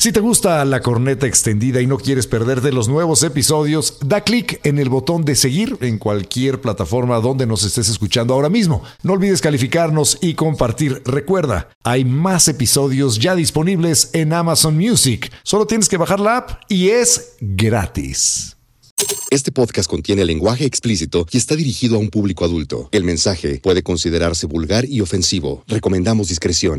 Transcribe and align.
Si 0.00 0.12
te 0.12 0.20
gusta 0.20 0.64
la 0.64 0.80
corneta 0.80 1.26
extendida 1.26 1.80
y 1.80 1.88
no 1.88 1.98
quieres 1.98 2.28
perderte 2.28 2.70
los 2.70 2.86
nuevos 2.86 3.24
episodios, 3.24 3.98
da 4.00 4.20
clic 4.20 4.60
en 4.62 4.78
el 4.78 4.88
botón 4.88 5.24
de 5.24 5.34
seguir 5.34 5.76
en 5.80 5.98
cualquier 5.98 6.60
plataforma 6.60 7.18
donde 7.18 7.46
nos 7.46 7.64
estés 7.64 7.88
escuchando 7.88 8.32
ahora 8.32 8.48
mismo. 8.48 8.84
No 9.02 9.14
olvides 9.14 9.40
calificarnos 9.40 10.16
y 10.20 10.34
compartir. 10.34 11.02
Recuerda, 11.04 11.70
hay 11.82 12.04
más 12.04 12.46
episodios 12.46 13.18
ya 13.18 13.34
disponibles 13.34 14.10
en 14.12 14.32
Amazon 14.32 14.76
Music. 14.78 15.32
Solo 15.42 15.66
tienes 15.66 15.88
que 15.88 15.96
bajar 15.96 16.20
la 16.20 16.36
app 16.36 16.62
y 16.68 16.90
es 16.90 17.32
gratis. 17.40 18.56
Este 19.30 19.50
podcast 19.50 19.90
contiene 19.90 20.24
lenguaje 20.24 20.64
explícito 20.64 21.26
y 21.32 21.38
está 21.38 21.56
dirigido 21.56 21.96
a 21.96 21.98
un 21.98 22.10
público 22.10 22.44
adulto. 22.44 22.88
El 22.92 23.02
mensaje 23.02 23.58
puede 23.64 23.82
considerarse 23.82 24.46
vulgar 24.46 24.84
y 24.84 25.00
ofensivo. 25.00 25.64
Recomendamos 25.66 26.28
discreción. 26.28 26.78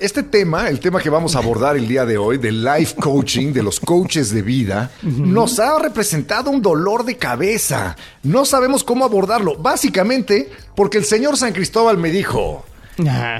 Este 0.00 0.22
tema, 0.22 0.68
el 0.68 0.78
tema 0.78 1.00
que 1.00 1.10
vamos 1.10 1.34
a 1.34 1.40
abordar 1.40 1.76
el 1.76 1.88
día 1.88 2.06
de 2.06 2.16
hoy, 2.16 2.38
del 2.38 2.62
life 2.62 2.94
coaching, 3.00 3.52
de 3.52 3.64
los 3.64 3.80
coaches 3.80 4.30
de 4.30 4.42
vida, 4.42 4.92
nos 5.02 5.58
ha 5.58 5.76
representado 5.76 6.50
un 6.50 6.62
dolor 6.62 7.04
de 7.04 7.16
cabeza. 7.16 7.96
No 8.22 8.44
sabemos 8.44 8.84
cómo 8.84 9.04
abordarlo, 9.04 9.56
básicamente 9.56 10.52
porque 10.76 10.98
el 10.98 11.04
señor 11.04 11.36
San 11.36 11.52
Cristóbal 11.52 11.98
me 11.98 12.12
dijo, 12.12 12.64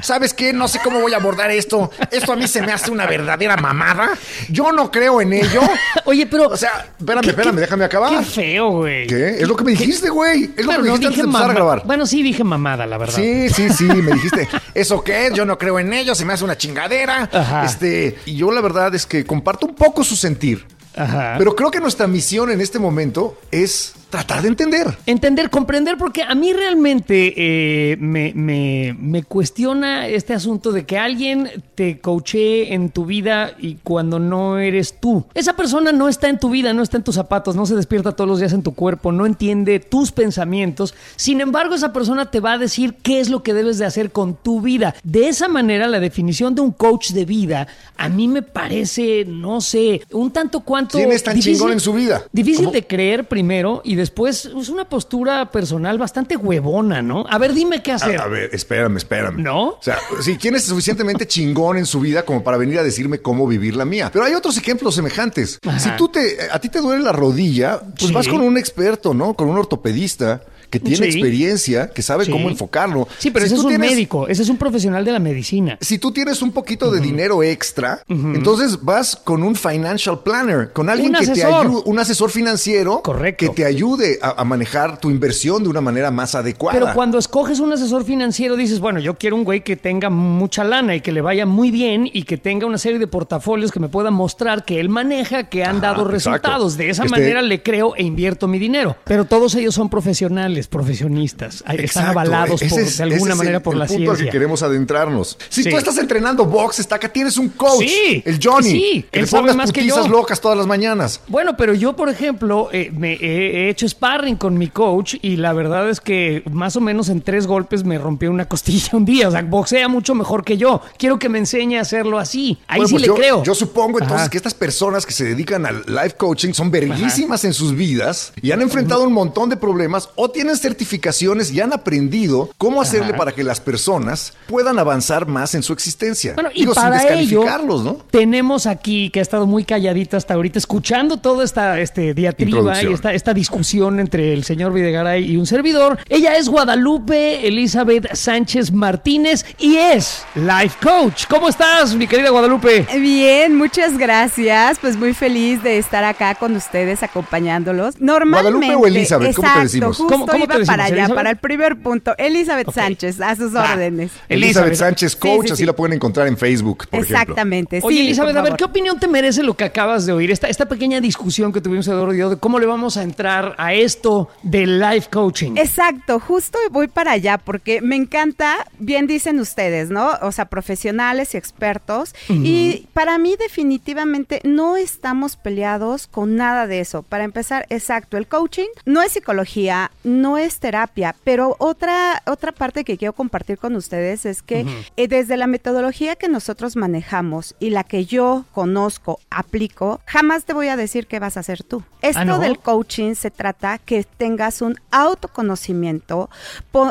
¿Sabes 0.03 0.35
qué? 0.35 0.53
No 0.53 0.69
sé 0.69 0.81
cómo 0.83 1.01
voy 1.01 1.13
a 1.13 1.17
abordar 1.17 1.51
esto. 1.51 1.91
Esto 2.11 2.33
a 2.33 2.37
mí 2.37 2.47
se 2.47 2.63
me 2.63 2.73
hace 2.73 2.91
una 2.91 3.07
verdadera 3.07 3.57
mamada. 3.57 4.11
Yo 4.49 4.73
no 4.73 4.91
creo 4.91 5.21
en 5.21 5.33
ello. 5.33 5.61
Oye, 6.05 6.27
pero. 6.27 6.49
O 6.49 6.57
sea, 6.57 6.87
espérame, 6.99 7.29
espérame, 7.29 7.57
déjame 7.57 7.85
acabar. 7.85 8.19
Qué 8.19 8.25
feo, 8.25 8.71
güey. 8.71 9.07
¿Qué? 9.07 9.41
Es 9.41 9.49
lo 9.49 9.57
que 9.57 9.65
me 9.65 9.73
dijiste, 9.73 10.11
güey. 10.11 10.51
Es 10.57 10.65
lo 10.65 10.73
que 10.73 10.79
me 10.79 10.89
no 10.89 10.97
dijiste 10.97 11.07
antes 11.07 11.17
de 11.19 11.25
empezar 11.25 11.51
a 11.51 11.55
grabar. 11.55 11.83
Bueno, 11.85 12.07
sí 12.07 12.23
dije 12.23 12.45
mamada, 12.45 12.87
la 12.87 12.99
verdad. 12.99 13.15
Sí, 13.15 13.49
sí, 13.51 13.69
sí, 13.71 13.85
me 13.85 14.13
dijiste, 14.13 14.49
¿eso 14.75 15.03
qué? 15.03 15.31
Yo 15.35 15.45
no 15.45 15.59
creo 15.59 15.79
en 15.79 15.93
ello, 15.93 16.15
se 16.15 16.25
me 16.25 16.33
hace 16.33 16.45
una 16.45 16.57
chingadera. 16.57 17.29
Ajá. 17.33 17.65
Este, 17.65 18.19
y 18.27 18.37
yo 18.37 18.51
la 18.51 18.61
verdad 18.61 18.95
es 18.95 19.07
que 19.07 19.25
comparto 19.25 19.67
un 19.67 19.75
poco 19.75 20.05
su 20.05 20.17
sentir. 20.17 20.67
Ajá. 20.97 21.35
Pero 21.39 21.55
creo 21.55 21.71
que 21.71 21.81
nuestra 21.81 22.07
misión 22.07 22.51
en 22.51 22.61
este 22.61 22.79
momento 22.79 23.39
es 23.51 23.95
tratar 24.11 24.43
de 24.43 24.49
entender. 24.49 24.87
Entender, 25.07 25.51
comprender, 25.51 25.97
porque 25.99 26.23
a 26.23 26.35
mí 26.35 26.53
realmente 26.53 27.35
eh, 27.37 27.97
me, 28.01 28.33
me- 28.35 28.97
me 28.99 29.23
cuestiona 29.23 30.07
este 30.09 30.33
asunto 30.35 30.73
de 30.73 30.85
que 30.87 30.99
alguien 30.99 31.51
te 31.75 32.01
coachee 32.01 32.73
en 32.73 32.91
tu 32.91 33.05
vida 33.05 33.53
y 33.59 33.77
cuando 33.83 34.19
no 34.19 34.59
eres 34.59 34.95
tú. 35.01 35.27
Esa 35.35 35.55
persona 35.57 35.93
no 35.93 36.09
está 36.09 36.29
en 36.29 36.39
tu 36.39 36.51
vida, 36.51 36.73
no 36.73 36.83
está 36.83 36.97
en 36.97 37.05
tus 37.05 37.15
zapatos, 37.17 37.55
no 37.57 37.67
se 37.67 37.75
despierta 37.77 38.13
todos 38.13 38.29
los 38.29 38.39
días 38.41 38.53
en 38.53 38.63
tu 38.63 38.75
cuerpo, 38.75 39.13
no 39.13 39.27
entiende 39.27 39.79
tus 39.81 40.11
pensamientos. 40.13 40.95
Sin 41.17 41.41
embargo, 41.41 41.75
esa 41.75 41.93
persona 41.93 42.31
te 42.31 42.41
va 42.41 42.53
a 42.55 42.59
decir 42.59 42.95
qué 43.03 43.21
es 43.21 43.29
lo 43.29 43.43
que 43.43 43.55
debes 43.55 43.79
de 43.79 43.85
hacer 43.85 44.11
con 44.11 44.35
tu 44.35 44.61
vida. 44.61 44.95
De 45.05 45.29
esa 45.29 45.49
manera, 45.49 45.87
la 45.87 46.01
definición 46.01 46.55
de 46.55 46.63
un 46.63 46.73
coach 46.73 47.11
de 47.11 47.25
vida 47.25 47.69
a 47.97 48.09
mí 48.09 48.29
me 48.29 48.43
parece, 48.43 49.25
no 49.27 49.61
sé, 49.61 50.03
un 50.13 50.31
tanto 50.31 50.61
cuanto... 50.61 50.99
¿Quién 50.99 51.11
es 51.13 51.23
tan 51.25 51.39
chingón 51.41 51.73
en 51.73 51.81
su 51.81 51.93
vida? 51.93 52.23
Difícil 52.33 52.67
¿Cómo? 52.67 52.73
de 52.73 52.87
creer 52.87 53.27
primero 53.27 53.83
y 53.85 53.97
después 53.99 54.47
es 54.47 54.69
una 54.71 54.89
postura 54.89 55.51
personal 55.51 55.99
bastante 55.99 56.37
huevona, 56.37 57.03
¿no? 57.03 57.25
A 57.29 57.37
ver, 57.39 57.53
dime 57.53 57.83
qué 57.83 57.93
hacer. 57.93 58.19
A, 58.21 58.25
a 58.25 58.29
ver, 58.29 58.51
espérame, 58.55 58.97
espérame. 58.97 59.37
¿No? 59.43 59.69
O 59.71 59.79
sea, 59.83 59.99
sí, 60.23 60.37
¿quién 60.39 60.55
es 60.57 60.65
suficientemente 60.65 61.27
chingón 61.27 61.77
en 61.77 61.87
su 61.87 62.01
vida 62.01 62.23
como 62.25 62.43
para 62.43 62.57
venir 62.57 62.79
a 62.79 62.83
decirme 62.83 63.19
cómo 63.21 63.47
vivir 63.47 63.77
la 63.77 63.85
mía? 63.85 64.11
Pero 64.13 64.25
hay 64.25 64.35
otros 64.35 64.57
ejemplos 64.57 64.95
semejantes. 64.95 65.59
Ajá. 65.67 65.79
Si 65.79 65.91
tú 65.97 66.09
te, 66.09 66.39
a 66.51 66.59
ti 66.59 66.69
te 66.69 66.81
duele 66.81 67.03
la 67.05 67.13
rodilla, 67.13 67.81
pues 67.81 68.09
Sí. 68.09 68.13
vas 68.13 68.29
con 68.29 68.41
un 68.41 68.57
experto, 68.57 69.13
¿no? 69.15 69.35
Con 69.35 69.49
un 69.49 69.59
ortopedista 69.59 70.43
que 70.71 70.81
tiene 70.81 71.11
Sí. 71.11 71.19
experiencia, 71.19 71.91
que 71.91 72.03
sabe 72.03 72.25
Sí. 72.25 72.31
cómo 72.31 72.49
enfocarlo. 72.49 73.09
Sí, 73.19 73.31
pero 73.31 73.45
Si 73.47 73.53
ese 73.53 73.61
es 73.61 73.65
un 73.65 73.69
tienes- 73.71 73.91
médico, 73.91 74.29
ese 74.29 74.43
es 74.43 74.49
un 74.49 74.57
profesional 74.57 75.05
de 75.05 75.13
la 75.13 75.19
medicina. 75.19 75.79
Si 75.81 75.99
tú 75.99 76.13
tienes 76.13 76.43
un 76.43 76.53
poquito 76.53 76.91
de 76.91 77.01
dinero 77.01 77.43
extra, 77.43 78.03
entonces 78.09 78.79
vas 78.83 79.17
con 79.17 79.43
un 79.43 79.55
financial 79.55 80.21
planner, 80.23 80.73
con 80.73 80.89
alguien 80.91 81.13
que 81.15 81.27
te 81.29 81.45
ayude, 81.45 81.83
un 81.85 81.99
asesor 81.99 82.31
financiero 82.31 83.03
Correcto. 83.03 83.47
que 83.47 83.49
te 83.55 83.65
ayude 83.65 84.19
a, 84.23 84.41
a 84.41 84.45
manejar 84.45 85.01
tu 85.01 85.11
inversión 85.11 85.63
de 85.63 85.69
una 85.69 85.81
manera 85.81 86.11
más 86.11 86.35
adecuada. 86.35 86.79
Pero 86.79 86.93
cuando 86.95 87.19
escoges 87.19 87.61
un 87.61 87.73
asesor 87.73 88.05
financiero 88.05 88.57
dices, 88.57 88.81
bueno, 88.81 89.01
yo 89.01 89.15
quiero 89.15 89.37
un 89.37 89.45
güey 89.45 89.63
que 89.63 89.77
tenga 89.77 90.11
mucha 90.11 90.65
lana 90.65 90.95
y 90.95 91.01
que 91.01 91.13
le 91.13 91.21
vaya 91.21 91.47
muy 91.47 91.71
bien 91.71 92.09
y 92.13 92.25
que 92.25 92.37
tenga 92.37 92.67
una 92.67 92.79
serie 92.79 92.99
de 92.99 93.07
portafolios 93.07 93.73
que 93.73 93.81
me 93.81 93.89
pueda 93.89 94.11
mostrar 94.11 94.65
que 94.65 94.81
él 94.81 94.89
maneja, 94.89 95.49
que 95.49 95.65
han 95.65 95.77
Ajá, 95.77 95.81
dado 95.89 96.11
exacto. 96.11 96.11
resultados. 96.13 96.77
De 96.77 96.91
esa 96.91 97.05
Este- 97.05 97.17
manera 97.19 97.43
le 97.43 97.63
creo 97.63 97.95
e 97.97 98.03
invierto 98.03 98.49
mi 98.49 98.59
dinero. 98.59 98.97
Pero 99.05 99.25
todos 99.25 99.55
ellos 99.55 99.75
son 99.75 99.89
profesionales, 99.89 100.58
profesionistas. 100.67 101.63
Ay, 101.67 101.77
Están 101.77 101.85
Exacto, 102.05 102.11
avalados 102.11 102.61
por- 102.63 102.81
es- 102.81 102.97
de 102.99 103.03
alguna 103.05 103.33
es 103.33 103.37
manera 103.39 103.57
el- 103.59 103.63
por 103.63 103.75
el 103.75 103.79
la 103.81 103.87
punto 103.87 104.11
al 104.11 104.17
ciencia. 104.17 104.25
que 104.27 104.31
queremos 104.33 104.63
adentrarnos. 104.63 105.39
Si 105.49 105.63
Sí. 105.63 105.71
tú 105.71 105.77
estás 105.77 105.99
entrenando 105.99 106.45
box, 106.45 106.81
está 106.81 106.97
acá 106.97 107.09
tienes 107.13 107.37
un 107.37 107.51
coach, 107.51 107.85
Sí, 107.87 108.23
el 108.25 108.39
Johnny, 108.43 108.71
sí, 108.71 109.07
que 109.11 109.19
él 109.21 109.25
le 109.25 109.27
sabe 109.29 109.43
pongas 109.43 109.57
más 109.57 109.73
que 109.73 109.87
yo. 109.87 110.09
locas 110.09 110.41
todas 110.41 110.57
las 110.59 110.67
mañanas. 110.67 111.21
Bueno, 111.29 111.57
pero 111.57 111.75
yo, 111.75 111.95
por 111.95 112.09
ejemplo, 112.09 112.69
eh, 112.73 112.91
me 112.97 113.13
he 113.15 113.39
he 113.49 113.71
hecho 113.71 113.87
sparring 113.89 114.37
con 114.37 114.59
mi 114.59 114.69
coach 114.69 115.15
y 115.23 115.37
la 115.37 115.53
verdad 115.53 115.89
es 115.89 116.01
que 116.01 116.43
más 116.51 116.77
o 116.77 116.81
menos 116.81 117.09
en 117.09 117.21
tres 117.23 117.47
golpes 117.47 117.85
me 117.85 117.99
rompió 117.99 118.31
una 118.31 118.47
costilla 118.47 118.91
un 118.93 119.05
día. 119.05 119.29
O 119.29 119.31
sea, 119.31 119.43
boxea 119.43 119.89
mucho 119.89 120.15
mejor 120.15 120.45
que 120.45 120.57
yo. 120.57 120.81
Quiero 120.99 121.19
que 121.19 121.29
me 121.29 121.39
enseñe 121.39 121.77
a 121.79 121.83
hacerlo 121.83 122.19
así. 122.19 122.59
Ahí 122.67 122.79
Bueno, 122.79 122.89
sí 122.89 122.95
pues 122.95 123.03
le 123.03 123.07
yo, 123.09 123.15
creo. 123.15 123.43
Yo 123.45 123.55
supongo 123.55 123.99
entonces 123.99 124.23
Ajá. 124.23 124.31
que 124.31 124.37
estas 124.37 124.55
personas 124.55 125.05
que 125.07 125.13
se 125.13 125.25
dedican 125.25 125.67
al 125.67 125.83
life 125.87 126.17
coaching 126.17 126.53
son 126.53 126.71
verguísimas 126.71 127.45
en 127.45 127.53
sus 127.53 127.75
vidas 127.75 128.33
y 128.41 128.51
han 128.53 128.63
enfrentado 128.63 129.03
un 129.05 129.13
montón 129.13 129.49
de 129.51 129.57
problemas 129.57 130.09
o 130.15 130.31
tienen 130.31 130.48
certificaciones 130.57 131.53
y 131.53 131.61
han 131.61 131.73
aprendido 131.73 132.51
cómo 132.59 132.81
hacerle 132.81 133.15
para 133.15 133.33
que 133.33 133.45
las 133.45 133.61
personas 133.61 134.33
puedan 134.47 134.79
avanzar 134.79 135.27
más 135.27 135.55
en 135.55 135.63
su 135.63 135.73
existencia. 135.73 136.35
Bueno, 136.35 136.51
y 136.55 136.61
Digo, 136.61 136.75
para 136.75 136.99
sin 137.01 137.09
ello 137.13 137.41
descalificarlos, 137.41 137.85
¿no? 137.85 137.95
tenemos 138.11 138.67
aquí 138.67 139.11
que 139.11 139.19
ha 139.19 139.23
estado 139.23 139.47
muy 139.47 139.65
calladita 139.65 140.17
hasta 140.17 140.35
ahorita, 140.35 140.59
escuchando 140.59 141.19
toda 141.19 141.45
esta 141.45 141.79
este, 141.81 142.15
diatriba 142.15 142.83
y 142.83 142.93
esta, 142.93 143.13
esta 143.13 143.35
discusión 143.35 144.01
entre 144.01 144.33
el 144.33 144.45
señor 144.45 144.73
Videgaray 144.73 145.25
y 145.31 145.37
un 145.37 145.47
servidor. 145.47 145.99
Ella 146.09 146.37
es 146.37 146.49
Guadalupe 146.49 147.47
Elizabeth 147.47 148.15
Sánchez 148.15 148.73
Martínez 148.73 149.45
y 149.59 149.77
es 149.77 150.25
Life 150.35 150.77
Coach. 150.83 151.25
¿Cómo 151.29 151.49
estás, 151.49 151.95
mi 151.95 152.07
querida 152.07 152.31
Guadalupe? 152.31 152.87
Bien, 152.99 153.57
muchas 153.57 153.97
gracias. 153.99 154.79
Pues 154.81 154.97
muy 154.97 155.13
feliz 155.15 155.63
de 155.63 155.79
estar 155.79 156.05
acá 156.05 156.35
con 156.35 156.57
ustedes 156.57 157.03
acompañándolos. 157.03 158.01
Normalmente. 158.01 158.67
¿Guadalupe 158.67 158.75
o 158.75 158.87
Elizabeth? 158.87 159.35
¿Cómo 159.37 159.49
te 159.55 159.61
decimos? 159.61 159.97
Justo 159.97 160.13
¿Cómo- 160.13 160.27
iba 160.45 160.47
decimos? 160.55 160.67
para 160.67 160.85
allá, 160.85 160.95
¿Elizabeth? 160.97 161.15
para 161.17 161.31
el 161.31 161.37
primer 161.37 161.77
punto. 161.81 162.15
Elizabeth. 162.19 162.71
Sánchez, 162.73 163.21
a 163.21 163.35
sus 163.37 163.55
Va. 163.55 163.73
órdenes. 163.73 164.13
Elizabeth 164.29 164.75
Sánchez 164.75 165.13
Sí, 165.13 165.19
Coach, 165.19 165.47
sí, 165.47 165.53
así 165.53 165.63
sí. 165.63 165.67
la 165.67 165.73
pueden 165.75 165.95
encontrar 165.95 166.27
en 166.29 166.37
Facebook, 166.37 166.87
por 166.89 167.01
ejemplo. 167.01 167.19
Exactamente. 167.21 167.81
Oye, 167.83 167.97
sí, 167.97 168.07
Elizabeth, 168.07 168.37
a 168.37 168.43
ver. 168.43 168.55
¿qué 168.57 168.65
opinión 168.65 168.99
te 169.01 169.09
merece 169.09 169.43
lo 169.43 169.57
que 169.57 169.65
acabas 169.65 170.07
de 170.07 170.13
oír? 170.13 170.31
Esta, 170.31 170.49
esta 170.49 170.67
pequeña 170.67 171.01
discusión 171.01 171.53
que 171.53 171.61
tuvimos 171.61 171.87
Eduardo 171.89 172.13
y 172.15 172.19
yo 172.19 172.31
de 172.31 172.37
cómo 172.37 172.59
le 172.59 172.67
vamos 172.67 172.97
a 172.97 173.03
entrar 173.03 173.55
a 173.59 173.73
esto 173.75 174.29
del 174.43 174.81
life 174.81 175.09
coaching. 175.11 175.57
Exacto, 175.57 176.21
justo 176.21 176.59
voy 176.71 176.89
para 176.89 177.13
allá 177.13 177.39
porque 177.39 177.81
me 177.81 177.97
encanta, 177.97 178.67
bien 178.79 179.07
dicen 179.07 179.41
ustedes, 179.41 179.91
¿no? 179.91 180.11
O 180.23 180.33
sea, 180.33 180.45
profesionales 180.47 181.35
y 181.35 181.39
expertos. 181.39 182.15
Y 182.29 182.87
para 182.93 183.17
mí 183.19 183.37
definitivamente 183.39 184.41
no 184.45 184.77
estamos 184.77 185.37
peleados 185.37 186.07
con 186.07 186.37
nada 186.37 186.67
de 186.67 186.81
eso. 186.81 187.03
Para 187.03 187.25
empezar, 187.25 187.67
exacto, 187.71 188.17
el 188.17 188.27
coaching 188.27 188.67
no 188.85 189.03
es 189.03 189.13
psicología, 189.13 189.91
no 190.05 190.28
es 190.37 190.59
terapia, 190.59 191.15
pero 191.25 191.57
otra, 191.59 192.23
otra 192.27 192.53
parte 192.53 192.85
que 192.85 192.99
quiero 192.99 193.13
compartir 193.13 193.57
con 193.59 193.75
ustedes 193.77 194.27
es 194.27 194.43
que 194.43 194.67
eh, 194.97 195.09
desde 195.09 195.37
la 195.37 195.47
metodología 195.47 196.17
que 196.17 196.29
nosotros 196.29 196.77
manejamos 196.77 197.55
y 197.61 197.71
la 197.71 197.85
que 197.85 198.05
yo 198.05 198.45
conozco, 198.53 199.21
aplico, 199.31 200.01
jamás 200.05 200.45
te 200.45 200.53
voy 200.53 200.69
a 200.69 200.77
decir 200.77 201.07
qué 201.07 201.19
vas 201.21 201.37
a 201.37 201.41
hacer 201.41 201.63
tú. 201.63 201.83
Esto 202.03 202.25
¿no? 202.25 202.39
del 202.39 202.59
coaching 202.59 203.15
se 203.15 203.31
trata 203.31 203.79
que 203.79 204.05
tengas 204.05 204.61
un 204.63 204.77
autoconocimiento, 204.91 206.29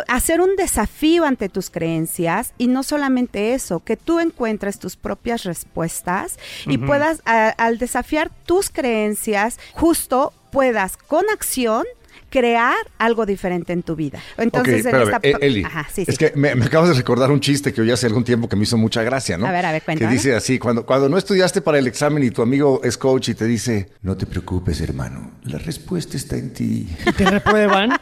hacer 0.07 0.41
un 0.41 0.55
desafío 0.55 1.25
ante 1.25 1.49
tus 1.49 1.69
creencias 1.69 2.53
y 2.57 2.67
no 2.67 2.83
solamente 2.83 3.53
eso, 3.53 3.79
que 3.81 3.97
tú 3.97 4.19
encuentres 4.19 4.79
tus 4.79 4.95
propias 4.95 5.43
respuestas 5.43 6.37
y 6.65 6.77
puedas, 6.77 7.21
a- 7.25 7.49
al 7.49 7.77
desafiar 7.77 8.29
tus 8.45 8.69
creencias, 8.69 9.59
justo 9.73 10.33
puedas 10.51 10.97
con 10.97 11.25
acción 11.31 11.85
crear 12.29 12.75
algo 12.97 13.25
diferente 13.25 13.73
en 13.73 13.83
tu 13.83 13.95
vida. 13.95 14.19
Entonces, 14.37 14.85
Ok, 14.85 14.93
en 14.93 15.01
esta... 15.01 15.19
eh, 15.23 15.35
Eli, 15.41 15.63
Ajá, 15.63 15.87
sí, 15.93 16.03
es 16.07 16.15
sí. 16.15 16.17
que 16.17 16.33
me, 16.35 16.55
me 16.55 16.65
acabas 16.65 16.89
de 16.89 16.95
recordar 16.95 17.31
un 17.31 17.39
chiste 17.39 17.73
que 17.73 17.81
oí 17.81 17.91
hace 17.91 18.05
algún 18.07 18.23
tiempo 18.23 18.49
que 18.49 18.55
me 18.55 18.63
hizo 18.63 18.77
mucha 18.77 19.01
gracia, 19.03 19.37
¿no? 19.37 19.45
A 19.47 19.51
ver, 19.51 19.65
a 19.65 19.71
ver, 19.71 19.81
Que 19.81 19.85
cuéntame. 19.85 20.11
dice 20.11 20.35
así, 20.35 20.59
cuando, 20.59 20.85
cuando 20.85 21.07
no 21.09 21.17
estudiaste 21.17 21.61
para 21.61 21.79
el 21.79 21.87
examen 21.87 22.23
y 22.23 22.31
tu 22.31 22.41
amigo 22.41 22.81
es 22.83 22.97
coach 22.97 23.29
y 23.29 23.35
te 23.35 23.45
dice, 23.45 23.89
no 24.01 24.17
te 24.17 24.25
preocupes, 24.25 24.81
hermano, 24.81 25.31
la 25.43 25.57
respuesta 25.57 26.17
está 26.17 26.35
en 26.35 26.53
ti. 26.53 26.87
¿Te 27.15 27.25
reprueban? 27.25 27.97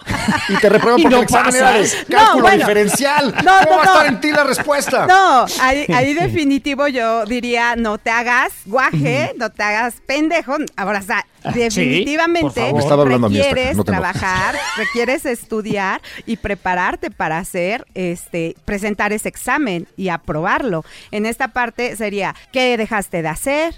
Y 0.49 0.55
te 0.57 0.69
reprueban 0.69 0.99
Y 0.99 1.03
porque 1.03 1.15
no 1.15 1.17
el 1.17 1.23
examen 1.23 1.55
era 1.55 1.71
de 1.73 1.89
cálculo 2.09 2.35
No, 2.35 2.41
bueno. 2.41 2.57
diferencial. 2.57 3.35
No, 3.43 3.51
¿Cómo 3.63 3.71
no, 3.71 3.77
va 3.77 3.81
a 3.81 3.85
no. 3.85 3.91
estar 3.93 4.05
en 4.07 4.21
ti 4.21 4.31
la 4.31 4.43
respuesta? 4.43 5.05
No, 5.07 5.45
ahí, 5.61 5.85
ahí 5.93 6.13
definitivo 6.13 6.87
yo 6.87 7.25
diría, 7.25 7.75
no 7.75 7.97
te 7.97 8.09
hagas 8.09 8.53
guaje, 8.65 9.33
no 9.37 9.49
te 9.51 9.63
hagas 9.63 9.95
pendejo. 10.05 10.57
Ahora, 10.77 10.99
o 10.99 11.03
sea, 11.03 11.25
Sí, 11.55 11.59
definitivamente 11.59 12.71
requieres 12.71 13.77
no 13.77 13.83
trabajar, 13.83 14.55
requieres 14.77 15.25
estudiar 15.25 16.01
y 16.25 16.37
prepararte 16.37 17.11
para 17.11 17.37
hacer, 17.37 17.85
este, 17.93 18.55
presentar 18.65 19.13
ese 19.13 19.29
examen 19.29 19.87
y 19.97 20.09
aprobarlo. 20.09 20.83
En 21.11 21.25
esta 21.25 21.49
parte 21.49 21.95
sería, 21.95 22.35
¿qué 22.51 22.77
dejaste 22.77 23.21
de 23.21 23.27
hacer? 23.27 23.75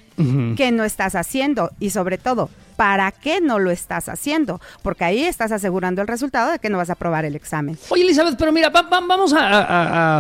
¿Qué 0.56 0.72
no 0.72 0.84
estás 0.84 1.14
haciendo? 1.16 1.72
Y 1.80 1.92
sobre 1.92 2.18
todo, 2.18 2.50
¿para 2.78 3.12
qué 3.12 3.42
no 3.42 3.60
lo 3.60 3.72
estás 3.72 4.08
haciendo? 4.08 4.62
Porque 4.82 5.04
ahí 5.04 5.24
estás 5.26 5.52
asegurando 5.52 6.02
el 6.02 6.08
resultado 6.08 6.52
de 6.52 6.60
que 6.60 6.70
no 6.70 6.78
vas 6.78 6.90
a 6.90 6.94
aprobar 6.94 7.26
el 7.26 7.36
examen. 7.36 7.78
Oye, 7.90 8.04
Elizabeth, 8.04 8.38
pero 8.38 8.54
mira, 8.54 8.70
va- 8.70 8.84
va- 8.84 9.02
vamos 9.02 9.34
a, 9.34 9.40
a- 9.40 9.64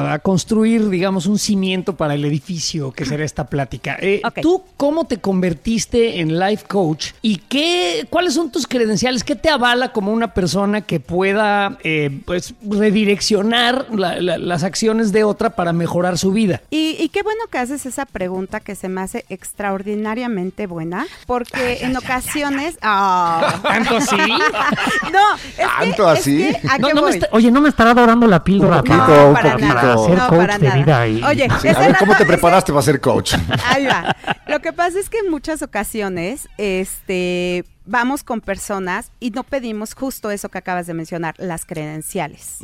a- 0.09 0.13
a 0.13 0.19
construir, 0.19 0.89
digamos, 0.89 1.25
un 1.27 1.39
cimiento 1.39 1.95
para 1.95 2.15
el 2.15 2.25
edificio 2.25 2.91
que 2.91 3.05
será 3.05 3.23
esta 3.23 3.45
plática. 3.47 3.95
Eh. 4.01 4.21
¿Tú 4.41 4.63
cómo 4.75 5.05
te 5.05 5.17
convertiste 5.19 6.19
en 6.19 6.37
life 6.39 6.65
coach 6.67 7.11
y 7.21 7.37
qué, 7.37 8.05
cuáles 8.09 8.33
son 8.33 8.51
tus 8.51 8.67
credenciales? 8.67 9.23
¿Qué 9.23 9.35
te 9.35 9.49
avala 9.49 9.93
como 9.93 10.11
una 10.11 10.33
persona 10.33 10.81
que 10.81 10.99
pueda, 10.99 11.77
eh, 11.83 12.21
pues, 12.25 12.55
redireccionar 12.67 13.85
la- 13.93 14.19
la- 14.19 14.37
las 14.39 14.63
acciones 14.63 15.11
de 15.11 15.23
otra 15.23 15.51
para 15.51 15.73
mejorar 15.73 16.17
su 16.17 16.31
vida? 16.31 16.61
Y, 16.71 16.97
y 16.99 17.09
qué 17.09 17.21
bueno 17.23 17.41
que 17.51 17.59
haces 17.59 17.85
esa 17.85 18.05
pregunta 18.07 18.59
que 18.59 18.73
se 18.75 18.89
me 18.89 19.01
hace 19.01 19.25
extraordinariamente 19.29 20.67
buena, 20.67 21.05
porque 21.25 21.79
en 21.81 21.95
ocasiones... 21.95 22.46
Ah. 22.81 23.59
¿Tanto 23.63 23.97
así? 23.97 24.15
no, 25.11 25.35
es 25.35 25.41
que- 25.55 25.63
¿Tanto 25.63 26.11
es 26.13 26.19
así? 26.19 26.37
que, 26.61 26.67
¿a 26.67 26.77
No, 26.77 26.87
qué 26.87 26.93
no 26.93 27.01
me 27.01 27.07
voy? 27.07 27.13
está- 27.17 27.27
oye, 27.31 27.51
no 27.51 27.61
me 27.61 27.69
estará 27.69 27.93
dorando 27.93 28.27
la 28.27 28.43
píldora 28.43 28.77
Un 28.77 28.83
poquito, 28.83 29.05
para, 29.05 29.25
un 29.25 29.33
para 29.33 29.51
poquito. 29.53 29.73
nada, 29.73 29.97
ser 30.05 30.17
no, 30.17 30.27
coach 30.29 30.37
para 30.39 30.57
de 30.59 30.67
nada. 30.67 30.77
vida 30.79 31.07
y- 31.07 31.23
Oye, 31.23 31.47
Sí, 31.61 31.67
ese 31.67 31.77
a 31.77 31.79
ver, 31.79 31.87
dato- 31.93 31.99
¿cómo 31.99 32.11
te 32.13 32.23
ese- 32.23 32.27
preparaste 32.27 32.71
para 32.71 32.81
ser 32.83 33.01
coach? 33.01 33.33
Ahí 33.67 33.85
va. 33.85 34.15
Lo 34.47 34.59
que 34.59 34.73
pasa 34.73 34.99
es 34.99 35.09
que 35.09 35.19
en 35.19 35.29
muchas 35.31 35.61
ocasiones, 35.61 36.47
este, 36.57 37.65
vamos 37.87 38.23
con 38.23 38.41
personas 38.41 39.11
y 39.19 39.31
no 39.31 39.43
pedimos 39.43 39.95
justo 39.95 40.29
eso 40.29 40.49
que 40.49 40.57
acabas 40.57 40.85
de 40.87 40.93
mencionar, 40.93 41.35
las 41.37 41.65
credenciales, 41.65 42.57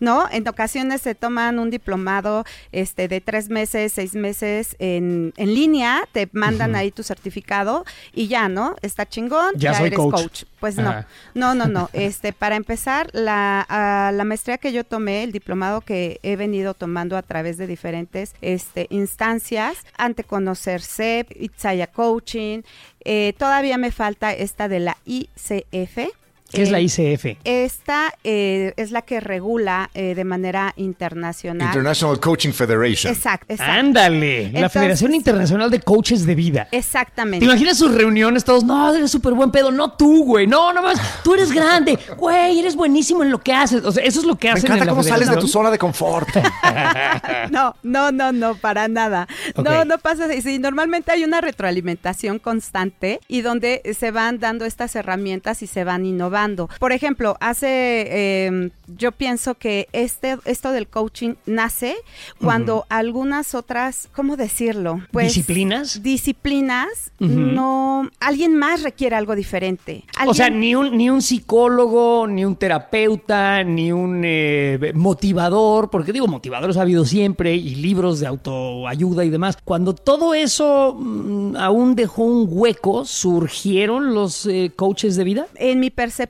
¿no? 0.00 0.28
En 0.30 0.46
ocasiones 0.46 1.02
se 1.02 1.14
toman 1.14 1.58
un 1.58 1.70
diplomado, 1.70 2.44
este, 2.72 3.08
de 3.08 3.20
tres 3.20 3.48
meses, 3.48 3.92
seis 3.92 4.14
meses 4.14 4.76
en, 4.78 5.32
en 5.36 5.54
línea, 5.54 6.08
te 6.12 6.28
mandan 6.32 6.76
ahí 6.76 6.90
tu 6.90 7.02
certificado 7.02 7.84
y 8.14 8.28
ya, 8.28 8.48
¿no? 8.48 8.76
Está 8.82 9.08
chingón, 9.08 9.52
Ya 9.56 9.72
ya, 9.72 9.78
soy 9.78 9.86
eres 9.88 9.98
coach. 9.98 10.12
coach. 10.12 10.42
Pues 10.60 10.76
no, 10.76 10.88
Ajá. 10.88 11.06
no, 11.34 11.54
no, 11.54 11.66
no. 11.66 11.90
Este, 11.92 12.32
para 12.32 12.56
empezar, 12.56 13.08
la, 13.12 13.66
ah, 13.68 14.10
la 14.12 14.24
maestría 14.24 14.58
que 14.58 14.72
yo 14.72 14.84
tomé, 14.84 15.22
el 15.22 15.32
diplomado 15.32 15.80
que 15.80 16.18
he 16.22 16.36
venido 16.36 16.74
tomando 16.74 17.16
a 17.16 17.22
través 17.22 17.56
de 17.58 17.66
diferentes 17.66 18.34
este, 18.40 18.86
instancias, 18.90 19.78
ante 19.98 20.24
conocer 20.24 20.82
CEP, 20.82 21.30
Itzaya 21.40 21.86
Coaching, 21.86 22.62
eh, 23.08 23.34
todavía 23.38 23.78
me 23.78 23.92
falta 23.92 24.32
esta 24.32 24.65
de 24.68 24.80
la 24.80 24.96
ICF. 25.04 25.98
¿Qué 26.50 26.62
es 26.62 26.70
la 26.70 26.78
Eh, 26.78 26.82
ICF? 26.84 27.38
Esta 27.44 28.12
eh, 28.24 28.72
es 28.76 28.90
la 28.92 29.02
que 29.02 29.20
regula 29.20 29.90
eh, 29.94 30.14
de 30.14 30.24
manera 30.24 30.72
internacional. 30.76 31.68
International 31.68 32.20
Coaching 32.20 32.52
Federation. 32.52 33.12
Exacto, 33.12 33.52
exacto. 33.52 33.72
Ándale, 33.72 34.52
la 34.52 34.68
Federación 34.68 35.14
Internacional 35.14 35.70
de 35.70 35.80
Coaches 35.80 36.24
de 36.24 36.34
Vida. 36.34 36.68
¿Te 36.70 36.76
Exactamente. 36.78 37.44
imaginas 37.44 37.76
sus 37.78 37.92
reuniones 37.94 38.44
todos? 38.44 38.62
No, 38.64 38.94
eres 38.94 39.10
súper 39.10 39.34
buen 39.34 39.50
pedo. 39.50 39.70
No 39.72 39.92
tú, 39.92 40.24
güey. 40.24 40.46
No, 40.46 40.72
no 40.72 40.82
más. 40.82 41.00
Tú 41.24 41.34
eres 41.34 41.50
grande. 41.52 41.98
Güey, 42.16 42.60
eres 42.60 42.76
buenísimo 42.76 43.22
en 43.22 43.30
lo 43.30 43.40
que 43.40 43.52
haces. 43.52 43.84
O 43.84 43.90
sea, 43.92 44.04
eso 44.04 44.20
es 44.20 44.26
lo 44.26 44.36
que 44.36 44.48
Me 44.48 44.52
hacen 44.54 44.66
encanta 44.66 44.84
en 44.84 44.86
la 44.86 44.92
cómo 44.92 45.02
sales 45.02 45.28
de 45.28 45.36
tu 45.36 45.48
zona 45.48 45.70
de 45.70 45.78
confort. 45.78 46.28
No, 47.50 47.74
no, 47.82 48.12
no, 48.12 48.32
no, 48.32 48.54
para 48.56 48.88
nada. 48.88 49.26
No, 49.56 49.84
no 49.84 49.98
pasa 49.98 50.26
así. 50.26 50.42
Sí, 50.42 50.58
normalmente 50.58 51.12
hay 51.12 51.24
una 51.24 51.40
retroalimentación 51.40 52.38
constante 52.38 53.20
y 53.28 53.40
donde 53.42 53.82
se 53.98 54.10
van 54.10 54.38
dando 54.38 54.64
estas 54.64 54.94
herramientas 54.96 55.62
y 55.62 55.66
se 55.66 55.84
van 55.84 56.04
innovando. 56.04 56.35
Por 56.78 56.92
ejemplo, 56.92 57.36
hace, 57.40 57.66
eh, 58.08 58.70
yo 58.98 59.12
pienso 59.12 59.54
que 59.54 59.88
este, 59.92 60.36
esto 60.44 60.72
del 60.72 60.86
coaching 60.86 61.34
nace 61.46 61.96
cuando 62.38 62.84
algunas 62.90 63.54
otras, 63.54 64.08
¿cómo 64.14 64.36
decirlo? 64.36 65.00
Pues, 65.12 65.28
¿Disciplinas? 65.28 66.02
Disciplinas, 66.02 67.12
no, 67.18 68.10
alguien 68.20 68.54
más 68.56 68.82
requiere 68.82 69.16
algo 69.16 69.34
diferente. 69.34 70.04
O 70.26 70.34
sea, 70.34 70.50
ni 70.50 70.74
un, 70.74 70.96
ni 70.96 71.08
un 71.08 71.22
psicólogo, 71.22 72.26
ni 72.26 72.44
un 72.44 72.56
terapeuta, 72.56 73.64
ni 73.64 73.92
un 73.92 74.22
eh, 74.24 74.92
motivador, 74.94 75.88
porque 75.90 76.12
digo, 76.12 76.26
motivadores 76.26 76.76
ha 76.76 76.82
habido 76.82 77.04
siempre 77.04 77.54
y 77.54 77.76
libros 77.76 78.20
de 78.20 78.26
autoayuda 78.26 79.24
y 79.24 79.30
demás. 79.30 79.56
Cuando 79.64 79.94
todo 79.94 80.34
eso 80.34 80.94
mm, 80.98 81.56
aún 81.56 81.94
dejó 81.94 82.24
un 82.24 82.46
hueco, 82.50 83.04
surgieron 83.04 84.14
los 84.14 84.46
eh, 84.46 84.70
coaches 84.76 85.16
de 85.16 85.24
vida. 85.24 85.46
En 85.54 85.80
mi 85.80 85.90
percepción, 85.90 86.25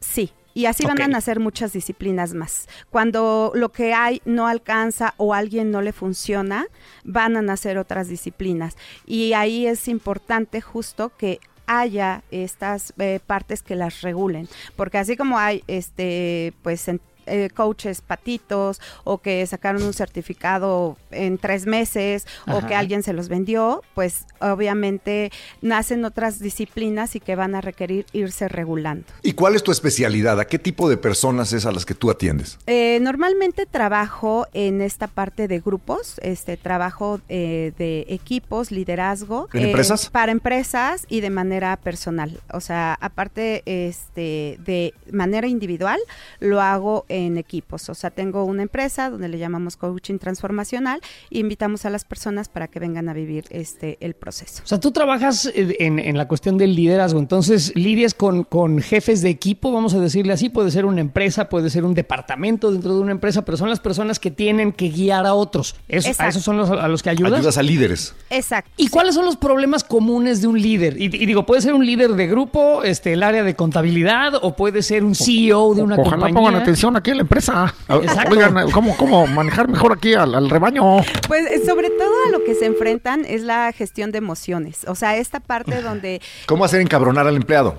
sí. 0.00 0.32
Y 0.56 0.66
así 0.66 0.84
van 0.86 1.02
a 1.02 1.08
nacer 1.08 1.40
muchas 1.40 1.72
disciplinas 1.72 2.32
más. 2.32 2.68
Cuando 2.88 3.50
lo 3.56 3.70
que 3.72 3.92
hay 3.92 4.22
no 4.24 4.46
alcanza 4.46 5.14
o 5.16 5.34
a 5.34 5.38
alguien 5.38 5.72
no 5.72 5.82
le 5.82 5.92
funciona, 5.92 6.66
van 7.02 7.36
a 7.36 7.42
nacer 7.42 7.76
otras 7.76 8.06
disciplinas. 8.08 8.76
Y 9.04 9.32
ahí 9.32 9.66
es 9.66 9.88
importante 9.88 10.60
justo 10.60 11.10
que 11.18 11.40
haya 11.66 12.22
estas 12.30 12.92
eh, 12.98 13.18
partes 13.26 13.62
que 13.62 13.74
las 13.74 14.02
regulen, 14.02 14.48
porque 14.76 14.98
así 14.98 15.16
como 15.16 15.38
hay 15.38 15.64
este 15.66 16.52
pues 16.62 16.86
en- 16.86 17.00
eh, 17.26 17.50
coaches 17.54 18.00
patitos 18.00 18.80
o 19.04 19.18
que 19.18 19.46
sacaron 19.46 19.82
un 19.82 19.92
certificado 19.92 20.96
en 21.10 21.38
tres 21.38 21.66
meses 21.66 22.26
o 22.46 22.66
que 22.66 22.74
alguien 22.74 23.02
se 23.02 23.12
los 23.12 23.28
vendió, 23.28 23.82
pues 23.94 24.26
obviamente 24.40 25.30
nacen 25.62 26.04
otras 26.04 26.38
disciplinas 26.38 27.16
y 27.16 27.20
que 27.20 27.36
van 27.36 27.54
a 27.54 27.60
requerir 27.60 28.06
irse 28.12 28.48
regulando. 28.48 29.06
¿Y 29.22 29.32
cuál 29.32 29.54
es 29.54 29.62
tu 29.62 29.72
especialidad? 29.72 30.38
¿A 30.40 30.46
qué 30.46 30.58
tipo 30.58 30.88
de 30.88 30.96
personas 30.96 31.52
es 31.52 31.66
a 31.66 31.72
las 31.72 31.86
que 31.86 31.94
tú 31.94 32.10
atiendes? 32.10 32.58
Eh, 32.66 32.98
normalmente 33.00 33.66
trabajo 33.66 34.46
en 34.52 34.80
esta 34.80 35.06
parte 35.06 35.48
de 35.48 35.60
grupos, 35.60 36.18
este 36.22 36.56
trabajo 36.56 37.20
eh, 37.28 37.72
de 37.78 38.06
equipos, 38.08 38.70
liderazgo. 38.70 39.48
¿En 39.52 39.62
eh, 39.62 39.66
empresas? 39.66 40.10
Para 40.10 40.32
empresas 40.32 41.06
y 41.08 41.20
de 41.20 41.30
manera 41.30 41.76
personal. 41.76 42.40
O 42.52 42.60
sea, 42.60 42.96
aparte 43.00 43.62
este, 43.66 44.58
de 44.64 44.94
manera 45.10 45.46
individual, 45.46 46.00
lo 46.40 46.60
hago 46.60 47.04
en 47.16 47.36
equipos. 47.38 47.88
O 47.88 47.94
sea, 47.94 48.10
tengo 48.10 48.44
una 48.44 48.62
empresa 48.62 49.10
donde 49.10 49.28
le 49.28 49.38
llamamos 49.38 49.76
coaching 49.76 50.18
transformacional 50.18 51.00
e 51.30 51.38
invitamos 51.38 51.84
a 51.84 51.90
las 51.90 52.04
personas 52.04 52.48
para 52.48 52.68
que 52.68 52.80
vengan 52.80 53.08
a 53.08 53.12
vivir 53.14 53.44
este 53.50 53.96
el 54.00 54.14
proceso. 54.14 54.62
O 54.64 54.66
sea, 54.66 54.80
tú 54.80 54.90
trabajas 54.90 55.46
eh, 55.46 55.76
en, 55.80 55.98
en 55.98 56.16
la 56.16 56.28
cuestión 56.28 56.58
del 56.58 56.74
liderazgo, 56.74 57.18
entonces 57.20 57.72
lidias 57.74 58.14
con, 58.14 58.44
con 58.44 58.80
jefes 58.80 59.22
de 59.22 59.30
equipo, 59.30 59.72
vamos 59.72 59.94
a 59.94 60.00
decirle 60.00 60.32
así, 60.32 60.48
puede 60.48 60.70
ser 60.70 60.84
una 60.86 61.00
empresa, 61.00 61.48
puede 61.48 61.70
ser 61.70 61.84
un 61.84 61.94
departamento 61.94 62.70
dentro 62.72 62.94
de 62.94 63.00
una 63.00 63.12
empresa, 63.12 63.44
pero 63.44 63.56
son 63.56 63.68
las 63.70 63.80
personas 63.80 64.18
que 64.18 64.30
tienen 64.30 64.72
que 64.72 64.88
guiar 64.90 65.26
a 65.26 65.34
otros. 65.34 65.76
Eso- 65.88 66.10
¿A 66.18 66.28
esos 66.28 66.42
son 66.42 66.56
los 66.56 66.70
a 66.70 66.88
los 66.88 67.02
que 67.02 67.10
ayudas? 67.10 67.34
Ayudas 67.34 67.58
a 67.58 67.62
líderes. 67.62 68.14
Exacto. 68.30 68.70
¿Y 68.76 68.88
cuáles 68.88 69.14
son 69.14 69.24
los 69.24 69.36
problemas 69.36 69.84
comunes 69.84 70.40
de 70.40 70.46
un 70.48 70.60
líder? 70.60 71.00
Y, 71.00 71.04
y 71.06 71.26
digo, 71.26 71.44
puede 71.46 71.60
ser 71.62 71.74
un 71.74 71.84
líder 71.84 72.12
de 72.12 72.26
grupo, 72.26 72.82
este, 72.82 73.12
el 73.12 73.22
área 73.22 73.42
de 73.42 73.54
contabilidad, 73.54 74.34
o 74.42 74.56
puede 74.56 74.82
ser 74.82 75.04
un 75.04 75.14
CEO 75.14 75.74
de 75.74 75.82
una 75.82 75.94
Ojalá 75.96 76.10
compañía. 76.10 76.34
pongan 76.34 76.54
atención 76.56 76.96
aquí 77.04 77.10
en 77.10 77.18
la 77.18 77.22
empresa. 77.22 77.74
Exacto. 77.88 78.30
Oigan, 78.32 78.70
¿cómo, 78.70 78.96
cómo 78.96 79.26
manejar 79.26 79.68
mejor 79.68 79.92
aquí 79.92 80.14
al, 80.14 80.34
al 80.34 80.48
rebaño? 80.48 80.96
Pues 81.28 81.44
eh, 81.50 81.60
sobre 81.66 81.90
todo 81.90 82.12
a 82.26 82.30
lo 82.30 82.42
que 82.44 82.54
se 82.54 82.64
enfrentan 82.64 83.26
es 83.26 83.42
la 83.42 83.72
gestión 83.72 84.10
de 84.10 84.18
emociones. 84.18 84.86
O 84.88 84.94
sea, 84.94 85.16
esta 85.18 85.40
parte 85.40 85.82
donde 85.82 86.22
¿Cómo 86.46 86.64
hacer 86.64 86.80
encabronar 86.80 87.26
al 87.26 87.36
empleado? 87.36 87.76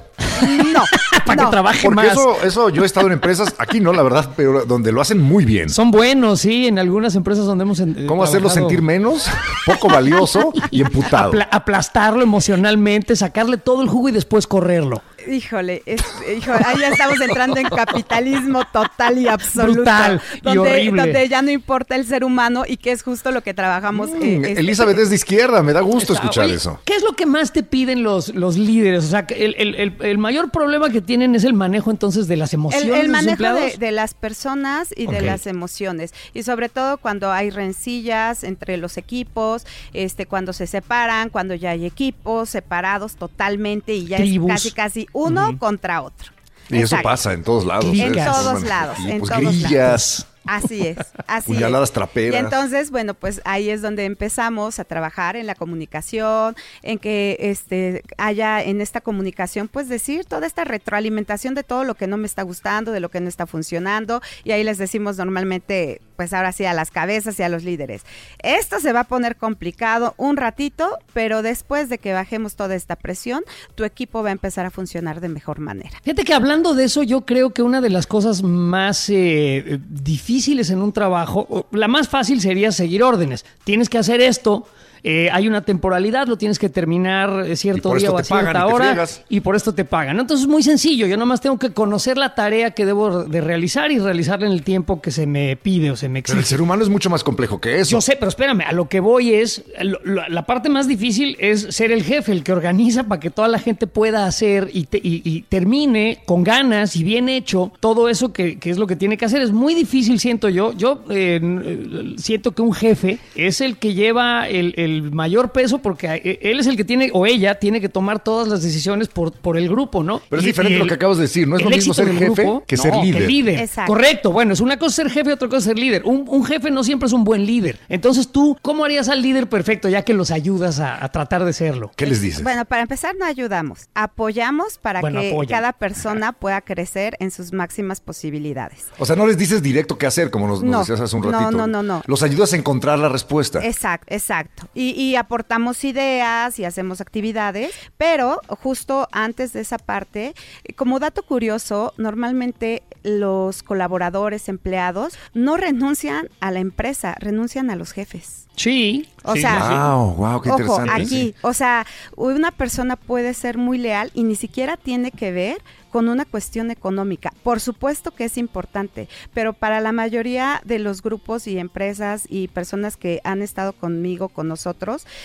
no, 0.71 0.83
Para 1.25 1.41
no. 1.41 1.45
que 1.49 1.51
trabaje 1.51 1.79
Porque 1.83 1.95
más. 1.95 2.11
eso, 2.11 2.37
eso 2.43 2.69
yo 2.69 2.83
he 2.83 2.85
estado 2.85 3.07
en 3.07 3.13
empresas, 3.13 3.55
aquí 3.57 3.79
no, 3.79 3.93
la 3.93 4.03
verdad, 4.03 4.29
pero 4.37 4.65
donde 4.65 4.91
lo 4.91 5.01
hacen 5.01 5.19
muy 5.19 5.43
bien. 5.43 5.69
Son 5.69 5.89
buenos, 5.89 6.41
sí, 6.41 6.67
en 6.67 6.77
algunas 6.77 7.15
empresas 7.15 7.45
donde 7.45 7.63
hemos... 7.63 7.79
eh, 7.79 8.05
¿Cómo 8.07 8.23
hacerlo 8.23 8.49
sentir 8.49 8.81
menos, 8.83 9.27
poco 9.65 9.87
valioso 9.87 10.53
y 10.69 10.81
emputado? 10.81 11.31
Apla- 11.31 11.47
aplastarlo 11.51 12.21
emocionalmente, 12.21 13.15
sacarle 13.15 13.57
todo 13.57 13.81
el 13.81 13.87
jugo 13.89 14.09
y 14.09 14.11
después 14.11 14.45
correrlo. 14.45 15.01
Híjole, 15.27 15.81
es- 15.85 16.01
híjole, 16.37 16.59
ahí 16.65 16.79
ya 16.79 16.89
estamos 16.89 17.19
entrando 17.21 17.57
en 17.57 17.67
capitalismo 17.67 18.63
total 18.71 19.17
y 19.17 19.27
absoluto. 19.27 19.73
Brutal 19.81 20.21
y 20.35 20.39
donde, 20.41 20.59
horrible. 20.71 21.01
donde 21.03 21.29
ya 21.29 21.41
no 21.41 21.51
importa 21.51 21.95
el 21.95 22.05
ser 22.05 22.23
humano 22.23 22.63
y 22.67 22.77
que 22.77 22.91
es 22.91 23.03
justo 23.03 23.31
lo 23.31 23.41
que 23.41 23.53
trabajamos. 23.53 24.09
Mm, 24.11 24.21
eh, 24.21 24.35
este- 24.49 24.59
Elizabeth 24.61 24.97
es 24.99 25.09
de 25.09 25.15
izquierda, 25.15 25.61
me 25.63 25.73
da 25.73 25.81
gusto 25.81 26.13
Está- 26.13 26.23
escuchar 26.25 26.45
oye, 26.45 26.55
eso. 26.55 26.79
¿Qué 26.85 26.95
es 26.95 27.03
lo 27.03 27.13
que 27.13 27.25
más 27.25 27.51
te 27.53 27.63
piden 27.63 28.03
los, 28.03 28.29
los 28.35 28.57
líderes? 28.57 29.05
O 29.05 29.07
sea, 29.07 29.25
que 29.25 29.45
el, 29.45 29.55
el- 29.57 29.75
el- 29.75 29.95
el 30.01 30.17
mayor 30.17 30.51
problema 30.51 30.89
que 30.89 31.01
tienen 31.01 31.35
es 31.35 31.43
el 31.43 31.53
manejo 31.53 31.91
entonces 31.91 32.27
de 32.27 32.37
las 32.37 32.53
emociones 32.53 32.99
El, 32.99 33.09
manejo 33.09 33.43
de, 33.77 33.91
las 33.91 34.13
personas 34.13 34.93
y 34.95 35.07
de 35.07 35.21
las 35.21 35.47
emociones. 35.47 36.13
Y 36.33 36.43
sobre 36.43 36.69
todo 36.69 36.97
cuando 36.97 37.31
hay 37.31 37.49
rencillas 37.49 38.43
entre 38.43 38.77
los 38.77 38.97
equipos, 38.97 39.65
este, 39.93 40.25
cuando 40.25 40.53
se 40.53 40.67
separan, 40.67 41.29
cuando 41.29 41.53
ya 41.55 41.71
hay 41.71 41.85
equipos 41.85 42.49
separados 42.49 43.15
totalmente 43.15 43.93
y 43.93 44.05
ya 44.07 44.17
Tribus. 44.17 44.49
es 44.51 44.53
casi 44.55 44.71
casi 44.71 45.07
uno 45.15 45.57
contra 45.57 46.01
otro. 46.01 46.31
Y 46.69 46.81
eso 46.81 46.97
pasa 47.03 47.33
en 47.33 47.43
todos 47.43 47.65
lados. 47.65 47.85
En 47.97 48.13
todos 48.13 48.53
Bueno, 48.53 48.67
lados, 48.67 48.97
en 48.99 49.19
pues, 49.19 49.31
todos 49.31 49.41
grillas. 49.61 50.27
Así 50.47 50.85
es, 50.85 50.97
así 51.27 51.53
Puñaladas 51.53 51.89
es. 51.89 51.93
traperas. 51.93 52.35
Y 52.35 52.37
entonces, 52.43 52.91
bueno, 52.91 53.15
pues 53.15 53.41
ahí 53.45 53.69
es 53.69 53.81
donde 53.81 54.05
empezamos 54.05 54.77
a 54.77 54.83
trabajar 54.83 55.35
en 55.35 55.47
la 55.47 55.55
comunicación, 55.55 56.55
en 56.83 56.99
que 56.99 57.37
este 57.39 58.03
haya 58.17 58.61
en 58.61 58.79
esta 58.79 59.01
comunicación, 59.01 59.67
pues 59.67 59.89
decir 59.89 60.25
toda 60.25 60.45
esta 60.45 60.63
retroalimentación 60.63 61.55
de 61.55 61.63
todo 61.63 61.83
lo 61.83 61.95
que 61.95 62.05
no 62.05 62.17
me 62.17 62.27
está 62.27 62.43
gustando, 62.43 62.91
de 62.91 62.99
lo 62.99 63.09
que 63.09 63.21
no 63.21 63.27
está 63.29 63.47
funcionando, 63.47 64.21
y 64.43 64.51
ahí 64.51 64.63
les 64.63 64.77
decimos 64.77 65.17
normalmente, 65.17 66.01
pues 66.15 66.33
ahora 66.33 66.51
sí 66.51 66.65
a 66.65 66.73
las 66.73 66.91
cabezas 66.91 67.39
y 67.39 67.43
a 67.43 67.49
los 67.49 67.63
líderes. 67.63 68.03
Esto 68.39 68.79
se 68.79 68.93
va 68.93 69.01
a 69.01 69.03
poner 69.05 69.35
complicado 69.35 70.13
un 70.17 70.37
ratito, 70.37 70.97
pero 71.13 71.41
después 71.41 71.89
de 71.89 71.97
que 71.97 72.13
bajemos 72.13 72.55
toda 72.55 72.75
esta 72.75 72.95
presión, 72.95 73.43
tu 73.75 73.83
equipo 73.83 74.23
va 74.23 74.29
a 74.29 74.31
empezar 74.31 74.65
a 74.65 74.71
funcionar 74.71 75.21
de 75.21 75.29
mejor 75.29 75.59
manera. 75.59 75.99
Fíjate 76.03 76.23
que 76.23 76.33
hablando 76.33 76.73
de 76.73 76.85
eso, 76.85 77.03
yo 77.03 77.25
creo 77.25 77.51
que 77.51 77.61
una 77.61 77.81
de 77.81 77.89
las 77.89 78.07
cosas 78.07 78.43
más 78.43 79.09
eh, 79.09 79.79
difíciles 79.89 80.69
en 80.69 80.81
un 80.81 80.91
trabajo, 80.91 81.67
la 81.71 81.87
más 81.87 82.07
fácil 82.07 82.41
sería 82.41 82.71
seguir 82.71 83.03
órdenes. 83.03 83.45
Tienes 83.63 83.89
que 83.89 83.97
hacer 83.97 84.21
esto. 84.21 84.67
Eh, 85.07 85.29
hay 85.31 85.47
una 85.47 85.61
temporalidad, 85.61 86.25
lo 86.27 86.35
tienes 86.35 86.57
que 86.57 86.67
terminar 86.67 87.45
eh, 87.45 87.55
cierto 87.55 87.93
día 87.93 88.09
o 88.11 88.17
a 88.17 88.23
cierta 88.23 88.65
hora 88.65 89.05
y 89.29 89.39
por 89.41 89.55
esto 89.55 89.71
te 89.75 89.85
pagan. 89.85 90.19
Entonces 90.19 90.45
es 90.45 90.49
muy 90.51 90.63
sencillo, 90.63 91.05
yo 91.05 91.15
nomás 91.15 91.41
tengo 91.41 91.59
que 91.59 91.69
conocer 91.73 92.17
la 92.17 92.33
tarea 92.33 92.71
que 92.71 92.87
debo 92.87 93.23
de 93.23 93.39
realizar 93.39 93.91
y 93.91 93.99
realizarla 93.99 94.47
en 94.47 94.51
el 94.53 94.63
tiempo 94.63 95.01
que 95.01 95.11
se 95.11 95.27
me 95.27 95.55
pide 95.57 95.91
o 95.91 95.95
se 95.95 96.09
me 96.09 96.23
Pero 96.23 96.33
el 96.33 96.39
exige. 96.39 96.55
ser 96.55 96.61
humano 96.63 96.81
es 96.81 96.89
mucho 96.89 97.11
más 97.11 97.23
complejo 97.23 97.61
que 97.61 97.79
eso. 97.81 97.91
Yo 97.91 98.01
sé, 98.01 98.15
pero 98.15 98.29
espérame, 98.29 98.61
a 98.65 98.71
lo 98.71 98.89
que 98.89 98.99
voy 98.99 99.33
es, 99.35 99.63
lo- 99.81 99.99
lo- 100.03 100.27
la 100.27 100.45
parte 100.47 100.69
más 100.69 100.87
difícil 100.87 101.37
es 101.39 101.67
ser 101.69 101.91
el 101.91 102.03
jefe, 102.03 102.31
el 102.31 102.43
que 102.43 102.51
organiza 102.51 103.03
para 103.03 103.19
que 103.19 103.29
toda 103.29 103.47
la 103.47 103.59
gente 103.59 103.85
pueda 103.85 104.25
hacer 104.25 104.71
y, 104.73 104.85
te- 104.85 104.97
y- 104.97 105.21
y 105.23 105.41
termine 105.43 106.21
con 106.25 106.43
ganas 106.43 106.95
y 106.95 107.03
bien 107.03 107.29
hecho 107.29 107.71
todo 107.79 108.09
eso 108.09 108.33
que, 108.33 108.57
que 108.57 108.71
es 108.71 108.77
lo 108.79 108.87
que 108.87 108.95
tiene 108.95 109.17
que 109.17 109.25
hacer. 109.25 109.43
Es 109.43 109.51
muy 109.51 109.75
difícil, 109.75 110.19
siento 110.19 110.49
yo. 110.49 110.73
Yo 110.73 111.03
eh, 111.11 111.39
n- 111.41 112.15
siento 112.17 112.53
que 112.53 112.63
un 112.63 112.73
jefe 112.73 113.19
es 113.35 113.61
el 113.61 113.77
que 113.77 113.93
lleva 113.93 114.47
el, 114.49 114.73
el 114.77 114.94
mayor 115.03 115.51
peso 115.51 115.79
porque 115.79 116.07
e- 116.07 116.39
él 116.51 116.59
es 116.59 116.67
el 116.67 116.77
que 116.77 116.83
tiene, 116.85 117.09
o 117.13 117.25
ella 117.25 117.55
tiene 117.59 117.81
que 117.81 117.89
tomar 117.89 118.23
todas 118.23 118.47
las 118.47 118.61
decisiones 118.63 119.07
por, 119.07 119.31
por 119.31 119.57
el 119.57 119.69
grupo, 119.69 120.03
¿no? 120.03 120.21
Pero 120.29 120.39
es 120.39 120.43
Y- 120.45 120.47
diferente 120.47 120.75
y 120.75 120.79
lo 120.79 120.87
que 120.87 120.93
acabas 120.95 121.17
de 121.17 121.23
decir, 121.23 121.47
no 121.47 121.55
es 121.55 121.61
el 121.63 121.69
lo 121.69 121.75
mismo 121.75 121.93
ser 121.93 122.11
jefe 122.13 122.61
que 122.67 122.77
ser 122.77 122.93
no, 122.93 123.03
líder. 123.03 123.59
Exacto. 123.59 123.91
Correcto, 123.93 124.31
bueno, 124.31 124.53
es 124.53 124.59
una 124.59 124.77
cosa 124.77 124.95
ser 124.95 125.09
jefe 125.09 125.29
y 125.29 125.33
otra 125.33 125.47
cosa 125.49 125.61
ser 125.61 125.77
líder. 125.79 126.03
Un, 126.05 126.25
un 126.27 126.43
jefe 126.45 126.71
no 126.71 126.83
siempre 126.83 127.07
es 127.07 127.13
un 127.13 127.23
buen 127.23 127.45
líder. 127.45 127.79
Entonces 127.89 128.29
tú, 128.29 128.57
¿cómo 128.61 128.85
harías 128.85 129.09
al 129.09 129.21
líder 129.21 129.47
perfecto 129.49 129.89
ya 129.89 130.03
que 130.03 130.13
los 130.13 130.31
ayudas 130.31 130.79
a, 130.79 131.03
a 131.03 131.09
tratar 131.09 131.45
de 131.45 131.53
serlo? 131.53 131.91
¿Qué 131.95 132.05
les 132.05 132.21
dices? 132.21 132.43
Bueno, 132.43 132.65
para 132.65 132.81
empezar 132.81 133.15
no 133.19 133.25
ayudamos, 133.25 133.87
apoyamos 133.93 134.77
para 134.77 135.01
Bueno, 135.01 135.21
que 135.21 135.47
cada 135.47 135.73
persona 135.73 136.31
pueda 136.31 136.61
crecer 136.61 137.15
en 137.19 137.31
sus 137.31 137.53
máximas 137.53 138.01
posibilidades. 138.01 138.85
O 138.97 139.05
sea, 139.05 139.15
no 139.15 139.27
les 139.27 139.37
dices 139.37 139.61
directo 139.61 139.97
qué 139.97 140.05
hacer, 140.07 140.31
como 140.31 140.47
nos, 140.47 140.61
nos 140.63 140.71
No, 140.71 140.79
decías 140.79 140.99
hace 141.01 141.15
un 141.15 141.21
no, 141.23 141.31
ratito. 141.31 141.51
no, 141.51 141.67
no, 141.67 141.83
no. 141.83 142.01
Los 142.07 142.23
ayudas 142.23 142.53
a 142.53 142.55
encontrar 142.57 142.97
la 142.99 143.09
respuesta. 143.09 143.63
Exacto, 143.65 144.07
exacto. 144.09 144.67
Y, 144.75 144.91
y 144.91 145.15
aportamos 145.15 145.83
ideas 145.83 146.59
y 146.59 146.65
hacemos 146.65 147.01
actividades, 147.01 147.71
pero 147.97 148.41
justo 148.61 149.07
antes 149.11 149.53
de 149.53 149.61
esa 149.61 149.77
parte, 149.77 150.35
como 150.75 150.99
dato 150.99 151.23
curioso, 151.23 151.93
normalmente 151.97 152.83
los 153.03 153.63
colaboradores, 153.63 154.49
empleados, 154.49 155.17
no 155.33 155.57
renuncian 155.57 156.29
a 156.39 156.51
la 156.51 156.59
empresa, 156.59 157.15
renuncian 157.19 157.69
a 157.69 157.75
los 157.75 157.91
jefes. 157.91 158.47
Sí. 158.55 159.07
O 159.23 159.33
sí, 159.33 159.41
sea, 159.41 159.55
sí, 159.55 159.67
sí. 159.67 159.73
Wow, 159.73 160.15
wow, 160.15 160.41
qué 160.41 160.49
Ojo, 160.49 160.61
interesante. 160.61 161.03
aquí, 161.03 161.35
o 161.41 161.53
sea, 161.53 161.85
una 162.15 162.51
persona 162.51 162.95
puede 162.95 163.33
ser 163.33 163.57
muy 163.57 163.77
leal 163.77 164.11
y 164.13 164.23
ni 164.23 164.35
siquiera 164.35 164.77
tiene 164.77 165.11
que 165.11 165.31
ver 165.31 165.57
con 165.95 166.09
una 166.09 166.25
cuestión 166.25 166.71
económica. 166.71 167.31
Por 167.41 167.61
supuesto 167.61 168.11
que 168.11 168.25
es 168.25 168.37
importante, 168.37 169.07
pero 169.33 169.53
para 169.53 169.79
la 169.79 169.93
mayoría 169.93 170.61
de 170.65 170.77
los 170.77 171.01
grupos 171.01 171.47
y 171.47 171.57
empresas 171.57 172.25
y 172.29 172.49
personas 172.49 172.97
que 172.97 173.21
han 173.23 173.41
estado 173.41 173.71
conmigo, 173.71 174.27
con 174.27 174.49
nosotros, 174.49 174.64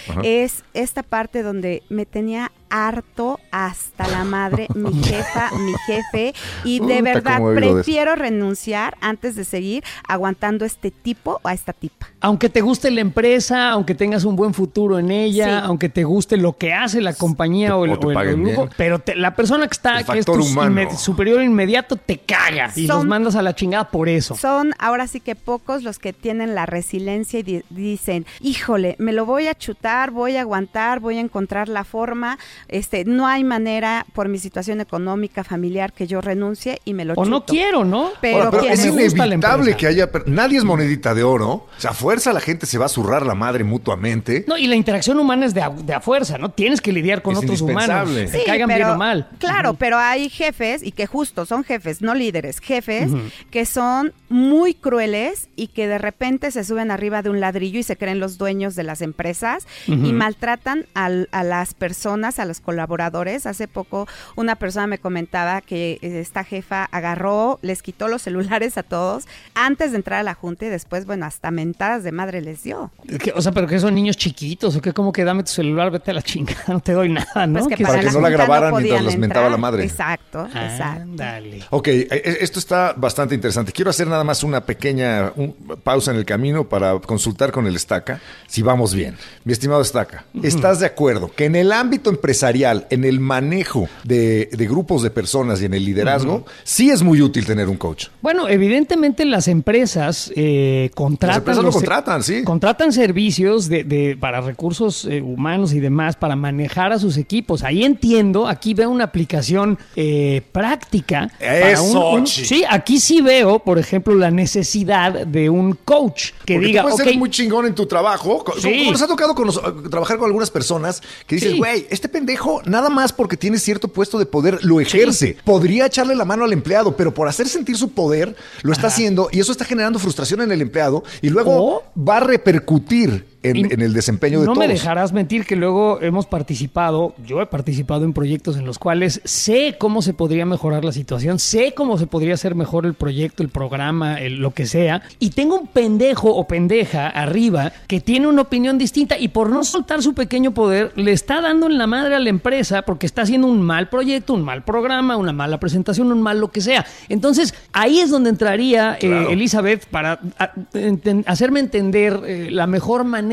Ajá. 0.08 0.20
es 0.24 0.64
esta 0.74 1.02
parte 1.02 1.42
donde 1.42 1.82
me 1.88 2.06
tenía 2.06 2.52
harto 2.70 3.38
hasta 3.50 4.06
la 4.08 4.24
madre, 4.24 4.66
mi 4.74 4.92
jefa, 5.04 5.50
mi 5.58 5.72
jefe, 5.86 6.34
y 6.64 6.80
de 6.80 7.02
verdad 7.02 7.40
prefiero 7.54 8.14
renunciar 8.16 8.96
antes 9.00 9.34
de 9.36 9.44
seguir 9.44 9.84
aguantando 10.08 10.64
este 10.64 10.90
tipo 10.90 11.40
o 11.42 11.48
a 11.48 11.52
esta 11.52 11.72
tipa. 11.72 12.06
Aunque 12.20 12.48
te 12.48 12.60
guste 12.60 12.90
la 12.90 13.00
empresa, 13.00 13.70
aunque 13.70 13.94
tengas 13.94 14.24
un 14.24 14.36
buen 14.36 14.54
futuro 14.54 14.98
en 14.98 15.10
ella, 15.10 15.60
Sí. 15.60 15.66
aunque 15.66 15.88
te 15.88 16.04
guste 16.04 16.36
lo 16.36 16.56
que 16.56 16.72
hace 16.72 17.00
la 17.00 17.12
compañía 17.14 17.68
Te- 17.68 17.72
o 17.74 17.84
el, 17.84 17.90
o 17.92 17.98
te 17.98 18.06
o 18.06 18.10
el 18.10 18.14
paguen 18.14 18.42
grupo, 18.44 18.62
bien. 18.62 18.74
pero 18.76 18.98
te- 18.98 19.16
la 19.16 19.34
persona 19.34 19.66
que 19.66 19.72
está, 19.72 19.98
El 20.00 20.06
que 20.06 20.18
es 20.20 20.24
tu 20.26 20.34
inme- 20.34 20.94
superior 20.96 21.42
inmediato, 21.42 21.96
te 21.96 22.18
caga 22.18 22.70
y 22.76 22.86
Son- 22.86 22.96
los 22.98 23.06
mandas 23.06 23.34
a 23.36 23.42
la 23.42 23.54
chingada 23.54 23.90
por 23.90 24.08
eso. 24.08 24.36
Son 24.36 24.72
ahora 24.78 25.06
sí 25.06 25.20
que 25.20 25.34
pocos 25.34 25.82
los 25.82 25.98
que 25.98 26.12
tienen 26.12 26.54
la 26.54 26.66
resiliencia 26.66 27.40
y 27.40 27.42
di- 27.42 27.62
dicen, 27.70 28.26
híjole, 28.40 28.96
me 28.98 29.12
lo 29.12 29.26
voy 29.26 29.48
a 29.48 29.54
chutar, 29.54 30.10
voy 30.10 30.36
a 30.36 30.42
aguantar, 30.42 31.00
voy 31.00 31.16
a 31.16 31.20
encontrar 31.20 31.68
la 31.68 31.84
forma. 31.84 32.38
Este, 32.68 33.04
no 33.04 33.26
hay 33.26 33.44
manera 33.44 34.06
por 34.14 34.28
mi 34.28 34.38
situación 34.38 34.80
económica, 34.80 35.44
familiar, 35.44 35.92
que 35.92 36.06
yo 36.06 36.20
renuncie 36.20 36.80
y 36.84 36.94
me 36.94 37.04
lo 37.04 37.14
o 37.14 37.16
chuto. 37.16 37.30
no 37.30 37.44
quiero, 37.44 37.84
¿no? 37.84 38.10
Pero 38.20 38.36
Ahora, 38.38 38.50
pero 38.50 38.62
que 38.64 38.72
es 38.72 38.84
inevitable 38.86 39.76
que 39.76 39.86
haya. 39.86 40.08
Nadie 40.26 40.58
es 40.58 40.64
monedita 40.64 41.14
de 41.14 41.22
oro. 41.22 41.50
O 41.50 41.68
sea, 41.78 41.90
a 41.90 41.94
fuerza 41.94 42.32
la 42.32 42.40
gente 42.40 42.66
se 42.66 42.78
va 42.78 42.86
a 42.86 42.88
zurrar 42.88 43.24
la 43.24 43.34
madre 43.34 43.64
mutuamente. 43.64 44.44
No, 44.46 44.56
y 44.56 44.66
la 44.66 44.76
interacción 44.76 45.18
humana 45.18 45.46
es 45.46 45.54
de 45.54 45.62
a, 45.62 45.70
de 45.70 45.94
a 45.94 46.00
fuerza, 46.00 46.38
¿no? 46.38 46.50
Tienes 46.50 46.80
que 46.80 46.92
lidiar 46.92 47.22
con 47.22 47.32
Es 47.34 47.38
otros 47.42 47.60
humanos. 47.60 47.82
indispensable. 48.10 48.26
Te 48.38 48.44
caigan 48.44 48.68
bien 48.68 48.82
o 48.84 48.96
mal. 48.96 49.28
Claro, 49.38 49.74
pero 49.74 49.98
hay 49.98 50.28
jefes, 50.28 50.82
y 50.82 50.92
que 50.92 51.06
justo 51.06 51.46
son 51.46 51.64
jefes, 51.64 52.02
no 52.02 52.14
líderes, 52.14 52.58
jefes, 52.60 53.10
que 53.50 53.64
son 53.66 54.12
muy 54.28 54.74
crueles 54.74 55.48
y 55.56 55.68
que 55.68 55.88
de 55.88 55.98
repente 55.98 56.50
se 56.50 56.64
suben 56.64 56.90
arriba 56.90 57.22
de 57.22 57.30
un 57.30 57.40
ladrillo 57.40 57.78
y 57.78 57.82
se 57.82 57.96
creen 57.96 58.20
los 58.20 58.38
dueños 58.38 58.74
de 58.76 58.84
las 58.84 59.02
empresas 59.02 59.66
y 59.86 60.12
maltratan 60.12 60.86
al- 60.94 61.28
a 61.32 61.42
las 61.44 61.74
personas, 61.74 62.38
a 62.38 62.44
los 62.50 62.60
colaboradores. 62.60 63.46
Hace 63.46 63.68
poco 63.68 64.06
una 64.36 64.56
persona 64.56 64.86
me 64.86 64.98
comentaba 64.98 65.60
que 65.60 65.98
eh, 66.02 66.20
esta 66.20 66.44
jefa 66.44 66.84
agarró, 66.90 67.58
les 67.62 67.82
quitó 67.82 68.08
los 68.08 68.22
celulares 68.22 68.76
a 68.76 68.82
todos 68.82 69.26
antes 69.54 69.92
de 69.92 69.96
entrar 69.96 70.20
a 70.20 70.22
la 70.22 70.34
junta 70.34 70.66
y 70.66 70.68
después, 70.68 71.06
bueno, 71.06 71.26
hasta 71.26 71.50
mentadas 71.50 72.02
de 72.04 72.12
madre 72.12 72.40
les 72.40 72.62
dio. 72.62 72.90
¿Qué? 73.22 73.32
O 73.34 73.40
sea, 73.42 73.52
pero 73.52 73.66
que 73.66 73.78
son 73.78 73.94
niños 73.94 74.16
chiquitos, 74.16 74.76
o 74.76 74.80
que 74.82 74.92
como 74.92 75.12
que 75.12 75.24
dame 75.24 75.42
tu 75.44 75.50
celular, 75.50 75.90
vete 75.90 76.10
a 76.10 76.14
la 76.14 76.22
chingada, 76.22 76.62
no 76.68 76.80
te 76.80 76.92
doy 76.92 77.08
nada, 77.08 77.46
¿no? 77.46 77.60
Pues 77.60 77.76
que 77.76 77.84
para 77.84 77.94
para, 77.94 78.00
que 78.00 78.06
la 78.06 78.12
no 78.12 78.20
la 78.20 78.28
grabaran 78.30 78.70
no 78.72 78.76
mientras 78.80 79.02
los 79.04 79.16
mentaba 79.16 79.48
la 79.48 79.56
madre. 79.56 79.84
Exacto, 79.84 80.44
exacto. 80.46 81.02
Ándale. 81.02 81.64
Ok, 81.70 81.88
eh, 81.88 82.08
eh, 82.10 82.38
esto 82.40 82.58
está 82.58 82.92
bastante 82.96 83.34
interesante. 83.34 83.72
Quiero 83.72 83.90
hacer 83.90 84.06
nada 84.08 84.24
más 84.24 84.42
una 84.42 84.64
pequeña 84.64 85.32
un- 85.36 85.54
pausa 85.82 86.10
en 86.10 86.16
el 86.16 86.24
camino 86.24 86.68
para 86.68 86.98
consultar 87.00 87.52
con 87.52 87.66
el 87.66 87.76
Estaca 87.76 88.20
si 88.46 88.62
vamos 88.62 88.94
bien. 88.94 89.16
Mi 89.44 89.52
estimado 89.52 89.80
Estaca, 89.82 90.24
¿estás 90.42 90.80
de 90.80 90.86
acuerdo 90.86 91.30
que 91.34 91.44
en 91.44 91.54
el 91.56 91.70
ámbito 91.72 92.10
empresarial, 92.10 92.39
en 92.42 93.04
el 93.04 93.20
manejo 93.20 93.88
de, 94.04 94.48
de 94.52 94.66
grupos 94.66 95.02
de 95.02 95.10
personas 95.10 95.60
y 95.62 95.66
en 95.66 95.74
el 95.74 95.84
liderazgo, 95.84 96.44
sí 96.64 96.90
es 96.90 97.02
muy 97.02 97.20
útil 97.22 97.44
tener 97.46 97.68
un 97.68 97.76
coach? 97.76 98.06
Bueno, 98.22 98.48
evidentemente 98.48 99.24
las 99.24 99.48
empresas 99.48 100.32
eh, 100.36 100.90
contratan. 100.94 101.28
Las 101.30 101.38
empresas 101.38 101.64
lo 101.64 101.72
contratan, 101.72 102.22
sí. 102.22 102.42
Contratan 102.44 102.92
servicios 102.92 103.68
de, 103.68 103.84
de- 103.84 104.16
para 104.18 104.40
recursos 104.40 105.04
eh, 105.04 105.20
humanos 105.22 105.72
y 105.72 105.80
demás 105.80 106.16
para 106.16 106.36
manejar 106.36 106.92
a 106.92 106.98
sus 106.98 107.16
equipos. 107.16 107.62
Ahí 107.62 107.84
entiendo, 107.84 108.46
aquí 108.48 108.74
veo 108.74 108.90
una 108.90 109.04
aplicación 109.04 109.78
eh, 109.96 110.42
práctica. 110.52 111.30
para 111.38 111.70
Eso, 111.72 112.10
un- 112.10 112.18
un- 112.20 112.24
chi. 112.24 112.44
sí, 112.44 112.64
aquí 112.68 112.98
sí 113.00 113.20
veo, 113.20 113.58
por 113.60 113.78
ejemplo, 113.78 114.14
la 114.14 114.30
necesidad 114.30 115.26
de 115.26 115.50
un 115.50 115.72
coach 115.84 116.30
que 116.44 116.54
Porque 116.54 116.66
diga, 116.66 116.82
tú 116.82 116.88
puedes 116.90 117.06
ser 117.08 117.18
muy 117.18 117.30
chingón 117.30 117.66
en 117.66 117.74
tu 117.74 117.86
trabajo. 117.86 118.44
Sí. 118.60 118.88
Nos 118.90 119.02
ha 119.02 119.06
tocado 119.06 119.34
con 119.34 119.48
trabajar 119.90 120.16
con 120.18 120.26
algunas 120.26 120.50
personas 120.50 121.02
que 121.26 121.36
dices, 121.36 121.52
Sí. 121.52 121.58
güey, 121.58 121.86
este 121.90 122.08
pendejo 122.08 122.29
nada 122.64 122.90
más 122.90 123.12
porque 123.12 123.36
tiene 123.36 123.58
cierto 123.58 123.88
puesto 123.88 124.18
de 124.18 124.26
poder 124.26 124.64
lo 124.64 124.80
ejerce. 124.80 125.36
Podría 125.44 125.86
echarle 125.86 126.14
la 126.14 126.24
mano 126.24 126.44
al 126.44 126.52
empleado, 126.52 126.96
pero 126.96 127.14
por 127.14 127.28
hacer 127.28 127.48
sentir 127.48 127.76
su 127.76 127.90
poder 127.90 128.36
lo 128.62 128.72
está 128.72 128.88
haciendo 128.88 129.28
y 129.32 129.40
eso 129.40 129.52
está 129.52 129.64
generando 129.64 129.98
frustración 129.98 130.40
en 130.42 130.52
el 130.52 130.62
empleado 130.62 131.04
y 131.22 131.30
luego 131.30 131.84
va 131.96 132.18
a 132.18 132.20
repercutir 132.20 133.29
en, 133.42 133.80
el 133.80 133.92
desempeño 133.94 134.40
de 134.40 134.46
no 134.46 134.52
todos. 134.52 134.66
me 134.66 134.72
dejarás 134.72 135.12
mentir 135.14 135.46
que 135.46 135.56
luego 135.56 135.98
hemos 136.02 136.26
participado, 136.26 137.14
yo 137.26 137.40
he 137.40 137.46
participado 137.46 138.04
en 138.04 138.12
proyectos 138.12 138.56
en 138.58 138.66
los 138.66 138.78
cuales 138.78 139.22
sé 139.24 139.76
cómo 139.78 140.02
se 140.02 140.12
podría 140.12 140.44
mejorar 140.44 140.84
la 140.84 140.92
situación, 140.92 141.38
sé 141.38 141.72
cómo 141.74 141.96
se 141.96 142.06
podría 142.06 142.34
hacer 142.34 142.54
mejor 142.54 142.84
el 142.84 142.92
proyecto, 142.92 143.42
el 143.42 143.48
programa, 143.48 144.20
el- 144.20 144.36
lo 144.40 144.50
que 144.52 144.66
sea, 144.66 145.00
y 145.18 145.30
tengo 145.30 145.58
un 145.60 145.68
pendejo 145.68 146.34
o 146.34 146.46
pendeja 146.46 147.08
arriba 147.08 147.72
que 147.86 148.00
tiene 148.00 148.26
una 148.26 148.42
opinión 148.42 148.76
distinta 148.76 149.16
y 149.18 149.28
por 149.28 149.48
no 149.48 149.64
soltar 149.64 150.02
su 150.02 150.12
pequeño 150.12 150.52
poder 150.52 150.92
le 150.96 151.12
está 151.12 151.40
dando 151.40 151.66
en 151.66 151.78
la 151.78 151.86
madre 151.86 152.16
a 152.16 152.18
la 152.18 152.28
empresa 152.28 152.82
porque 152.82 153.06
está 153.06 153.22
haciendo 153.22 153.46
un 153.46 153.62
mal 153.62 153.88
proyecto, 153.88 154.34
un 154.34 154.42
mal 154.42 154.64
programa, 154.64 155.16
una 155.16 155.32
mala 155.32 155.58
presentación, 155.58 156.12
un 156.12 156.20
mal 156.20 156.38
lo 156.40 156.48
que 156.50 156.60
sea. 156.60 156.84
Entonces 157.08 157.54
ahí 157.72 158.00
es 158.00 158.10
donde 158.10 158.28
entraría 158.28 158.98
eh. 159.00 159.26
Elizabeth 159.30 159.86
para 159.86 160.20
a- 160.38 160.52
enten- 160.74 161.24
hacerme 161.26 161.60
entender 161.60 162.20
eh, 162.26 162.48
la 162.50 162.66
mejor 162.66 163.04
manera 163.04 163.29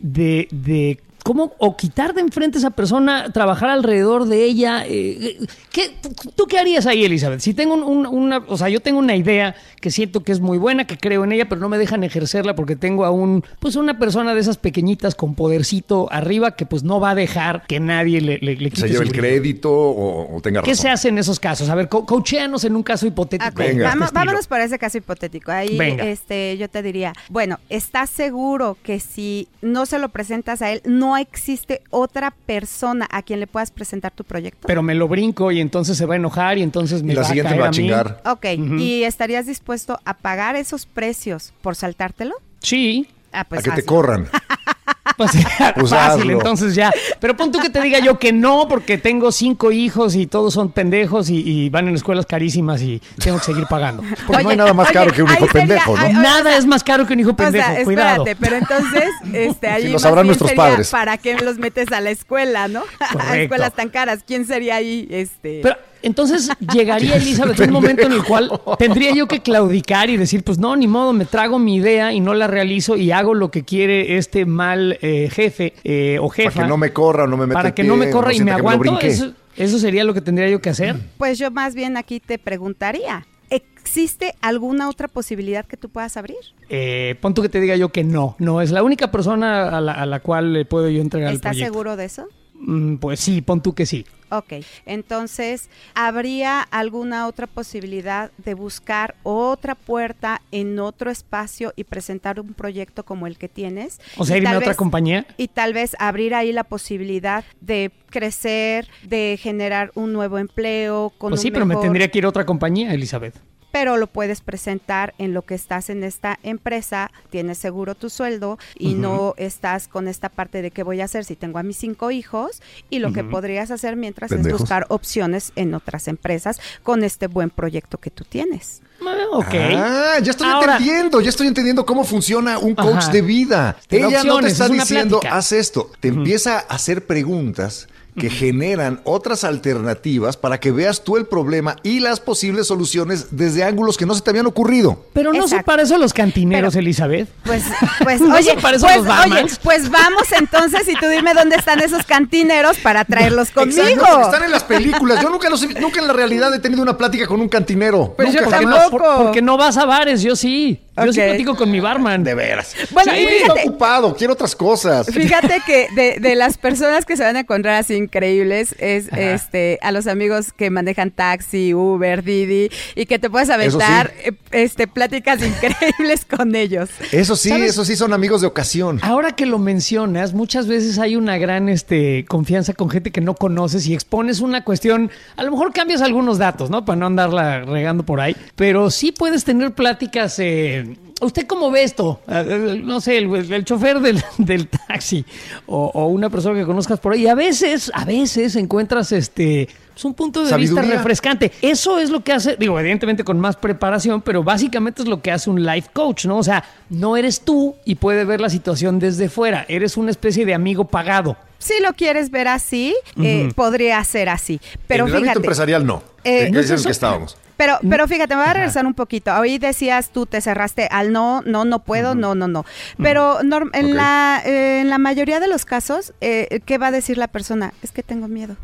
de, 0.00 0.48
de 0.50 0.98
cómo 1.24 1.54
o 1.58 1.76
quitar 1.76 2.14
de 2.14 2.20
enfrente 2.20 2.58
a 2.58 2.60
esa 2.60 2.70
persona, 2.70 3.32
trabajar 3.32 3.70
alrededor 3.70 4.26
de 4.26 4.44
ella. 4.44 4.84
eh, 4.86 5.38
¿qué, 5.72 5.96
¿Tú 6.36 6.44
qué 6.46 6.58
harías 6.58 6.86
ahí, 6.86 7.02
Elizabeth? 7.04 7.40
Si 7.40 7.54
tengo 7.54 7.74
un- 7.74 7.82
un- 7.82 8.06
una, 8.06 8.44
o 8.46 8.56
sea, 8.56 8.68
yo 8.68 8.80
tengo 8.80 8.98
una 8.98 9.16
idea 9.16 9.56
que 9.80 9.90
siento 9.90 10.22
que 10.22 10.32
es 10.32 10.40
muy 10.40 10.58
buena, 10.58 10.86
que 10.86 10.96
creo 10.98 11.24
en 11.24 11.32
ella, 11.32 11.48
pero 11.48 11.60
no 11.62 11.68
me 11.70 11.78
dejan 11.78 12.04
ejercerla 12.04 12.54
porque 12.54 12.76
tengo 12.76 13.04
a 13.06 13.10
un, 13.10 13.42
pues 13.58 13.74
una 13.76 13.98
persona 13.98 14.34
de 14.34 14.40
esas 14.40 14.58
pequeñitas 14.58 15.14
con 15.14 15.34
podercito 15.34 16.08
arriba 16.12 16.56
que 16.56 16.66
pues 16.66 16.82
no 16.84 17.00
va 17.00 17.10
a 17.10 17.14
dejar 17.14 17.64
que 17.66 17.80
nadie 17.80 18.20
le, 18.20 18.38
le, 18.38 18.56
le 18.56 18.64
Se 18.68 18.70
quite 18.70 18.86
lleve 18.88 18.96
su 18.98 19.02
el 19.04 19.12
crédito 19.12 19.72
o, 19.72 20.36
o 20.36 20.40
tenga 20.42 20.60
¿Qué 20.62 20.72
razón. 20.72 20.82
se 20.82 20.90
hace 20.90 21.08
en 21.08 21.16
esos 21.18 21.40
casos? 21.40 21.70
A 21.70 21.74
ver, 21.74 21.88
co 21.88 22.04
coachéanos 22.04 22.64
en 22.64 22.76
un 22.76 22.82
caso 22.82 23.06
hipotético. 23.06 23.48
Este 23.48 23.72
Venga. 23.72 23.88
vamos- 23.88 24.06
estilo. 24.08 24.20
vámonos 24.26 24.46
por 24.46 24.60
ese 24.60 24.78
caso 24.78 24.98
hipotético. 24.98 25.50
Ahí 25.52 25.78
Venga. 25.78 26.04
este, 26.06 26.58
yo 26.58 26.68
te 26.68 26.82
diría, 26.82 27.14
bueno, 27.30 27.58
¿estás 27.70 28.10
seguro 28.10 28.76
que 28.82 29.00
si 29.00 29.48
no 29.62 29.86
se 29.86 29.98
lo 29.98 30.10
presentas 30.10 30.60
a 30.60 30.70
él, 30.70 30.82
no 30.84 31.13
existe 31.16 31.82
otra 31.90 32.30
persona 32.30 33.06
a 33.10 33.22
quien 33.22 33.40
le 33.40 33.46
puedas 33.46 33.70
presentar 33.70 34.12
tu 34.12 34.24
proyecto? 34.24 34.66
Pero 34.66 34.82
me 34.82 34.94
lo 34.94 35.08
brinco 35.08 35.50
y 35.52 35.60
entonces 35.60 35.96
se 35.96 36.06
va 36.06 36.14
a 36.14 36.16
enojar 36.16 36.58
y 36.58 36.62
entonces 36.62 37.02
me 37.02 37.12
Y 37.12 37.16
la 37.16 37.22
va 37.22 37.28
siguiente 37.28 37.48
a 37.48 37.50
caer 37.52 37.62
va 37.62 37.68
a 37.68 37.70
chingar. 37.70 38.22
Ok. 38.26 38.46
¿y 38.78 39.04
estarías 39.04 39.46
dispuesto 39.46 39.98
a 40.04 40.14
pagar 40.14 40.56
esos 40.56 40.86
precios 40.86 41.52
por 41.62 41.76
saltártelo? 41.76 42.34
Sí. 42.60 43.08
Ah, 43.32 43.40
a 43.40 43.44
pues 43.44 43.62
que 43.62 43.70
te 43.70 43.84
corran. 43.84 44.28
Pues, 45.16 45.30
Pues 45.74 45.90
fácil, 45.90 46.22
hazlo. 46.22 46.32
entonces 46.32 46.74
ya. 46.74 46.90
Pero 47.20 47.36
pon 47.36 47.50
tú 47.52 47.58
que 47.60 47.70
te 47.70 47.80
diga 47.80 47.98
yo 48.00 48.18
que 48.18 48.32
no, 48.32 48.66
porque 48.68 48.98
tengo 48.98 49.30
cinco 49.32 49.70
hijos 49.72 50.14
y 50.14 50.26
todos 50.26 50.54
son 50.54 50.70
pendejos 50.72 51.30
y, 51.30 51.36
y 51.40 51.70
van 51.70 51.88
en 51.88 51.94
escuelas 51.94 52.26
carísimas 52.26 52.80
y 52.82 53.00
tengo 53.22 53.38
que 53.38 53.44
seguir 53.44 53.66
pagando. 53.66 54.02
Porque 54.26 54.42
no 54.42 54.48
hay 54.50 54.56
nada 54.56 54.74
más 54.74 54.90
caro 54.90 55.12
que 55.12 55.22
un 55.22 55.30
hijo 55.30 55.46
sería- 55.46 55.52
pendejo, 55.52 55.96
¿no? 55.96 56.08
Nada 56.20 56.56
es 56.56 56.66
más 56.66 56.82
caro 56.84 57.06
que 57.06 57.12
un 57.14 57.20
hijo 57.20 57.30
O 57.30 57.36
pendejo. 57.36 57.66
sea, 57.74 57.84
Cuidado. 57.84 58.24
espérate, 58.26 58.36
pero 58.40 58.56
entonces, 58.56 59.10
este, 59.32 59.68
ahí 59.68 59.86
lo 59.86 59.92
más 59.94 60.02
sabrán 60.02 60.22
bien 60.24 60.26
nuestros 60.28 60.50
sería, 60.50 60.64
padres. 60.64 60.90
¿Para 60.90 61.16
qué 61.18 61.34
los 61.36 61.58
metes 61.58 61.90
a 61.92 62.00
la 62.00 62.10
escuela, 62.10 62.68
no? 62.68 62.82
a 63.20 63.36
escuelas 63.38 63.72
tan 63.74 63.88
caras. 63.88 64.20
¿Quién 64.26 64.46
sería 64.46 64.76
ahí, 64.76 65.06
este? 65.10 65.60
Pero 65.62 65.76
entonces 66.04 66.50
llegaría 66.72 67.16
Elizabeth 67.16 67.58
un 67.60 67.70
momento 67.70 68.02
en 68.06 68.12
el 68.12 68.22
cual 68.22 68.50
tendría 68.78 69.12
yo 69.12 69.26
que 69.26 69.40
claudicar 69.40 70.10
y 70.10 70.16
decir, 70.16 70.44
pues 70.44 70.58
no, 70.58 70.76
ni 70.76 70.86
modo, 70.86 71.12
me 71.12 71.24
trago 71.24 71.58
mi 71.58 71.76
idea 71.76 72.12
y 72.12 72.20
no 72.20 72.34
la 72.34 72.46
realizo 72.46 72.96
y 72.96 73.10
hago 73.10 73.34
lo 73.34 73.50
que 73.50 73.64
quiere 73.64 74.16
este 74.16 74.46
mal 74.46 74.98
eh, 75.00 75.28
jefe 75.32 75.74
eh, 75.84 76.18
o 76.20 76.28
jefa. 76.28 76.50
Para 76.50 76.64
que 76.64 76.68
no 76.68 76.76
me 76.76 76.92
corra, 76.92 77.26
no 77.26 77.36
me 77.36 77.46
meta 77.46 77.54
Para 77.54 77.68
el 77.68 77.74
que 77.74 77.82
pie, 77.82 77.88
no 77.88 77.96
me 77.96 78.10
corra 78.10 78.32
y 78.32 78.40
me 78.40 78.52
aguanto. 78.52 79.00
Eso, 79.00 79.32
eso 79.56 79.78
sería 79.78 80.04
lo 80.04 80.14
que 80.14 80.20
tendría 80.20 80.48
yo 80.48 80.60
que 80.60 80.70
hacer. 80.70 80.96
Pues 81.18 81.38
yo 81.38 81.50
más 81.50 81.74
bien 81.74 81.96
aquí 81.96 82.20
te 82.20 82.38
preguntaría, 82.38 83.26
¿existe 83.50 84.34
alguna 84.40 84.88
otra 84.88 85.08
posibilidad 85.08 85.64
que 85.64 85.76
tú 85.76 85.88
puedas 85.88 86.16
abrir? 86.16 86.36
Eh, 86.68 87.16
pon 87.20 87.34
tú 87.34 87.42
que 87.42 87.48
te 87.48 87.60
diga 87.60 87.76
yo 87.76 87.90
que 87.90 88.04
no, 88.04 88.36
no 88.38 88.60
es 88.60 88.70
la 88.70 88.82
única 88.82 89.10
persona 89.10 89.68
a 89.68 89.80
la, 89.80 89.92
a 89.92 90.06
la 90.06 90.20
cual 90.20 90.52
le 90.52 90.64
puedo 90.64 90.88
yo 90.88 91.00
entregar 91.00 91.30
el 91.30 91.36
¿Estás 91.36 91.56
seguro 91.56 91.96
de 91.96 92.04
eso? 92.04 92.28
Mm, 92.54 92.96
pues 92.96 93.20
sí, 93.20 93.42
pon 93.42 93.62
tú 93.62 93.74
que 93.74 93.84
sí. 93.86 94.06
Ok, 94.30 94.54
entonces, 94.86 95.68
¿habría 95.94 96.60
alguna 96.62 97.26
otra 97.28 97.46
posibilidad 97.46 98.32
de 98.38 98.54
buscar 98.54 99.14
otra 99.22 99.74
puerta 99.74 100.40
en 100.50 100.78
otro 100.80 101.10
espacio 101.10 101.72
y 101.76 101.84
presentar 101.84 102.40
un 102.40 102.54
proyecto 102.54 103.04
como 103.04 103.26
el 103.28 103.38
que 103.38 103.48
tienes? 103.48 104.00
O 104.16 104.24
sea, 104.24 104.36
irme 104.36 104.48
a 104.50 104.56
otra 104.58 104.68
vez- 104.68 104.76
compañía. 104.76 105.26
Y 105.36 105.48
tal 105.48 105.72
vez 105.72 105.94
abrir 106.00 106.34
ahí 106.34 106.52
la 106.52 106.64
posibilidad 106.64 107.44
de 107.60 107.92
crecer, 108.10 108.88
de 109.04 109.38
generar 109.40 109.92
un 109.94 110.12
nuevo 110.12 110.38
empleo 110.38 111.10
con 111.18 111.30
Pues 111.30 111.40
un 111.40 111.42
sí, 111.42 111.50
pero 111.50 111.66
me 111.66 111.76
tendría 111.76 112.08
que 112.08 112.18
ir 112.18 112.24
a 112.24 112.28
otra 112.28 112.46
compañía, 112.46 112.92
Elizabeth. 112.94 113.36
Pero 113.74 113.96
lo 113.96 114.06
puedes 114.06 114.40
presentar 114.40 115.14
en 115.18 115.34
lo 115.34 115.42
que 115.42 115.56
estás 115.56 115.90
en 115.90 116.04
esta 116.04 116.38
empresa, 116.44 117.10
tienes 117.30 117.58
seguro 117.58 117.96
tu 117.96 118.08
sueldo 118.08 118.56
y 118.78 118.94
no 118.94 119.34
estás 119.36 119.88
con 119.88 120.06
esta 120.06 120.28
parte 120.28 120.62
de 120.62 120.70
qué 120.70 120.84
voy 120.84 121.00
a 121.00 121.06
hacer 121.06 121.24
si 121.24 121.34
tengo 121.34 121.58
a 121.58 121.64
mis 121.64 121.76
cinco 121.76 122.12
hijos 122.12 122.62
y 122.88 123.00
lo 123.00 123.12
que 123.12 123.24
podrías 123.24 123.72
hacer 123.72 123.96
mientras 123.96 124.28
Pendejos. 124.28 124.54
es 124.54 124.60
buscar 124.60 124.86
opciones 124.90 125.50
en 125.56 125.74
otras 125.74 126.06
empresas 126.06 126.60
con 126.84 127.02
este 127.02 127.26
buen 127.26 127.50
proyecto 127.50 127.98
que 127.98 128.10
tú 128.10 128.22
tienes. 128.22 128.80
Ah, 129.04 129.16
ok. 129.32 129.54
Ah, 129.74 130.18
ya 130.22 130.30
estoy 130.30 130.48
Ahora- 130.48 130.74
entendiendo, 130.76 131.20
ya 131.20 131.30
estoy 131.30 131.48
entendiendo 131.48 131.84
cómo 131.84 132.04
funciona 132.04 132.58
un 132.58 132.76
coach 132.76 132.94
Ajá. 132.96 133.10
de 133.12 133.22
vida. 133.22 133.76
Ella 133.90 134.22
no 134.22 134.38
te 134.38 134.46
está 134.46 134.66
es 134.66 134.70
diciendo, 134.72 135.18
plática. 135.18 135.36
haz 135.36 135.50
esto. 135.50 135.90
Te 135.98 136.08
empieza 136.08 136.58
a 136.60 136.60
hacer 136.60 137.04
preguntas 137.08 137.88
que 138.16 138.30
generan 138.30 139.00
otras 139.04 139.42
alternativas 139.44 140.36
para 140.36 140.60
que 140.60 140.70
veas 140.70 141.02
tú 141.02 141.16
el 141.16 141.26
problema 141.26 141.76
y 141.82 141.98
las 142.00 142.20
posibles 142.20 142.66
soluciones 142.68 143.28
desde 143.36 143.64
ángulos 143.64 143.96
que 143.96 144.06
no 144.06 144.14
se 144.14 144.22
te 144.22 144.30
habían 144.30 144.46
ocurrido. 144.46 145.04
Pero 145.12 145.32
no 145.32 145.38
son 145.40 145.44
Exacto. 145.46 145.66
para 145.66 145.82
eso 145.82 145.98
los 145.98 146.12
cantineros, 146.12 146.74
Pero- 146.74 146.80
Elizabeth. 146.82 147.28
Pues, 147.44 147.64
pues, 148.04 148.20
¿No 148.22 148.34
oye, 148.36 148.52
son 148.52 148.60
para 148.62 148.76
eso 148.76 148.86
pues, 148.86 148.98
los 149.04 149.26
oye, 149.26 149.46
pues 149.62 149.90
vamos 149.90 150.30
entonces 150.38 150.88
y 150.88 150.94
tú 150.94 151.08
dime 151.08 151.34
dónde 151.34 151.56
están 151.56 151.80
esos 151.80 152.04
cantineros 152.04 152.76
para 152.78 153.04
traerlos 153.04 153.50
conmigo. 153.50 153.82
Exacto, 153.82 154.20
están 154.22 154.44
en 154.44 154.50
las 154.52 154.64
películas. 154.64 155.20
Yo 155.20 155.30
nunca 155.30 155.50
los 155.50 155.62
he- 155.64 155.80
nunca 155.80 156.00
en 156.00 156.06
la 156.06 156.12
realidad 156.12 156.54
he 156.54 156.60
tenido 156.60 156.82
una 156.82 156.96
plática 156.96 157.26
con 157.26 157.40
un 157.40 157.48
cantinero. 157.48 158.14
Pues 158.16 158.32
yo 158.32 158.44
porque, 158.44 158.64
no, 158.66 158.90
por- 158.90 159.02
porque 159.24 159.42
no 159.42 159.56
vas 159.56 159.76
a 159.76 159.84
bares, 159.86 160.22
yo 160.22 160.36
sí. 160.36 160.80
Yo 160.96 161.12
sí 161.12 161.20
platico 161.20 161.56
con 161.56 161.68
mi 161.72 161.80
barman. 161.80 162.22
De 162.22 162.34
veras. 162.36 162.72
Bueno, 162.92 163.10
sí, 163.12 163.26
fíjate- 163.26 163.58
está 163.58 163.68
ocupado, 163.68 164.14
quiero 164.14 164.34
otras 164.34 164.54
cosas. 164.54 165.06
Fíjate 165.12 165.60
que 165.66 165.88
de, 165.96 166.20
de 166.20 166.34
las 166.36 166.56
personas 166.56 167.04
que 167.04 167.16
se 167.16 167.24
van 167.24 167.34
a 167.34 167.40
encontrar 167.40 167.74
así 167.74 168.03
increíbles 168.04 168.74
es 168.78 169.08
este 169.12 169.78
a 169.82 169.92
los 169.92 170.06
amigos 170.06 170.52
que 170.52 170.70
manejan 170.70 171.10
taxi, 171.10 171.74
Uber, 171.74 172.22
Didi 172.22 172.70
y 172.94 173.06
que 173.06 173.18
te 173.18 173.28
puedes 173.28 173.50
aventar 173.50 174.12
sí. 174.22 174.30
eh, 174.30 174.34
este 174.52 174.86
pláticas 174.86 175.40
increíbles 175.46 176.24
con 176.24 176.54
ellos. 176.54 176.90
Eso 177.12 177.36
sí, 177.36 177.48
¿Sabes? 177.48 177.70
eso 177.70 177.84
sí 177.84 177.96
son 177.96 178.12
amigos 178.12 178.40
de 178.40 178.46
ocasión. 178.46 179.00
Ahora 179.02 179.32
que 179.32 179.46
lo 179.46 179.58
mencionas, 179.58 180.32
muchas 180.34 180.66
veces 180.66 180.98
hay 180.98 181.16
una 181.16 181.38
gran 181.38 181.68
este, 181.68 182.24
confianza 182.26 182.72
con 182.72 182.90
gente 182.90 183.10
que 183.10 183.20
no 183.20 183.34
conoces 183.34 183.86
y 183.86 183.94
expones 183.94 184.40
una 184.40 184.62
cuestión. 184.64 185.10
A 185.36 185.42
lo 185.42 185.50
mejor 185.50 185.72
cambias 185.72 186.02
algunos 186.02 186.38
datos, 186.38 186.70
¿no? 186.70 186.84
Para 186.84 186.96
no 186.96 187.06
andarla 187.06 187.62
regando 187.62 188.04
por 188.04 188.20
ahí. 188.20 188.36
Pero 188.56 188.90
sí 188.90 189.12
puedes 189.12 189.44
tener 189.44 189.72
pláticas. 189.72 190.38
eh, 190.38 190.96
¿Usted 191.20 191.46
cómo 191.46 191.70
ve 191.70 191.84
esto? 191.84 192.20
Eh, 192.28 192.80
No 192.84 193.00
sé, 193.00 193.18
el, 193.18 193.52
el 193.52 193.64
chofer 193.64 194.00
del, 194.00 194.22
del 194.38 194.68
taxi 194.68 195.24
o, 195.66 195.90
o 195.94 196.06
una 196.08 196.28
persona 196.28 196.58
que 196.58 196.66
conozcas 196.66 196.98
por 197.00 197.12
ahí. 197.12 197.22
Y 197.22 197.28
a 197.28 197.34
veces, 197.34 197.90
a 197.94 198.04
veces 198.04 198.56
encuentras 198.56 199.12
este. 199.12 199.68
pues, 199.92 200.04
un 200.04 200.14
punto 200.14 200.44
de 200.44 200.56
vista 200.56 200.82
refrescante. 200.82 201.52
Eso 201.62 201.98
es 201.98 202.10
lo 202.10 202.22
que 202.24 202.32
hace, 202.32 202.56
digo, 202.56 202.78
evidentemente 202.78 203.22
con 203.24 203.38
más 203.38 203.56
preparación, 203.56 204.22
pero 204.22 204.42
básicamente 204.42 205.02
es 205.02 205.08
lo 205.08 205.22
que 205.22 205.30
hace 205.30 205.48
un 205.50 205.64
life 205.64 205.88
coach, 205.92 206.26
¿no? 206.26 206.38
O 206.38 206.42
sea, 206.42 206.64
no 206.90 207.16
eres 207.16 207.40
tú 207.42 207.76
y 207.84 207.94
puede 207.94 208.24
ver 208.24 208.40
la 208.40 208.50
situación 208.50 208.98
desde 208.98 209.28
fuera. 209.28 209.64
Eres 209.68 209.96
una 209.96 210.10
especie 210.10 210.44
de 210.44 210.52
amigo 210.54 210.84
pagado. 210.84 211.36
Si 211.58 211.74
lo 211.80 211.94
quieres 211.94 212.30
ver 212.30 212.48
así, 212.48 212.94
eh, 213.22 213.48
podría 213.54 214.02
ser 214.04 214.28
así. 214.28 214.60
Pero 214.86 215.04
en 215.04 215.08
el 215.10 215.14
ámbito 215.14 215.30
fíjate. 215.30 215.38
empresarial 215.46 215.86
no. 215.86 216.02
Eh, 216.24 216.46
Eh, 216.46 216.50
es 216.58 216.70
es 216.70 216.80
el 216.80 216.84
que 216.84 216.90
estábamos. 216.92 217.38
Pero, 217.56 217.78
Mm. 217.82 217.88
pero 217.88 218.08
fíjate, 218.08 218.34
me 218.34 218.42
voy 218.42 218.50
a 218.50 218.54
regresar 218.54 218.86
un 218.86 218.94
poquito. 218.94 219.32
Hoy 219.34 219.58
decías 219.58 220.10
tú, 220.10 220.26
te 220.26 220.40
cerraste 220.40 220.88
al 220.90 221.12
no, 221.12 221.42
no, 221.42 221.64
no 221.64 221.78
puedo, 221.80 222.14
no, 222.14 222.34
no, 222.34 222.48
no. 222.48 222.64
Pero 223.02 223.40
norm- 223.42 223.70
en, 223.74 223.94
la, 223.96 224.42
eh, 224.44 224.80
en 224.80 224.90
la 224.90 224.98
mayoría 224.98 225.38
de 225.40 225.48
los 225.48 225.64
casos, 225.64 226.12
eh, 226.20 226.60
¿qué 226.66 226.78
va 226.78 226.88
a 226.88 226.90
decir 226.90 227.16
la 227.18 227.28
persona? 227.28 227.72
Es 227.82 227.92
que 227.92 228.02
tengo 228.02 228.28
miedo. 228.28 228.56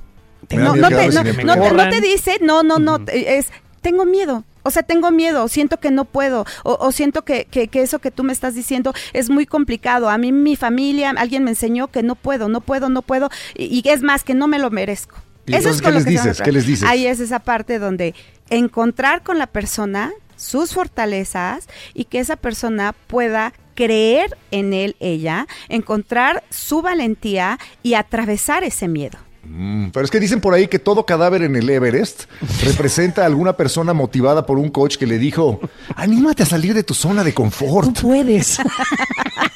No, 0.50 0.72
miedo 0.74 0.90
no, 0.90 0.96
te, 0.96 1.08
no, 1.08 1.22
te- 1.22 1.44
no 1.44 1.56
Corran. 1.56 1.90
te 1.90 2.00
dice, 2.00 2.38
no, 2.42 2.62
no, 2.64 2.78
no, 2.78 2.98
es, 3.12 3.46
tengo 3.80 4.04
miedo. 4.04 4.44
O 4.62 4.70
sea, 4.70 4.82
tengo 4.82 5.10
miedo, 5.10 5.48
siento 5.48 5.78
que 5.78 5.90
no 5.90 6.04
puedo, 6.04 6.44
o, 6.64 6.76
o 6.80 6.92
siento 6.92 7.22
que, 7.24 7.46
que- 7.46 7.68
que 7.68 7.80
eso 7.82 7.98
que 7.98 8.10
tú 8.10 8.24
me 8.24 8.32
estás 8.32 8.54
diciendo 8.54 8.92
es 9.14 9.30
muy 9.30 9.46
complicado. 9.46 10.10
A 10.10 10.18
mí, 10.18 10.32
mi 10.32 10.54
familia, 10.56 11.14
alguien 11.16 11.44
me 11.44 11.50
enseñó 11.50 11.86
que 11.88 12.02
no 12.02 12.14
puedo, 12.14 12.48
no 12.48 12.60
puedo, 12.60 12.88
no 12.90 13.00
puedo, 13.02 13.30
y, 13.54 13.80
y 13.84 13.88
es 13.88 14.02
más, 14.02 14.22
que 14.24 14.34
no 14.34 14.48
me 14.48 14.58
lo 14.58 14.70
merezco. 14.70 15.16
¿Y 15.46 15.54
entonces 15.54 15.80
qué 15.80 15.88
lo 15.88 15.94
les 15.94 16.04
que 16.04 16.10
dices? 16.10 16.42
¿Qué 16.42 16.52
les 16.52 16.66
dices? 16.66 16.86
Ahí 16.88 17.06
es 17.06 17.18
esa 17.20 17.38
parte 17.38 17.78
donde 17.78 18.14
encontrar 18.50 19.22
con 19.22 19.38
la 19.38 19.46
persona 19.46 20.12
sus 20.36 20.72
fortalezas 20.74 21.68
y 21.94 22.04
que 22.04 22.18
esa 22.18 22.36
persona 22.36 22.94
pueda 23.06 23.52
creer 23.74 24.36
en 24.50 24.72
él, 24.72 24.96
ella, 25.00 25.46
encontrar 25.68 26.42
su 26.50 26.82
valentía 26.82 27.58
y 27.82 27.94
atravesar 27.94 28.64
ese 28.64 28.88
miedo. 28.88 29.18
Mm, 29.42 29.88
pero 29.90 30.04
es 30.04 30.10
que 30.10 30.20
dicen 30.20 30.40
por 30.40 30.52
ahí 30.52 30.68
que 30.68 30.78
todo 30.78 31.06
cadáver 31.06 31.42
en 31.42 31.56
el 31.56 31.68
Everest 31.70 32.24
representa 32.62 33.22
a 33.22 33.26
alguna 33.26 33.56
persona 33.56 33.94
motivada 33.94 34.44
por 34.44 34.58
un 34.58 34.68
coach 34.68 34.96
que 34.96 35.06
le 35.06 35.18
dijo, 35.18 35.60
anímate 35.96 36.42
a 36.42 36.46
salir 36.46 36.74
de 36.74 36.82
tu 36.82 36.92
zona 36.92 37.24
de 37.24 37.30
Tú 37.30 37.36
confort. 37.36 38.00
puedes. 38.00 38.58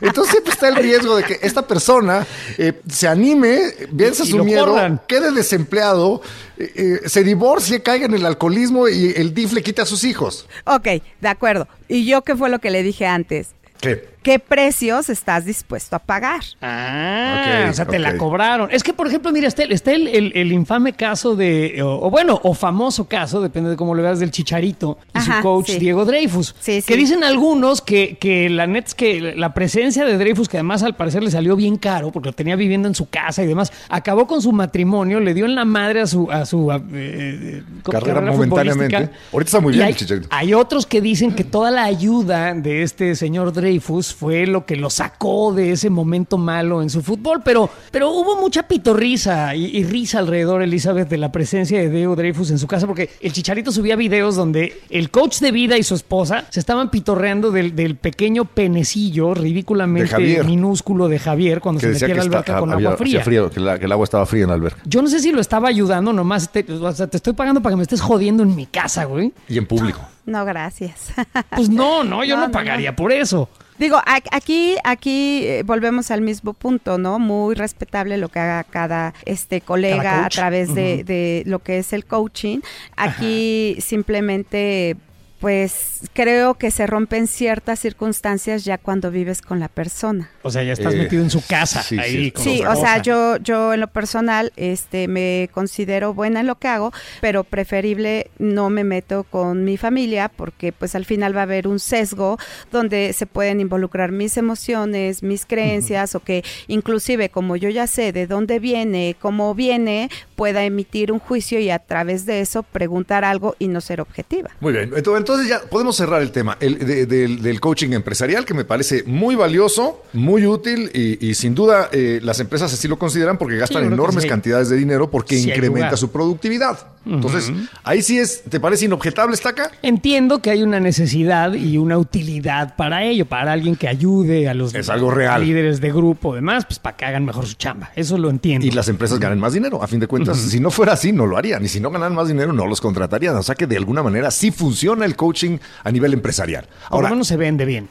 Entonces 0.00 0.32
siempre 0.32 0.52
está 0.52 0.68
el 0.68 0.76
riesgo 0.76 1.16
de 1.16 1.24
que 1.24 1.38
esta 1.42 1.66
persona 1.66 2.26
eh, 2.58 2.80
se 2.88 3.08
anime, 3.08 3.58
vence 3.90 4.24
su 4.24 4.42
miedo, 4.44 4.66
corran. 4.66 5.00
quede 5.06 5.32
desempleado, 5.32 6.22
eh, 6.58 7.00
eh, 7.04 7.08
se 7.08 7.22
divorcie, 7.22 7.82
caiga 7.82 8.06
en 8.06 8.14
el 8.14 8.24
alcoholismo 8.24 8.88
y 8.88 9.12
el 9.16 9.34
DIF 9.34 9.52
le 9.52 9.62
quita 9.62 9.82
a 9.82 9.86
sus 9.86 10.04
hijos. 10.04 10.46
Ok, 10.64 11.02
de 11.20 11.28
acuerdo. 11.28 11.68
¿Y 11.88 12.06
yo 12.06 12.22
qué 12.22 12.36
fue 12.36 12.48
lo 12.48 12.58
que 12.58 12.70
le 12.70 12.82
dije 12.82 13.06
antes? 13.06 13.54
¿Qué? 13.80 14.10
¿Qué 14.22 14.38
precios 14.38 15.08
estás 15.08 15.46
dispuesto 15.46 15.96
a 15.96 15.98
pagar? 15.98 16.40
Ah, 16.60 17.64
Ok, 17.64 17.70
o 17.70 17.72
sea, 17.72 17.86
te 17.86 17.98
la 17.98 18.18
cobraron. 18.18 18.68
Es 18.70 18.82
que, 18.82 18.92
por 18.92 19.06
ejemplo, 19.06 19.32
mira, 19.32 19.48
está, 19.48 19.62
el- 19.62 19.72
está 19.72 19.92
el, 19.92 20.08
el- 20.08 20.32
el 20.34 20.52
infame 20.52 20.92
caso 20.92 21.36
de, 21.36 21.80
o, 21.82 22.06
o 22.06 22.10
bueno, 22.10 22.38
o 22.42 22.52
famoso 22.52 23.08
caso, 23.08 23.40
depende 23.40 23.70
de 23.70 23.76
cómo 23.76 23.94
lo 23.94 24.02
veas, 24.02 24.18
del 24.20 24.30
Chicharito 24.30 24.98
y 25.14 25.18
Ajá, 25.18 25.38
su 25.38 25.42
coach 25.42 25.70
sí. 25.70 25.78
Diego 25.78 26.04
Dreyfus. 26.04 26.54
Sí, 26.60 26.82
Que 26.86 26.92
sí. 26.92 26.96
dicen 26.96 27.24
algunos 27.24 27.80
que, 27.80 28.18
que 28.20 28.50
la 28.50 28.66
neta 28.66 28.88
es 28.88 28.94
que 28.94 29.20
la 29.36 29.54
presencia 29.54 30.04
de 30.04 30.18
Dreyfus, 30.18 30.50
que 30.50 30.58
además 30.58 30.82
al 30.82 30.96
parecer 30.96 31.22
le 31.22 31.30
salió 31.30 31.56
bien 31.56 31.78
caro, 31.78 32.12
porque 32.12 32.28
lo 32.28 32.34
tenía 32.34 32.56
viviendo 32.56 32.88
en 32.88 32.94
su 32.94 33.08
casa 33.08 33.42
y 33.42 33.46
demás, 33.46 33.72
acabó 33.88 34.26
con 34.26 34.42
su 34.42 34.52
matrimonio, 34.52 35.18
le 35.20 35.32
dio 35.32 35.46
en 35.46 35.54
la 35.54 35.64
madre 35.64 36.02
a 36.02 36.06
su, 36.06 36.30
a 36.30 36.44
su 36.44 36.70
eh, 36.70 36.78
eh, 36.92 37.62
Carrera 37.90 38.20
momentáneamente. 38.20 39.08
Ahorita 39.32 39.48
está 39.48 39.60
muy 39.60 39.72
bien 39.72 39.84
hay, 39.86 39.92
el 39.92 39.96
Chicharito. 39.96 40.28
hay 40.30 40.52
otros 40.52 40.84
que 40.84 41.00
dicen 41.00 41.34
que 41.34 41.44
toda 41.44 41.70
la 41.70 41.84
ayuda 41.84 42.52
de 42.52 42.82
este 42.82 43.14
señor 43.14 43.50
Dreyfus 43.54 43.69
fue 43.78 44.46
lo 44.46 44.66
que 44.66 44.74
lo 44.76 44.90
sacó 44.90 45.52
de 45.54 45.72
ese 45.72 45.90
momento 45.90 46.38
malo 46.38 46.82
en 46.82 46.90
su 46.90 47.02
fútbol, 47.02 47.42
pero, 47.44 47.70
pero 47.92 48.10
hubo 48.10 48.40
mucha 48.40 48.64
pitorrisa 48.64 49.54
y, 49.54 49.66
y 49.76 49.84
risa 49.84 50.18
alrededor, 50.18 50.62
Elizabeth, 50.62 51.08
de 51.08 51.18
la 51.18 51.30
presencia 51.30 51.78
de 51.78 51.88
Diego 51.90 52.16
Dreyfus 52.16 52.50
en 52.50 52.58
su 52.58 52.66
casa, 52.66 52.86
porque 52.86 53.10
el 53.20 53.32
Chicharito 53.32 53.70
subía 53.70 53.94
videos 53.96 54.34
donde 54.36 54.80
el 54.90 55.10
coach 55.10 55.38
de 55.40 55.52
vida 55.52 55.78
y 55.78 55.82
su 55.82 55.94
esposa 55.94 56.46
se 56.50 56.58
estaban 56.60 56.90
pitorreando 56.90 57.50
del, 57.50 57.76
del 57.76 57.96
pequeño 57.96 58.44
penecillo 58.46 59.34
ridículamente 59.34 60.42
minúsculo 60.44 61.08
de 61.08 61.18
Javier 61.18 61.60
cuando 61.60 61.80
Que 61.80 61.94
se 61.94 62.06
metía 62.06 62.06
a 62.06 62.08
la 62.16 62.22
está- 62.24 62.36
alberca 62.38 62.58
con 62.60 62.72
había- 62.72 62.88
agua 62.88 62.98
fría. 62.98 63.22
que, 63.50 63.60
la- 63.60 63.78
que 63.78 63.84
el 63.84 63.92
agua 63.92 64.04
estaba 64.04 64.26
fría 64.26 64.42
en 64.44 64.48
la 64.48 64.54
alberca. 64.54 64.80
Yo 64.84 65.02
no 65.02 65.08
sé 65.08 65.20
si 65.20 65.32
lo 65.32 65.40
estaba 65.40 65.68
ayudando, 65.68 66.12
nomás 66.12 66.50
te, 66.50 66.64
o 66.72 66.92
sea, 66.92 67.06
te 67.06 67.16
estoy 67.18 67.34
pagando 67.34 67.60
para 67.62 67.72
que 67.74 67.76
me 67.76 67.82
estés 67.82 68.00
jodiendo 68.00 68.42
en 68.42 68.54
mi 68.56 68.66
casa, 68.66 69.04
güey. 69.04 69.32
Y 69.48 69.58
en 69.58 69.66
público. 69.66 70.00
No, 70.26 70.44
gracias. 70.44 71.12
Pues 71.56 71.68
no, 71.68 72.04
no, 72.04 72.24
yo 72.24 72.36
No, 72.36 72.42
no, 72.42 72.46
no, 72.48 72.52
pagaría 72.52 72.94
por 72.94 73.12
eso. 73.12 73.48
Digo, 73.78 73.98
aquí, 74.04 74.76
aquí 74.84 75.42
eh, 75.46 75.62
volvemos 75.64 76.10
al 76.10 76.20
mismo 76.20 76.52
punto, 76.52 76.98
¿no? 76.98 77.18
Muy 77.18 77.54
respetable 77.54 78.18
lo 78.18 78.28
que 78.28 78.38
haga 78.38 78.62
cada 78.64 79.14
este 79.24 79.62
colega 79.62 80.02
Cada 80.02 80.26
a 80.26 80.28
través 80.28 80.74
de, 80.74 81.02
de 81.02 81.44
lo 81.46 81.60
que 81.60 81.78
es 81.78 81.94
el 81.94 82.04
coaching. 82.04 82.60
Aquí 82.96 83.78
simplemente, 83.80 84.96
pues, 85.40 86.00
creo 86.12 86.54
que 86.54 86.70
se 86.70 86.86
rompen 86.86 87.26
ciertas 87.26 87.78
circunstancias 87.80 88.64
ya 88.64 88.78
cuando 88.78 89.10
vives 89.10 89.40
con 89.42 89.58
la 89.58 89.68
persona. 89.68 90.30
O 90.42 90.50
sea, 90.50 90.62
ya 90.62 90.72
estás 90.74 90.94
Eh, 90.94 90.98
metido 90.98 91.22
en 91.22 91.30
su 91.30 91.44
casa. 91.46 91.82
sí, 91.82 91.96
sí, 91.96 92.00
ahí, 92.00 92.26
es 92.28 92.32
con 92.34 92.44
Sí, 92.44 92.58
otra 92.60 92.72
o 92.72 92.76
sea, 92.76 93.02
yo, 93.02 93.36
yo 93.38 93.72
en 93.74 93.80
lo 93.80 93.88
personal, 93.88 94.52
este, 94.56 95.08
me 95.08 95.48
considero 95.52 96.12
buena 96.14 96.40
en 96.40 96.46
lo 96.46 96.56
que 96.58 96.68
hago, 96.68 96.92
pero 97.20 97.44
preferible 97.44 98.30
no 98.38 98.68
me 98.70 98.84
meto 98.84 99.24
con 99.24 99.64
mi 99.64 99.76
familia 99.76 100.28
porque, 100.28 100.72
pues, 100.72 100.94
al 100.94 101.04
final 101.06 101.34
va 101.34 101.40
a 101.40 101.44
haber 101.44 101.66
un 101.68 101.78
sesgo 101.80 102.38
donde 102.70 103.12
se 103.14 103.26
pueden 103.26 103.60
involucrar 103.60 104.12
mis 104.12 104.36
emociones, 104.36 105.22
mis 105.22 105.46
creencias, 105.46 106.14
o 106.14 106.20
que 106.20 106.44
inclusive 106.68 107.30
como 107.30 107.56
yo 107.56 107.68
ya 107.70 107.86
sé 107.86 108.12
de 108.12 108.26
dónde 108.26 108.58
viene, 108.58 109.16
cómo 109.20 109.54
viene, 109.54 110.10
pueda 110.36 110.64
emitir 110.64 111.12
un 111.12 111.18
juicio 111.18 111.58
y 111.60 111.70
a 111.70 111.78
través 111.78 112.26
de 112.26 112.40
eso 112.40 112.62
preguntar 112.62 113.24
algo 113.24 113.56
y 113.58 113.68
no 113.68 113.80
ser 113.80 114.00
objetiva. 114.00 114.50
Muy 114.60 114.72
bien, 114.72 114.90
Ento- 114.90 115.14
entonces 115.30 115.48
ya 115.48 115.60
podemos 115.68 115.96
cerrar 115.96 116.22
el 116.22 116.30
tema 116.32 116.56
el, 116.60 116.78
de- 116.78 117.06
del, 117.06 117.42
del 117.42 117.60
coaching 117.60 117.90
empresarial, 117.92 118.44
que 118.44 118.54
me 118.54 118.64
parece 118.64 119.02
muy 119.04 119.34
valioso, 119.36 120.02
muy 120.12 120.46
útil 120.46 120.90
y, 120.94 121.24
y 121.26 121.34
sin 121.34 121.54
duda 121.54 121.88
eh, 121.92 122.20
las 122.22 122.40
empresas 122.40 122.72
así 122.72 122.88
lo 122.88 122.98
consideran 122.98 123.38
porque 123.38 123.56
gastan 123.56 123.84
enormes 123.84 124.22
sí. 124.24 124.28
cantidades 124.28 124.68
de 124.68 124.76
dinero 124.76 125.10
porque 125.10 125.36
Sí 125.38 125.48
incrementa 125.50 125.96
su 125.96 126.10
productividad. 126.10 126.78
Entonces, 127.06 127.50
ahí 127.82 128.02
sí 128.02 128.18
es, 128.18 128.42
¿te 128.42 128.60
parece 128.60 128.84
inobjetable, 128.84 129.34
Estaca? 129.34 129.70
Entiendo 129.82 130.42
que 130.42 130.50
hay 130.50 130.62
una 130.62 130.80
necesidad 130.80 131.54
y 131.54 131.78
una 131.78 131.96
utilidad 131.96 132.76
para 132.76 133.04
ello, 133.04 133.24
para 133.26 133.52
alguien 133.52 133.74
que 133.74 133.88
ayude 133.88 134.48
a 134.48 134.54
los 134.54 134.74
Es 134.74 134.90
algo 134.90 135.10
real. 135.10 135.42
líderes 135.44 135.80
de 135.80 135.90
grupo, 135.92 136.34
demás, 136.34 136.66
pues 136.66 136.78
para 136.78 136.96
que 136.96 137.06
hagan 137.06 137.24
mejor 137.24 137.46
su 137.46 137.54
chamba. 137.54 137.90
Eso 137.96 138.18
lo 138.18 138.28
entiendo. 138.28 138.66
Y 138.66 138.70
las 138.70 138.88
empresas 138.88 139.18
ganan 139.18 139.40
más 139.40 139.54
dinero. 139.54 139.82
A 139.82 139.86
fin 139.86 139.98
de 139.98 140.06
cuentas, 140.06 140.38
si 140.38 140.60
no 140.60 140.70
fuera 140.70 140.92
así, 140.92 141.10
no 141.10 141.26
lo 141.26 141.36
harían. 141.38 141.64
Y 141.64 141.68
si 141.68 141.80
no 141.80 141.90
ganan 141.90 142.14
más 142.14 142.28
dinero, 142.28 142.52
no 142.52 142.66
los 142.66 142.80
contratarían. 142.80 143.34
O 143.36 143.42
sea 143.42 143.54
que 143.54 143.66
de 143.66 143.78
alguna 143.78 144.02
manera 144.02 144.30
sí 144.30 144.50
funciona 144.50 145.06
el 145.06 145.16
coaching 145.16 145.58
a 145.82 145.90
nivel 145.90 146.12
empresarial. 146.12 146.66
Por 146.66 146.96
Ahora, 146.96 147.08
lo 147.08 147.14
menos 147.16 147.28
se 147.28 147.36
vende 147.38 147.64
bien. 147.64 147.88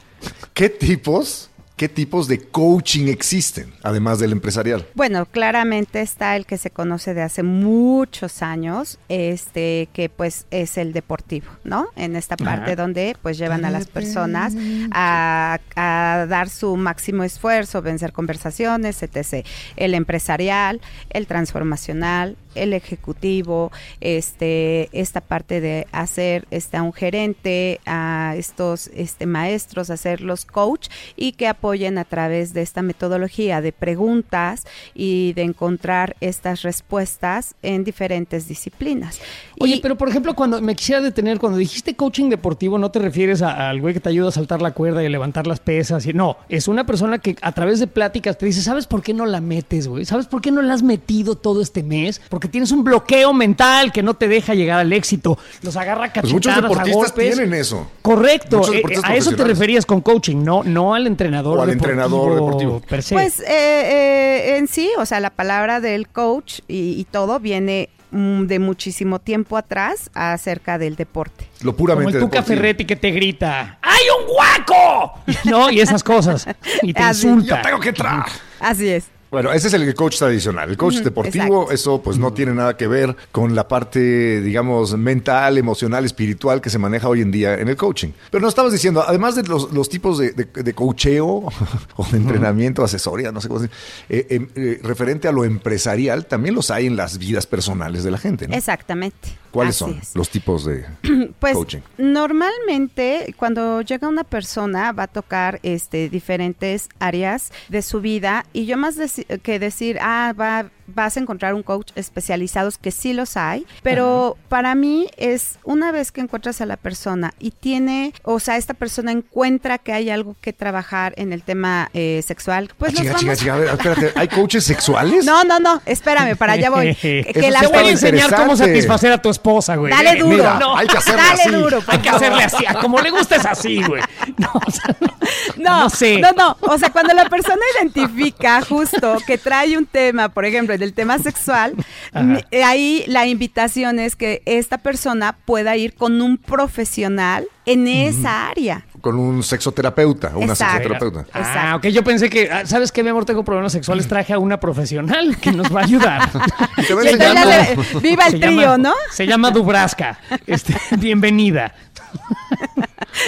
¿qué 0.54 0.68
tipos, 0.68 1.49
qué 1.80 1.88
tipos 1.88 2.28
de 2.28 2.38
coaching 2.40 3.06
existen, 3.08 3.72
además 3.82 4.18
del 4.18 4.32
empresarial? 4.32 4.86
Bueno, 4.92 5.24
claramente 5.24 6.02
está 6.02 6.36
el 6.36 6.44
que 6.44 6.58
se 6.58 6.70
conoce 6.70 7.14
de 7.14 7.22
hace 7.22 7.42
muchos 7.42 8.42
años, 8.42 8.98
este 9.08 9.88
que 9.94 10.10
pues 10.10 10.44
es 10.50 10.76
el 10.76 10.92
deportivo, 10.92 11.46
¿no? 11.64 11.86
En 11.96 12.16
esta 12.16 12.36
parte 12.36 12.72
Ajá. 12.72 12.76
donde 12.76 13.16
pues 13.22 13.38
llevan 13.38 13.64
a 13.64 13.70
las 13.70 13.86
personas 13.86 14.52
a, 14.92 15.58
a 15.74 16.26
dar 16.28 16.50
su 16.50 16.76
máximo 16.76 17.24
esfuerzo, 17.24 17.80
vencer 17.80 18.12
conversaciones, 18.12 19.02
etc. 19.02 19.46
El 19.76 19.94
empresarial, 19.94 20.82
el 21.08 21.26
transformacional, 21.26 22.36
el 22.54 22.72
ejecutivo, 22.72 23.70
este, 24.00 24.88
esta 24.92 25.20
parte 25.20 25.60
de 25.60 25.86
hacer 25.92 26.46
este, 26.50 26.76
a 26.76 26.82
un 26.82 26.92
gerente, 26.92 27.80
a 27.86 28.34
estos 28.36 28.88
este, 28.94 29.26
maestros, 29.26 29.90
hacerlos 29.90 30.44
coach 30.44 30.88
y 31.16 31.32
que 31.32 31.46
apoyen 31.48 31.98
a 31.98 32.04
través 32.04 32.52
de 32.52 32.62
esta 32.62 32.82
metodología 32.82 33.60
de 33.60 33.72
preguntas 33.72 34.64
y 34.94 35.32
de 35.34 35.42
encontrar 35.42 36.16
estas 36.20 36.62
respuestas 36.62 37.54
en 37.62 37.84
diferentes 37.84 38.48
disciplinas. 38.48 39.20
Oye, 39.58 39.76
Y- 39.76 39.80
pero 39.80 39.96
por 39.96 40.08
ejemplo, 40.08 40.34
cuando 40.34 40.60
me 40.60 40.74
quisiera 40.74 41.00
detener, 41.00 41.38
cuando 41.38 41.58
dijiste 41.58 41.94
coaching 41.94 42.28
deportivo, 42.28 42.78
no 42.78 42.90
te 42.90 42.98
refieres 42.98 43.42
al 43.42 43.80
güey 43.80 43.94
que 43.94 44.00
te 44.00 44.08
ayuda 44.08 44.28
a 44.28 44.32
saltar 44.32 44.60
la 44.62 44.72
cuerda 44.72 45.02
y 45.02 45.06
a 45.06 45.10
levantar 45.10 45.46
las 45.46 45.60
pesas. 45.60 46.04
Y, 46.06 46.12
no, 46.12 46.36
es 46.48 46.68
una 46.68 46.84
persona 46.86 47.18
que 47.18 47.36
a 47.42 47.52
través 47.52 47.80
de 47.80 47.86
pláticas 47.86 48.38
te 48.38 48.46
dice, 48.46 48.62
¿sabes 48.62 48.86
por 48.86 49.02
qué 49.02 49.14
no 49.14 49.26
la 49.26 49.40
metes, 49.40 49.86
güey? 49.88 50.04
¿Sabes 50.04 50.26
por 50.26 50.40
qué 50.40 50.50
no 50.50 50.62
la 50.62 50.74
has 50.74 50.82
metido 50.82 51.36
todo 51.36 51.62
este 51.62 51.82
mes? 51.82 52.20
Porque 52.28 52.39
tienes 52.48 52.70
un 52.72 52.84
bloqueo 52.84 53.32
mental 53.32 53.92
que 53.92 54.02
no 54.02 54.14
te 54.14 54.28
deja 54.28 54.54
llegar 54.54 54.80
al 54.80 54.92
éxito. 54.92 55.38
Los 55.62 55.76
agarra 55.76 56.06
a 56.06 56.12
Pues 56.12 56.32
muchos 56.32 56.52
cachetadas, 56.52 56.58
a 56.58 56.84
deportistas 56.84 57.12
golpes. 57.12 57.36
tienen 57.36 57.54
eso. 57.54 57.90
Correcto. 58.02 58.62
Eh, 58.72 58.76
deportistas 58.76 59.10
a 59.10 59.16
eso 59.16 59.32
te 59.36 59.44
referías 59.44 59.86
con 59.86 60.00
coaching, 60.00 60.42
no, 60.42 60.62
no 60.64 60.94
al 60.94 61.06
entrenador 61.06 61.58
O 61.58 61.62
al 61.62 61.68
deportivo 61.70 61.90
entrenador 61.90 62.34
deportivo. 62.34 62.80
per 62.80 63.02
se. 63.02 63.14
Pues 63.14 63.40
eh, 63.40 63.44
eh, 63.48 64.56
en 64.58 64.68
sí, 64.68 64.90
o 64.98 65.06
sea, 65.06 65.20
la 65.20 65.30
palabra 65.30 65.80
del 65.80 66.08
coach 66.08 66.60
y, 66.68 66.92
y 67.00 67.04
todo 67.10 67.38
viene 67.40 67.88
mm, 68.10 68.44
de 68.46 68.58
muchísimo 68.58 69.18
tiempo 69.20 69.56
atrás 69.56 70.10
acerca 70.14 70.78
del 70.78 70.96
deporte. 70.96 71.46
Lo 71.60 71.72
Como 71.72 71.76
puramente 71.76 72.18
el 72.18 72.24
Tuca. 72.24 72.42
Ferretti 72.42 72.84
que 72.84 72.96
te 72.96 73.10
grita, 73.10 73.78
¡hay 73.82 74.02
un 74.20 74.26
guaco! 74.34 75.14
No, 75.44 75.70
y 75.70 75.80
esas 75.80 76.02
cosas. 76.02 76.46
Y 76.82 76.92
te 76.92 77.02
Así. 77.02 77.26
insulta. 77.26 77.56
Yo 77.56 77.62
tengo 77.62 77.80
que 77.80 77.88
entrar. 77.90 78.24
Así 78.60 78.88
es. 78.88 79.04
Bueno, 79.30 79.52
ese 79.52 79.68
es 79.68 79.74
el 79.74 79.94
coach 79.94 80.18
tradicional. 80.18 80.70
El 80.70 80.76
coach 80.76 80.96
deportivo, 80.96 81.62
exacto. 81.62 81.72
eso 81.72 82.02
pues 82.02 82.18
no 82.18 82.32
tiene 82.32 82.52
nada 82.52 82.76
que 82.76 82.88
ver 82.88 83.16
con 83.30 83.54
la 83.54 83.68
parte, 83.68 84.40
digamos, 84.40 84.96
mental, 84.96 85.56
emocional, 85.56 86.04
espiritual 86.04 86.60
que 86.60 86.68
se 86.68 86.78
maneja 86.78 87.08
hoy 87.08 87.20
en 87.20 87.30
día 87.30 87.54
en 87.54 87.68
el 87.68 87.76
coaching. 87.76 88.08
Pero 88.30 88.42
nos 88.42 88.50
estabas 88.50 88.72
diciendo, 88.72 89.04
además 89.06 89.36
de 89.36 89.44
los, 89.44 89.72
los 89.72 89.88
tipos 89.88 90.18
de, 90.18 90.32
de, 90.32 90.44
de 90.44 90.74
coacheo 90.74 91.26
o 91.96 92.06
de 92.10 92.16
entrenamiento, 92.16 92.82
asesoría, 92.82 93.30
no 93.30 93.40
sé 93.40 93.48
cómo 93.48 93.60
decir, 93.60 93.76
eh, 94.08 94.26
eh, 94.30 94.48
eh, 94.56 94.80
referente 94.82 95.28
a 95.28 95.32
lo 95.32 95.44
empresarial, 95.44 96.26
también 96.26 96.54
los 96.56 96.70
hay 96.72 96.86
en 96.86 96.96
las 96.96 97.18
vidas 97.18 97.46
personales 97.46 98.02
de 98.02 98.10
la 98.10 98.18
gente, 98.18 98.48
¿no? 98.48 98.54
Exactamente. 98.54 99.38
¿Cuáles 99.50 99.82
Así 99.82 99.92
son 99.92 99.98
es. 100.00 100.14
los 100.14 100.28
tipos 100.30 100.64
de 100.64 100.84
Pues 101.40 101.54
coaching? 101.54 101.80
normalmente 101.98 103.34
cuando 103.36 103.80
llega 103.82 104.08
una 104.08 104.24
persona 104.24 104.92
va 104.92 105.04
a 105.04 105.08
tocar 105.08 105.60
este 105.62 106.08
diferentes 106.08 106.88
áreas 106.98 107.52
de 107.68 107.82
su 107.82 108.00
vida 108.00 108.44
y 108.52 108.66
yo 108.66 108.76
más 108.76 108.96
que 109.42 109.58
decir, 109.58 109.98
ah, 110.00 110.32
va 110.38 110.70
vas 110.94 111.16
a 111.16 111.20
encontrar 111.20 111.54
un 111.54 111.62
coach 111.62 111.92
especializados 111.94 112.78
que 112.78 112.90
sí 112.90 113.12
los 113.12 113.36
hay, 113.36 113.66
pero 113.82 114.36
para 114.48 114.74
mí 114.74 115.08
es 115.16 115.58
una 115.64 115.92
vez 115.92 116.12
que 116.12 116.20
encuentras 116.20 116.60
a 116.60 116.66
la 116.66 116.76
persona 116.76 117.32
y 117.38 117.50
tiene, 117.52 118.12
o 118.24 118.40
sea, 118.40 118.56
esta 118.56 118.74
persona 118.74 119.12
encuentra 119.12 119.78
que 119.78 119.92
hay 119.92 120.10
algo 120.10 120.36
que 120.40 120.52
trabajar 120.52 121.14
en 121.16 121.32
el 121.32 121.42
tema 121.42 121.90
eh, 121.94 122.22
sexual, 122.26 122.70
pues 122.78 122.92
Ah, 122.92 123.02
nos 123.02 123.02
chica, 123.02 123.12
vamos- 123.26 123.38
chica, 123.38 123.54
a 123.54 123.58
ver, 123.58 123.68
espérate, 123.68 124.12
¿hay 124.16 124.28
coaches 124.28 124.64
sexuales? 124.64 125.24
No, 125.24 125.44
no, 125.44 125.58
no, 125.60 125.80
espérame, 125.86 126.36
para 126.36 126.52
allá 126.54 126.70
voy. 126.70 126.94
Que, 127.00 127.24
que 127.32 127.50
la 127.50 127.60
Te 127.60 127.66
voy 127.68 127.76
a 127.86 127.90
enseñar 127.90 128.34
cómo 128.34 128.56
satisfacer 128.56 129.12
a 129.12 129.20
tu 129.22 129.30
esposa, 129.30 129.76
güey. 129.76 129.92
Dale 129.92 130.16
duro. 130.18 130.30
Mira, 130.36 130.58
No, 130.58 130.76
hay 130.76 130.86
que 130.86 130.96
hacerle 130.98 131.22
Dale 131.22 131.42
así. 131.42 131.50
duro, 131.50 131.82
hay 131.86 131.98
que 131.98 132.08
hacerle 132.10 132.44
así. 132.44 132.64
Como 132.80 133.00
le 133.00 133.10
gusta 133.10 133.36
es 133.36 133.46
así, 133.46 133.82
güey. 133.86 134.02
No, 134.36 134.50
o 134.54 134.70
sea, 134.70 134.96
no, 135.00 135.08
No, 135.56 135.80
no 135.82 135.90
sé. 135.90 136.18
No, 136.20 136.32
no. 136.32 136.56
O 136.60 136.76
sea, 136.78 136.90
cuando 136.90 137.14
la 137.14 137.28
persona 137.28 137.60
identifica 137.80 138.60
justo 138.62 139.16
que 139.26 139.38
trae 139.38 139.76
un 139.76 139.86
tema, 139.86 140.28
por 140.28 140.44
ejemplo, 140.44 140.74
del 140.80 140.92
tema 140.94 141.18
sexual, 141.18 141.74
eh, 142.50 142.64
ahí 142.64 143.04
la 143.06 143.26
invitación 143.26 143.98
es 143.98 144.16
que 144.16 144.42
esta 144.46 144.78
persona 144.78 145.36
pueda 145.44 145.76
ir 145.76 145.94
con 145.94 146.20
un 146.20 146.36
profesional 146.38 147.46
en 147.66 147.86
esa 147.86 148.48
área. 148.48 148.84
con 149.00 149.16
un 149.18 149.42
sexoterapeuta 149.44 150.32
una 150.34 150.52
Exacto. 150.54 150.82
sexoterapeuta. 150.88 151.26
Ah, 151.32 151.74
ok, 151.76 151.86
yo 151.88 152.02
pensé 152.02 152.28
que, 152.28 152.50
ah, 152.50 152.66
¿sabes 152.66 152.90
qué, 152.90 153.02
mi 153.04 153.10
amor? 153.10 153.24
Tengo 153.24 153.44
problemas 153.44 153.70
sexuales, 153.72 154.08
traje 154.08 154.32
a 154.32 154.38
una 154.38 154.58
profesional 154.58 155.36
que 155.38 155.52
nos 155.52 155.72
va 155.74 155.80
a 155.80 155.84
ayudar. 155.84 156.30
Te 156.86 156.94
va 156.94 157.02
enseñando. 157.02 157.48
le- 157.48 158.00
viva 158.00 158.24
el 158.26 158.32
Se 158.32 158.38
trío, 158.38 158.60
llama- 158.62 158.78
¿no? 158.78 158.94
Se 159.12 159.26
llama 159.26 159.50
Dubraska. 159.52 160.18
Este, 160.46 160.74
bienvenida. 160.98 161.72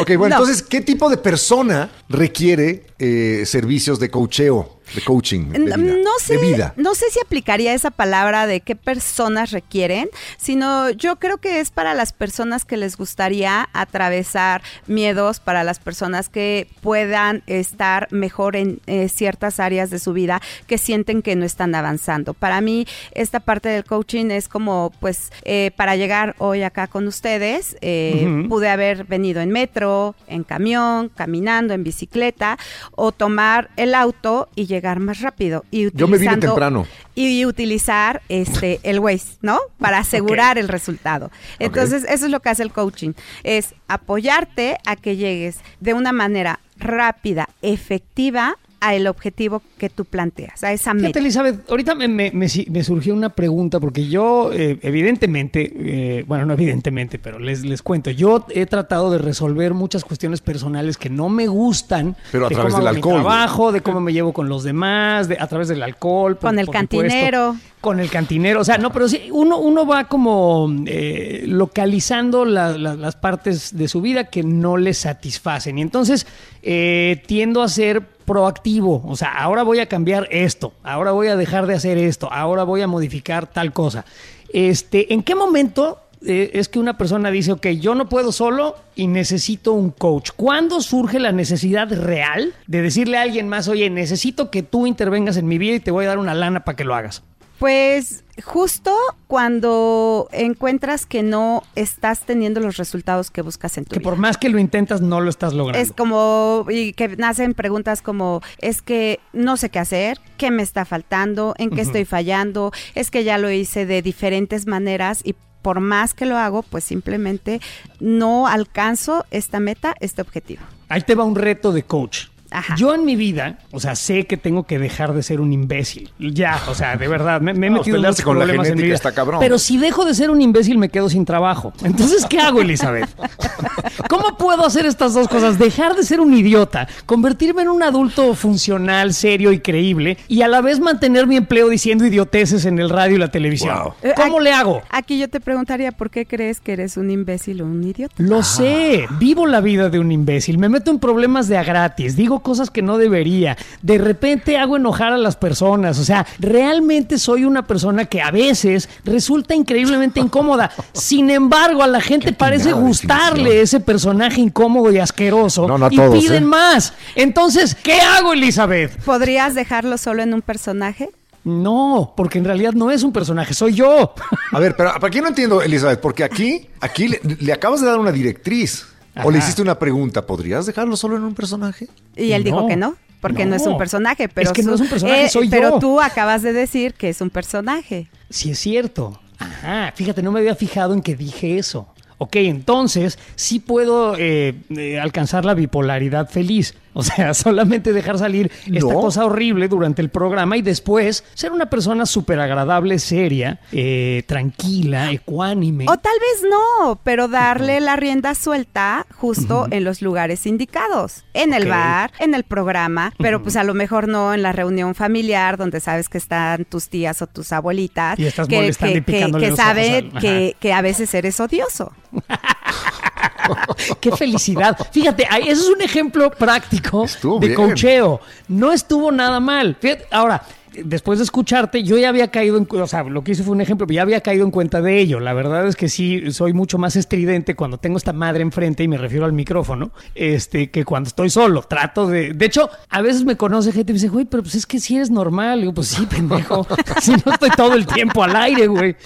Ok, 0.01 0.09
bueno, 0.17 0.37
No. 0.37 0.43
entonces, 0.43 0.63
¿qué 0.63 0.81
tipo 0.81 1.09
de 1.11 1.17
persona 1.19 1.91
requiere 2.09 2.87
eh, 2.99 3.43
servicios 3.47 3.99
de 4.01 4.11
coacheo, 4.11 4.81
de 4.95 5.03
coaching, 5.03 5.49
de 5.51 5.59
vida? 5.59 5.77
No 5.77 6.19
sé, 6.19 6.37
de 6.37 6.47
vida? 6.47 6.75
no 6.77 6.95
sé 6.95 7.07
si 7.11 7.21
aplicaría 7.21 7.75
esa 7.75 7.91
palabra 7.91 8.47
de 8.47 8.61
qué 8.61 8.77
personas 8.77 9.51
requieren, 9.51 10.09
sino 10.37 10.91
yo 10.91 11.17
creo 11.17 11.39
que 11.39 11.61
es 11.61 11.71
para 11.71 11.95
las 11.95 12.13
personas 12.13 12.65
que 12.65 12.77
les 12.77 12.97
gustaría 12.97 13.69
atravesar 13.73 14.63
miedos, 14.87 15.41
para 15.41 15.65
las 15.65 15.79
personas 15.79 16.29
que 16.29 16.69
puedan 16.81 17.43
estar 17.47 18.09
mejor 18.11 18.57
en 18.57 18.81
eh, 18.87 19.09
ciertas 19.09 19.61
áreas 19.61 19.91
de 19.91 19.99
su 19.99 20.13
vida 20.13 20.41
que 20.67 20.79
sienten 20.79 21.23
que 21.23 21.37
no 21.37 21.45
están 21.45 21.75
avanzando. 21.75 22.35
Para 22.35 22.61
mí, 22.61 22.87
esta 23.13 23.41
parte 23.41 23.69
del 23.69 23.85
coaching 23.85 24.31
es 24.31 24.49
como, 24.49 24.93
pues, 25.01 25.33
eh, 25.45 25.71
para 25.77 25.97
llegar 25.97 26.35
hoy 26.39 26.63
acá 26.63 26.87
con 26.87 27.07
ustedes, 27.07 27.77
eh, 27.81 28.47
pude 28.49 28.69
haber 28.69 29.05
venido 29.05 29.41
en 29.41 29.51
metro, 29.51 30.15
en 30.27 30.45
camión, 30.45 31.09
caminando, 31.09 31.75
en 31.75 31.85
bicicleta, 31.85 32.59
o 32.95 33.13
tomar 33.13 33.71
el 33.77 33.95
auto 33.95 34.49
y 34.55 34.67
llegar 34.67 34.82
más 35.01 35.21
rápido. 35.21 35.65
Y 35.71 35.95
Yo 35.97 36.09
me 36.09 36.19
vine 36.19 36.37
temprano. 36.37 36.87
Y 37.15 37.45
utilizar 37.45 38.23
este 38.29 38.81
el 38.83 39.01
Waze, 39.01 39.37
¿no? 39.43 39.59
Para 39.79 39.99
asegurar 39.99 40.59
el 40.59 40.69
resultado. 40.69 41.31
Entonces, 41.59 42.05
eso 42.09 42.27
es 42.27 42.31
lo 42.31 42.41
que 42.41 42.51
hace 42.51 42.63
el 42.63 42.73
coaching, 42.73 43.13
es 43.45 43.75
apoyarte 43.89 44.79
a 44.87 44.97
que 44.97 45.17
llegues 45.17 45.61
de 45.81 45.95
una 45.95 46.13
manera 46.13 46.61
rápida, 46.77 47.49
efectiva 47.61 48.57
a 48.85 48.95
el 48.95 49.07
objetivo 49.07 49.63
que 49.79 49.89
tú 49.89 50.05
planteas, 50.05 50.63
a 50.65 50.73
esa 50.73 50.91
Fíjate, 50.93 51.07
meta. 51.09 51.19
Elizabeth, 51.21 51.71
ahorita 51.71 51.95
me, 51.95 52.09
me- 52.09 52.33
me 52.33 52.85
surgió 52.85 53.15
una 53.15 53.31
pregunta 53.31 53.79
porque 53.81 54.09
yo, 54.09 54.51
eh, 54.53 54.79
evidentemente, 54.83 55.73
eh, 55.75 56.25
bueno, 56.27 56.47
no 56.47 56.55
evidentemente, 56.55 57.19
pero 57.19 57.39
les, 57.39 57.65
les 57.65 57.81
cuento, 57.83 58.11
yo 58.11 58.45
he 58.51 58.67
tratado 58.67 59.11
de 59.11 59.19
resolver 59.19 59.73
muchas 59.75 60.05
cuestiones 60.05 60.41
personales 60.41 60.97
que 60.99 61.09
no 61.11 61.29
me 61.29 61.47
gustan. 61.47 62.17
Pero 62.33 62.47
a 62.47 62.49
de 62.49 62.55
través 62.57 62.75
cómo 62.75 62.85
del 62.85 62.89
hago 62.89 62.95
mi 62.95 62.99
alcohol, 62.99 63.13
güey. 63.23 63.25
trabajo, 63.25 63.73
de 63.73 63.81
cómo 63.83 64.01
me 64.01 64.13
llevo 64.13 64.33
con 64.33 64.49
los 64.49 64.65
demás, 64.65 65.29
de, 65.29 65.37
a 65.39 65.47
través 65.47 65.69
del 65.69 65.83
alcohol. 65.83 66.37
por- 66.37 66.51
Con 66.51 66.59
el 66.59 66.67
por 66.67 66.75
supuesto. 66.77 66.99
cantinero. 67.09 67.57
Con 67.81 67.99
el 67.99 68.11
cantinero, 68.11 68.61
o 68.61 68.65
sea, 68.65 68.79
no, 68.79 68.93
pero 68.93 69.09
sí, 69.09 69.23
uno, 69.33 69.59
uno 69.59 69.85
va 69.85 70.05
como 70.05 70.73
eh, 70.87 71.43
localizando 71.49 72.45
la- 72.45 72.79
la- 72.79 72.95
las 72.95 73.17
partes 73.17 73.77
de 73.77 73.89
su 73.89 74.01
vida 74.01 74.25
que 74.25 74.45
no 74.45 74.77
le 74.77 74.95
satisfacen. 74.95 75.79
Y 75.79 75.83
entonces 75.83 76.27
eh, 76.63 77.21
tiendo 77.27 77.61
a 77.61 77.69
ser 77.69 78.03
proactivo, 78.23 79.03
o 79.07 79.17
sea, 79.17 79.33
ahora 79.33 79.63
voy 79.63 79.81
a 79.81 79.87
cambiar 79.87 80.29
esto, 80.31 80.73
ahora 80.83 81.13
voy 81.13 81.29
a 81.29 81.37
dejar 81.37 81.67
de 81.67 81.75
hacer 81.75 81.99
esto, 81.99 82.33
ahora 82.33 82.65
voy 82.65 82.83
a 82.83 82.87
modificar 82.87 83.47
tal 83.47 83.73
cosa. 83.73 84.05
Este, 84.53 85.13
¿En 85.13 85.23
qué 85.23 85.35
momento 85.35 85.99
eh, 86.25 86.51
es 86.55 86.69
que 86.69 86.79
una 86.79 86.97
persona 86.99 87.31
dice, 87.31 87.53
ok, 87.53 87.67
yo 87.81 87.95
no 87.95 88.09
puedo 88.09 88.33
solo 88.33 88.77
y 88.95 89.07
necesito 89.07 89.73
un 89.73 89.91
coach? 89.91 90.31
¿Cuándo 90.37 90.81
surge 90.81 91.19
la 91.19 91.33
necesidad 91.33 91.91
real 91.91 92.55
de 92.67 92.83
decirle 92.83 93.19
a 93.19 93.23
alguien 93.23 93.49
más, 93.49 93.69
oye, 93.69 93.91
necesito 93.91 94.51
que 94.51 94.63
tú 94.63 94.87
intervengas 94.87 95.37
en 95.37 95.47
mi 95.47 95.59
vida 95.59 95.77
y 95.77 95.81
te 95.81 95.91
voy 95.91 96.05
a 96.05 96.09
dar 96.09 96.19
una 96.19 96.35
lana 96.35 96.65
para 96.65 96.77
que 96.77 96.85
lo 96.85 96.95
hagas? 96.95 97.23
Pues 97.63 98.25
justo 98.43 98.93
cuando 99.29 100.29
encuentras 100.33 101.07
que 101.07 101.23
no 101.23 101.63
estás 101.77 102.23
teniendo 102.23 102.59
los 102.59 102.77
resultados 102.77 103.31
que 103.31 103.41
buscas 103.41 103.79
en 103.79 103.85
tu 103.85 103.91
Que 103.91 104.01
vida. 104.01 104.11
por 104.11 104.19
más 104.19 104.37
que 104.37 104.49
lo 104.49 104.59
intentas, 104.59 105.01
no 105.01 105.21
lo 105.21 105.31
estás 105.31 105.55
logrando. 105.55 105.81
Es 105.81 105.93
como, 105.93 106.67
y 106.69 106.93
que 106.93 107.17
nacen 107.17 107.55
preguntas 107.55 108.03
como, 108.03 108.43
es 108.59 108.83
que 108.83 109.21
no 109.33 109.57
sé 109.57 109.71
qué 109.71 109.79
hacer, 109.79 110.19
qué 110.39 110.51
me 110.51 110.65
está 110.65 110.85
faltando, 110.85 111.55
en 111.57 111.71
qué 111.71 111.83
estoy 111.83 112.05
fallando, 112.05 112.73
es 112.97 113.13
que 113.13 113.23
ya 113.23 113.39
lo 113.39 113.49
hice 113.49 113.87
de 113.87 114.03
diferentes 114.03 114.67
maneras 114.67 115.21
y 115.23 115.37
por 115.63 115.79
más 115.79 116.15
que 116.15 116.27
lo 116.27 116.39
hago, 116.39 116.65
pues 116.65 116.83
simplemente 116.83 117.61
no 118.01 118.49
alcanzo 118.49 119.25
esta 119.31 119.61
meta, 119.61 119.95
este 120.01 120.21
objetivo. 120.21 120.63
Ahí 120.89 121.03
te 121.03 121.15
va 121.15 121.23
un 121.23 121.37
reto 121.37 121.71
de 121.71 121.85
coach. 121.85 122.32
Ajá. 122.53 122.75
Yo 122.77 122.95
en 122.95 123.05
mi 123.05 123.17
vida, 123.17 123.59
o 123.71 123.81
sea, 123.81 123.95
sé 123.97 124.27
que 124.27 124.37
tengo 124.37 124.65
que 124.65 124.79
dejar 124.79 125.13
de 125.15 125.23
ser 125.23 125.41
un 125.41 125.53
imbécil. 125.53 126.11
Ya, 126.19 126.61
o 126.69 126.75
sea, 126.75 126.97
de 126.97 127.09
verdad, 127.09 127.41
me, 127.41 127.55
me 127.55 127.67
he 127.67 127.71
No, 127.71 127.79
metido 127.79 127.97
en 127.97 128.03
muchos 128.03 128.21
con 128.23 128.39
la 128.39 128.45
problemas 128.45 128.67
en 128.69 128.75
mi 128.75 128.81
genética 128.83 128.85
vida. 128.87 128.95
está 128.95 129.13
cabrón. 129.13 129.41
Pero 129.41 129.59
si 129.59 129.79
dejo 129.79 130.05
de 130.05 130.15
ser 130.15 130.31
un 130.31 130.41
imbécil, 130.41 130.79
me 130.79 130.89
quedo 130.89 131.09
sin 131.09 131.25
trabajo. 131.25 131.73
Entonces, 131.83 132.27
¿qué 132.27 132.39
hago, 132.41 132.61
Elizabeth? 132.61 133.09
¿Cómo 134.09 134.37
puedo 134.37 134.65
hacer 134.67 134.87
estas 134.87 135.15
dos 135.15 135.29
cosas? 135.29 135.59
Dejar 135.59 135.95
de 135.95 136.03
ser 136.03 136.21
un 136.21 136.35
idiota, 136.35 136.89
convertirme 137.07 137.63
en 137.63 137.69
un 137.69 137.83
adulto 137.83 138.35
funcional, 138.35 139.15
serio 139.15 139.53
y 139.53 139.61
creíble, 139.61 140.19
y 140.29 140.43
a 140.43 140.49
la 140.49 140.61
vez 140.61 140.81
mantener 140.81 141.27
mi 141.27 141.37
empleo 141.37 141.69
diciendo 141.69 142.05
idioteces 142.07 142.65
en 142.67 142.79
el 142.79 142.91
radio 142.91 143.17
y 143.17 143.19
la 143.19 143.31
televisión. 143.31 143.77
Wow. 143.83 143.93
Eh, 144.03 144.13
¿Cómo 144.17 144.37
aquí- 144.37 144.45
le 144.45 144.53
hago? 144.53 144.83
Aquí 144.91 145.19
yo 145.19 145.29
te 145.29 145.41
preguntaría, 145.41 145.93
¿por 145.93 146.11
qué 146.11 146.27
crees 146.27 146.61
que 146.61 146.73
eres 146.75 146.97
un 146.97 147.11
imbécil 147.11 147.63
o 147.63 147.65
un 147.67 147.83
idiota? 147.83 148.15
Lo 148.19 148.43
sé, 148.43 149.07
vivo 149.19 149.47
la 149.47 149.61
vida 149.61 149.89
de 149.89 149.99
un 149.99 150.13
imbécil, 150.13 150.59
me 150.59 150.69
meto 150.69 150.91
en 150.91 150.99
problemas 150.99 151.49
de 151.49 151.57
a 151.59 151.65
gratis, 151.65 152.17
digo 152.17 152.42
cosas 152.43 152.71
que 152.71 152.83
no 152.83 152.99
debería, 152.99 153.57
de 153.83 153.99
repente 153.99 154.59
hago 154.59 154.77
enojar 154.77 155.13
a 155.13 155.19
las 155.19 155.37
personas, 155.37 155.99
o 155.99 156.05
sea, 156.05 156.27
realmente 156.39 157.19
soy 157.19 157.45
una 157.45 157.67
persona 157.67 158.05
que 158.05 158.21
a 158.21 158.31
veces 158.31 158.89
resulta 159.05 159.55
increíblemente 159.55 160.21
incómoda. 160.21 160.71
Sin 160.93 161.31
embargo, 161.31 161.83
a 161.83 161.87
la 161.87 162.01
gente 162.01 162.33
parece 162.33 162.73
gustarle 162.73 163.45
definición. 163.45 163.63
ese 163.63 163.81
personaje 163.81 164.41
incómodo 164.41 164.93
y 164.93 164.99
asqueroso 164.99 165.67
No, 165.67 165.79
no 165.79 165.87
a 165.87 165.93
y 165.93 165.97
todos, 165.97 166.19
piden 166.19 166.45
¿eh? 166.45 166.47
más. 166.47 166.93
Entonces, 167.15 167.75
¿qué 167.75 168.01
hago, 168.01 168.33
Elizabeth? 168.33 168.97
¿Podrías 169.05 169.55
dejarlo 169.55 169.97
solo 169.99 170.23
en 170.23 170.35
un 170.35 170.43
personaje? 170.43 171.11
No, 171.45 172.15
porque 172.17 172.39
en 172.39 172.45
realidad 172.45 172.73
no 172.73 172.91
es 172.91 173.03
un 173.03 173.13
personaje, 173.13 173.53
soy 173.53 173.75
yo. 173.75 174.15
A 174.53 174.61
ver, 174.61 174.77
pero 174.77 174.93
¿para 175.01 175.11
qué 175.11 175.21
no 175.21 175.29
entiendo, 175.29 175.61
Elizabeth? 175.61 176.01
Porque 176.01 176.23
aquí, 176.23 176.69
aquí 176.81 177.09
le, 177.09 177.21
le 177.41 177.53
acabas 177.53 177.81
de 177.81 177.87
dar 177.89 177.99
una 177.99 178.13
directriz. 178.13 178.87
Ajá. 179.15 179.27
O 179.27 179.31
le 179.31 179.39
hiciste 179.39 179.61
una 179.63 179.79
pregunta, 179.79 180.25
¿podrías 180.27 180.67
dejarlo 180.67 180.97
solo 180.97 181.17
en 181.17 181.25
un 181.25 181.35
personaje? 181.35 181.89
Y 182.17 182.33
él 182.33 182.45
dijo 182.45 182.67
que 182.67 182.77
no, 182.77 182.97
porque 183.21 183.45
no, 183.45 183.55
es 183.55 183.67
un 183.67 183.77
personaje. 183.79 184.29
Pero 184.29 184.51
Es 184.51 184.53
que 184.53 184.63
no 184.63 184.75
es 184.75 184.81
un 184.81 184.89
personaje, 184.89 185.29
soy 185.29 185.49
Pero 185.49 185.71
yo. 185.71 185.79
tú 185.79 186.01
acabas 186.01 186.43
de 186.43 186.53
decir 186.53 186.95
que 186.95 187.09
es 187.11 187.21
un 187.21 187.31
personaje. 187.31 188.09
Sí 188.31 188.51
es 188.51 188.59
cierto. 188.59 189.21
Ajá, 189.39 189.93
fíjate, 189.95 190.23
no 190.23 190.33
me 190.33 190.41
había 190.41 190.55
fijado 190.55 190.95
en 190.95 191.03
que 191.03 191.17
dije 191.17 191.59
eso. 191.59 191.92
Ok, 192.23 192.37
entonces 192.37 193.19
sí 193.35 193.59
puedo 193.59 194.15
eh, 194.19 194.55
eh, 194.77 195.01
alcanzar 195.01 195.45
la 195.45 195.55
bipolaridad 195.55 196.29
feliz. 196.29 196.75
O 196.95 197.03
sea, 197.03 197.33
solamente 197.33 197.95
dejar 197.95 198.19
salir 198.19 198.53
esta 198.67 198.93
No. 198.93 199.01
cosa 199.01 199.25
horrible 199.25 199.67
durante 199.67 200.03
el 200.03 200.11
programa 200.11 200.59
y 200.59 200.63
después 200.63 201.25
ser 201.33 201.51
una 201.51 201.71
persona 201.71 202.05
súper 202.05 202.39
agradable, 202.39 202.99
seria, 202.99 203.61
eh, 203.73 204.25
tranquila, 204.27 205.11
ecuánime. 205.11 205.87
O 205.89 205.97
tal 205.97 206.13
vez 206.21 206.51
no, 206.51 207.01
pero 207.03 207.29
darle 207.29 207.81
la 207.81 207.97
rienda 207.97 208.35
suelta 208.35 209.07
justo 209.17 209.69
en 209.71 209.85
los 209.85 210.03
lugares 210.03 210.45
indicados. 210.47 211.25
En 211.33 211.55
el 211.55 211.67
bar, 211.67 212.13
en 212.19 212.35
el 212.35 212.45
programa, 212.45 213.15
pero 213.17 213.43
pues 213.43 213.57
a 213.57 213.65
lo 213.65 213.73
mejor 213.73 214.07
no 214.07 214.35
en 214.35 214.43
la 214.43 214.53
reunión 214.53 214.95
familiar 214.95 215.57
donde 215.57 215.81
sabes 215.81 216.11
que 216.11 216.19
están 216.19 216.67
tus 216.67 216.91
tías 216.91 217.23
o 217.23 217.27
tus 217.27 217.55
abuelitas. 217.55 218.19
Y 218.19 218.27
estás 218.27 218.47
que, 218.47 218.57
molestando 218.57 218.93
que, 218.93 218.99
y 218.99 219.01
picándole 219.01 219.45
que 219.47 219.51
los 219.53 219.59
ojos 219.59 219.67
saben 219.67 220.11
al- 220.15 220.21
que, 220.21 220.57
que 220.61 220.73
a 220.75 220.83
veces 220.83 221.15
eres 221.15 221.41
odioso. 221.41 221.91
¡Qué 224.01 224.13
felicidad! 224.13 224.77
Fíjate, 224.93 225.27
ese 225.41 225.51
es 225.53 225.69
un 225.69 225.81
ejemplo 225.83 226.31
práctico 226.31 227.05
Estuvo 227.05 227.39
de 227.41 227.49
bien. 227.49 227.57
cocheo. 227.69 228.21
No 228.49 228.73
estuvo 228.73 229.11
nada 229.11 229.41
mal. 229.41 229.77
Fíjate, 229.81 230.07
ahora, 230.11 230.43
después 230.85 231.19
de 231.19 231.25
escucharte, 231.25 231.83
yo 231.83 231.99
ya 231.99 232.09
había 232.09 232.29
caído 232.29 232.57
en... 232.57 232.67
O 232.71 232.87
sea, 232.87 233.03
lo 233.05 233.23
que 233.23 233.33
hice 233.33 233.43
fue 233.43 233.55
un 233.55 233.61
ejemplo, 233.61 233.87
pero 233.87 233.97
ya 233.97 234.03
había 234.03 234.21
caído 234.21 234.45
en 234.45 234.51
cuenta 234.51 234.81
de 234.81 234.99
ello. 234.99 235.21
La 235.21 235.33
verdad 235.33 235.67
es 235.67 235.77
que 235.77 235.89
sí, 235.89 236.33
soy 236.33 236.53
mucho 236.53 236.79
más 236.79 236.97
estridente 236.97 237.55
cuando 237.55 237.79
tengo 237.79 237.97
esta 237.97 238.13
madre 238.13 238.43
enfrente, 238.43 238.83
y 238.83 238.89
me 238.89 238.99
refiero 238.99 239.25
al 239.25 239.33
micrófono, 239.33 239.93
este, 240.15 240.71
que 240.71 240.85
cuando 240.85 241.09
estoy 241.09 241.31
solo. 241.31 241.63
Trato 241.63 242.07
de... 242.07 242.33
De 242.33 242.47
hecho, 242.47 242.71
a 242.89 243.03
veces 243.03 243.25
me 243.25 243.37
conoce 243.37 243.73
gente 243.73 243.93
y 243.93 243.95
me 243.95 243.99
dice, 243.99 244.09
güey, 244.09 244.25
pero 244.25 244.43
pues 244.43 244.55
es 244.55 244.67
que 244.67 244.81
si 244.81 244.97
eres 244.97 245.11
normal. 245.11 245.59
Y 245.59 245.63
digo, 245.63 245.75
pues 245.75 245.89
sí, 245.89 246.07
pendejo. 246.07 246.67
si 247.01 247.13
no 247.13 247.33
estoy 247.33 247.51
todo 247.51 247.75
el 247.75 247.87
tiempo 247.87 248.23
al 248.23 248.35
aire, 248.37 248.67
güey. 248.67 248.97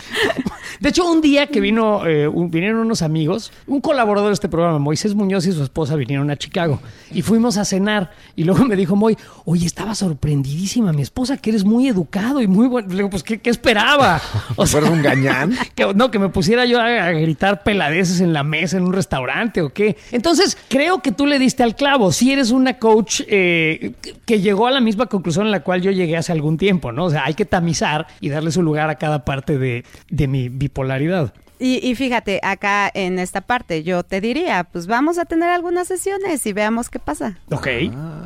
De 0.80 0.88
hecho, 0.90 1.10
un 1.10 1.20
día 1.20 1.46
que 1.46 1.60
vino, 1.60 2.06
eh, 2.06 2.28
vinieron 2.28 2.80
unos 2.80 3.02
amigos, 3.02 3.52
un 3.66 3.80
colaborador 3.80 4.28
de 4.28 4.34
este 4.34 4.48
programa, 4.48 4.78
Moisés 4.78 5.14
Muñoz 5.14 5.46
y 5.46 5.52
su 5.52 5.62
esposa 5.62 5.96
vinieron 5.96 6.30
a 6.30 6.36
Chicago 6.36 6.80
y 7.10 7.22
fuimos 7.22 7.56
a 7.56 7.64
cenar. 7.64 8.12
Y 8.34 8.44
luego 8.44 8.64
me 8.64 8.76
dijo 8.76 8.96
Moy, 8.96 9.16
oye, 9.44 9.66
estaba 9.66 9.94
sorprendidísima 9.94 10.92
mi 10.92 11.02
esposa, 11.02 11.36
que 11.36 11.55
eres 11.56 11.64
muy 11.64 11.88
educado 11.88 12.40
y 12.40 12.46
muy 12.46 12.66
bueno. 12.68 12.88
Le 12.88 12.94
digo, 12.96 13.10
pues, 13.10 13.22
¿qué, 13.22 13.38
qué 13.38 13.50
esperaba? 13.50 14.20
O 14.56 14.66
¿Fueras 14.66 14.90
un 14.90 15.02
gañán? 15.02 15.54
que, 15.74 15.92
no, 15.94 16.10
que 16.10 16.18
me 16.18 16.28
pusiera 16.28 16.64
yo 16.66 16.80
a, 16.80 16.84
a 17.06 17.12
gritar 17.12 17.62
peladeces 17.62 18.20
en 18.20 18.32
la 18.32 18.42
mesa 18.44 18.76
en 18.76 18.84
un 18.84 18.92
restaurante 18.92 19.60
o 19.62 19.70
qué. 19.72 19.96
Entonces, 20.12 20.56
creo 20.68 21.00
que 21.02 21.12
tú 21.12 21.26
le 21.26 21.38
diste 21.38 21.62
al 21.62 21.74
clavo. 21.76 22.12
Si 22.12 22.32
eres 22.32 22.50
una 22.50 22.78
coach 22.78 23.22
eh, 23.26 23.92
que- 24.00 24.14
que 24.24 24.40
llegó 24.40 24.66
a 24.66 24.70
la 24.70 24.80
misma 24.80 25.06
conclusión 25.06 25.46
en 25.46 25.52
la 25.52 25.60
cual 25.60 25.82
yo 25.82 25.90
llegué 25.90 26.16
hace 26.16 26.32
algún 26.32 26.56
tiempo, 26.58 26.92
¿no? 26.92 27.04
O 27.06 27.10
sea, 27.10 27.24
hay 27.24 27.34
que 27.34 27.44
tamizar 27.44 28.06
y 28.20 28.28
darle 28.28 28.50
su 28.50 28.62
lugar 28.62 28.90
a 28.90 28.96
cada 28.96 29.24
parte 29.24 29.58
de, 29.58 29.84
de 30.10 30.26
mi 30.28 30.48
bipolaridad. 30.48 31.32
Y, 31.58 31.86
y 31.88 31.94
fíjate, 31.94 32.40
acá 32.42 32.90
en 32.92 33.18
esta 33.18 33.40
parte 33.40 33.82
yo 33.82 34.02
te 34.02 34.20
diría, 34.20 34.64
pues 34.64 34.86
vamos 34.86 35.18
a 35.18 35.24
tener 35.24 35.48
algunas 35.48 35.88
sesiones 35.88 36.44
y 36.44 36.52
veamos 36.52 36.90
qué 36.90 36.98
pasa. 36.98 37.38
Ok, 37.50 37.66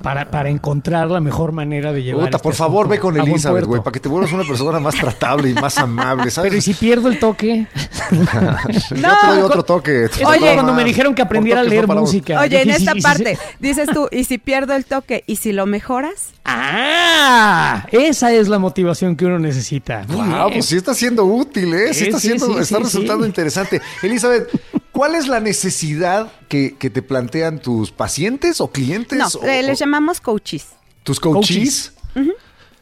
para, 0.03 0.31
para 0.31 0.49
encontrar 0.51 1.09
la 1.11 1.21
mejor 1.21 1.53
manera 1.53 1.93
de 1.93 2.03
llevar. 2.03 2.25
Puta, 2.27 2.37
este 2.39 2.43
por 2.43 2.55
favor, 2.55 2.89
ve 2.89 2.99
con 2.99 3.17
Elizabeth, 3.17 3.65
güey, 3.67 3.83
para 3.83 3.93
que 3.93 4.01
te 4.01 4.09
vuelvas 4.09 4.33
una 4.33 4.43
persona 4.45 4.81
más 4.81 4.95
tratable 4.97 5.51
y 5.51 5.55
más 5.55 5.79
amable, 5.79 6.31
¿sabes? 6.31 6.51
Pero 6.51 6.59
¿y 6.59 6.63
si 6.63 6.75
pierdo 6.75 7.09
el 7.09 7.19
toque? 7.21 7.67
Yo 8.11 8.97
te 9.21 9.27
doy 9.29 9.41
otro 9.43 9.63
toque. 9.63 10.09
Oye, 10.27 10.55
cuando 10.55 10.75
me 10.75 10.85
dijeron 10.85 11.15
que 11.15 11.23
aprendiera 11.23 11.61
a 11.61 11.65
leer 11.65 11.87
no 11.87 11.97
música. 12.01 12.41
Oye, 12.41 12.63
en 12.63 12.69
Dije, 12.69 12.83
¿y 12.83 12.85
si- 12.85 12.99
esta 12.99 13.09
parte 13.09 13.39
dices 13.61 13.89
tú, 13.93 14.09
¿y 14.11 14.25
si 14.25 14.39
pierdo 14.39 14.75
el 14.75 14.85
toque? 14.85 15.23
¿Y 15.27 15.37
si 15.37 15.53
lo 15.53 15.67
mejoras? 15.67 16.33
Ah, 16.53 17.87
esa 17.93 18.33
es 18.33 18.49
la 18.49 18.59
motivación 18.59 19.15
que 19.15 19.25
uno 19.25 19.39
necesita. 19.39 20.05
Wow, 20.09 20.51
pues 20.53 20.67
sí 20.67 20.77
está 20.77 20.95
siendo 20.95 21.25
útil, 21.25 21.73
¿eh? 21.75 21.95
Sí 21.95 22.01
Sí, 22.01 22.05
está, 22.07 22.19
siendo, 22.19 22.47
sí, 22.47 22.53
está 22.59 22.77
sí, 22.79 22.83
resultando 22.83 23.20
interesante. 23.27 23.81
Elizabeth, 24.03 24.49
¿cuál 24.93 25.15
es 25.15 25.27
la 25.29 25.41
necesidad 25.41 26.33
que, 26.49 26.77
que 26.79 26.91
te 26.91 27.03
plantean 27.03 27.61
tus 27.61 27.91
pacientes 27.93 28.61
o 28.61 28.71
clientes? 28.71 29.19
No, 29.19 29.27
o, 29.27 29.41
o 29.43 29.45
les 29.47 29.79
llamamos 29.79 30.21
coaches. 30.21 30.67
tus 31.03 31.21
coaches. 31.21 31.93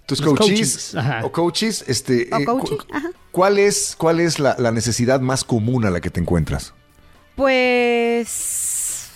Tus 0.06 0.22
coaches, 0.22 0.94
o 1.22 1.30
coaches, 1.32 1.84
este, 1.86 2.30
O 2.32 2.38
eh, 2.38 2.44
coaching, 2.46 2.76
cu- 2.76 2.84
ajá. 2.94 3.10
¿cuál 3.30 3.58
es, 3.58 3.94
cuál 3.98 4.20
es 4.20 4.38
la, 4.38 4.56
la 4.58 4.72
necesidad 4.72 5.20
más 5.20 5.44
común 5.44 5.84
a 5.84 5.90
la 5.90 6.00
que 6.00 6.08
te 6.08 6.18
encuentras? 6.18 6.72
Pues 7.36 9.10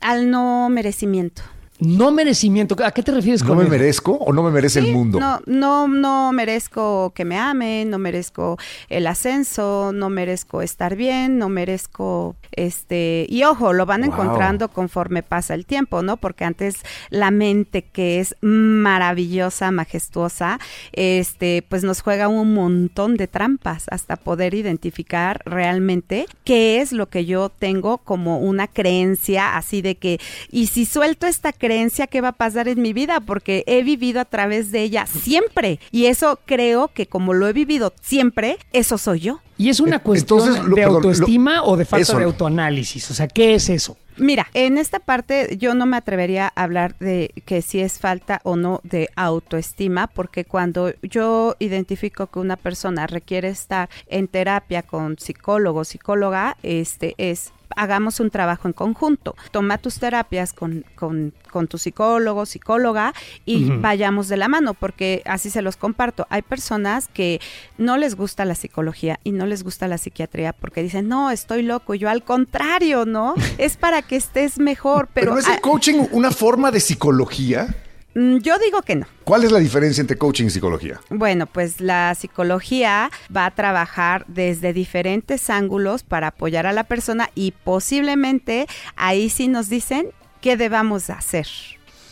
al 0.00 0.30
no 0.30 0.68
merecimiento. 0.70 1.42
No 1.80 2.12
merecimiento. 2.12 2.76
¿A 2.84 2.90
qué 2.92 3.02
te 3.02 3.12
refieres 3.12 3.42
¿No 3.42 3.48
con 3.48 3.58
me 3.58 3.64
eso? 3.64 3.70
merezco 3.70 4.12
o 4.12 4.32
no 4.32 4.42
me 4.42 4.50
merece 4.50 4.80
el 4.80 4.92
mundo? 4.92 5.18
No, 5.18 5.40
no, 5.46 5.88
no 5.88 6.32
merezco 6.32 7.12
que 7.14 7.24
me 7.24 7.38
amen, 7.38 7.90
no 7.90 7.98
merezco 7.98 8.58
el 8.88 9.06
ascenso, 9.06 9.92
no 9.94 10.10
merezco 10.10 10.62
estar 10.62 10.96
bien, 10.96 11.38
no 11.38 11.48
merezco 11.48 12.36
este 12.52 13.26
y 13.28 13.44
ojo, 13.44 13.72
lo 13.72 13.86
van 13.86 14.00
Wow. 14.02 14.10
encontrando 14.12 14.68
conforme 14.68 15.22
pasa 15.22 15.54
el 15.54 15.66
tiempo, 15.66 16.02
¿no? 16.02 16.16
Porque 16.16 16.44
antes 16.44 16.76
la 17.10 17.30
mente 17.30 17.82
que 17.82 18.20
es 18.20 18.34
maravillosa, 18.40 19.70
majestuosa, 19.70 20.58
este, 20.92 21.64
pues 21.68 21.84
nos 21.84 22.02
juega 22.02 22.28
un 22.28 22.54
montón 22.54 23.16
de 23.16 23.26
trampas 23.28 23.86
hasta 23.90 24.16
poder 24.16 24.54
identificar 24.54 25.42
realmente 25.44 26.26
qué 26.44 26.80
es 26.80 26.92
lo 26.92 27.08
que 27.08 27.24
yo 27.24 27.48
tengo 27.50 27.98
como 27.98 28.38
una 28.38 28.66
creencia 28.66 29.56
así 29.56 29.80
de 29.82 29.94
que 29.96 30.18
y 30.50 30.66
si 30.66 30.84
suelto 30.86 31.26
esta 31.26 31.52
creencia, 31.52 31.69
¿qué 32.06 32.20
va 32.20 32.28
a 32.28 32.32
pasar 32.32 32.68
en 32.68 32.80
mi 32.82 32.92
vida? 32.92 33.20
Porque 33.20 33.64
he 33.66 33.82
vivido 33.82 34.20
a 34.20 34.24
través 34.24 34.70
de 34.72 34.82
ella 34.82 35.06
siempre. 35.06 35.78
Y 35.90 36.06
eso 36.06 36.38
creo 36.46 36.88
que 36.88 37.06
como 37.06 37.34
lo 37.34 37.46
he 37.48 37.52
vivido 37.52 37.92
siempre, 38.02 38.58
eso 38.72 38.98
soy 38.98 39.20
yo. 39.20 39.40
Y 39.58 39.68
es 39.68 39.78
una 39.80 39.98
cuestión 39.98 40.40
entonces, 40.40 40.64
lo- 40.64 40.74
de 40.74 40.82
perdón, 40.82 41.02
lo- 41.02 41.08
autoestima 41.10 41.62
o 41.64 41.76
de 41.76 41.84
falta 41.84 42.02
eso. 42.02 42.18
de 42.18 42.24
autoanálisis. 42.24 43.10
O 43.10 43.14
sea, 43.14 43.28
¿qué 43.28 43.54
es 43.54 43.68
eso? 43.68 43.96
Mira, 44.16 44.48
en 44.54 44.76
esta 44.78 44.98
parte 44.98 45.56
yo 45.58 45.74
no 45.74 45.86
me 45.86 45.96
atrevería 45.96 46.52
a 46.54 46.62
hablar 46.62 46.94
de 46.98 47.30
que 47.46 47.62
si 47.62 47.80
es 47.80 47.98
falta 47.98 48.40
o 48.44 48.56
no 48.56 48.80
de 48.84 49.08
autoestima, 49.16 50.08
porque 50.08 50.44
cuando 50.44 50.92
yo 51.02 51.56
identifico 51.58 52.26
que 52.26 52.38
una 52.38 52.56
persona 52.56 53.06
requiere 53.06 53.48
estar 53.48 53.88
en 54.08 54.28
terapia 54.28 54.82
con 54.82 55.18
psicólogo, 55.18 55.84
psicóloga, 55.84 56.56
este 56.62 57.14
es 57.16 57.52
hagamos 57.76 58.20
un 58.20 58.30
trabajo 58.30 58.68
en 58.68 58.72
conjunto. 58.72 59.36
Toma 59.50 59.78
tus 59.78 59.98
terapias 59.98 60.52
con, 60.52 60.84
con, 60.94 61.32
con 61.50 61.68
tu 61.68 61.78
psicólogo, 61.78 62.46
psicóloga 62.46 63.14
y 63.44 63.70
vayamos 63.70 64.28
de 64.28 64.36
la 64.36 64.48
mano, 64.48 64.74
porque 64.74 65.22
así 65.24 65.50
se 65.50 65.62
los 65.62 65.76
comparto. 65.76 66.26
Hay 66.30 66.42
personas 66.42 67.08
que 67.08 67.40
no 67.78 67.96
les 67.96 68.14
gusta 68.14 68.44
la 68.44 68.54
psicología 68.54 69.20
y 69.24 69.32
no 69.32 69.46
les 69.46 69.62
gusta 69.62 69.88
la 69.88 69.98
psiquiatría 69.98 70.52
porque 70.52 70.82
dicen, 70.82 71.08
no, 71.08 71.30
estoy 71.30 71.62
loco. 71.62 71.94
Y 71.94 71.98
yo 71.98 72.08
al 72.08 72.22
contrario, 72.24 73.04
¿no? 73.04 73.34
Es 73.58 73.76
para 73.76 74.02
que 74.02 74.16
estés 74.16 74.58
mejor, 74.58 75.08
¿Pero 75.12 75.32
pero, 75.32 75.34
no 75.34 75.40
es 75.40 75.48
el 75.48 75.60
coaching 75.60 76.06
una 76.12 76.30
forma 76.30 76.70
de 76.70 76.80
psicología? 76.80 77.74
Mm, 78.14 78.38
yo 78.38 78.58
digo 78.58 78.82
que 78.82 78.96
no. 78.96 79.06
¿Cuál 79.24 79.44
es 79.44 79.52
la 79.52 79.58
diferencia 79.58 80.00
entre 80.00 80.16
coaching 80.16 80.46
y 80.46 80.50
psicología? 80.50 81.00
Bueno, 81.10 81.46
pues 81.46 81.80
la 81.80 82.14
psicología 82.14 83.10
va 83.34 83.46
a 83.46 83.50
trabajar 83.54 84.24
desde 84.28 84.72
diferentes 84.72 85.50
ángulos 85.50 86.02
para 86.02 86.28
apoyar 86.28 86.66
a 86.66 86.72
la 86.72 86.84
persona 86.84 87.30
y 87.34 87.52
posiblemente 87.52 88.66
ahí 88.96 89.30
sí 89.30 89.48
nos 89.48 89.68
dicen 89.68 90.08
qué 90.40 90.56
debamos 90.56 91.10
hacer. 91.10 91.46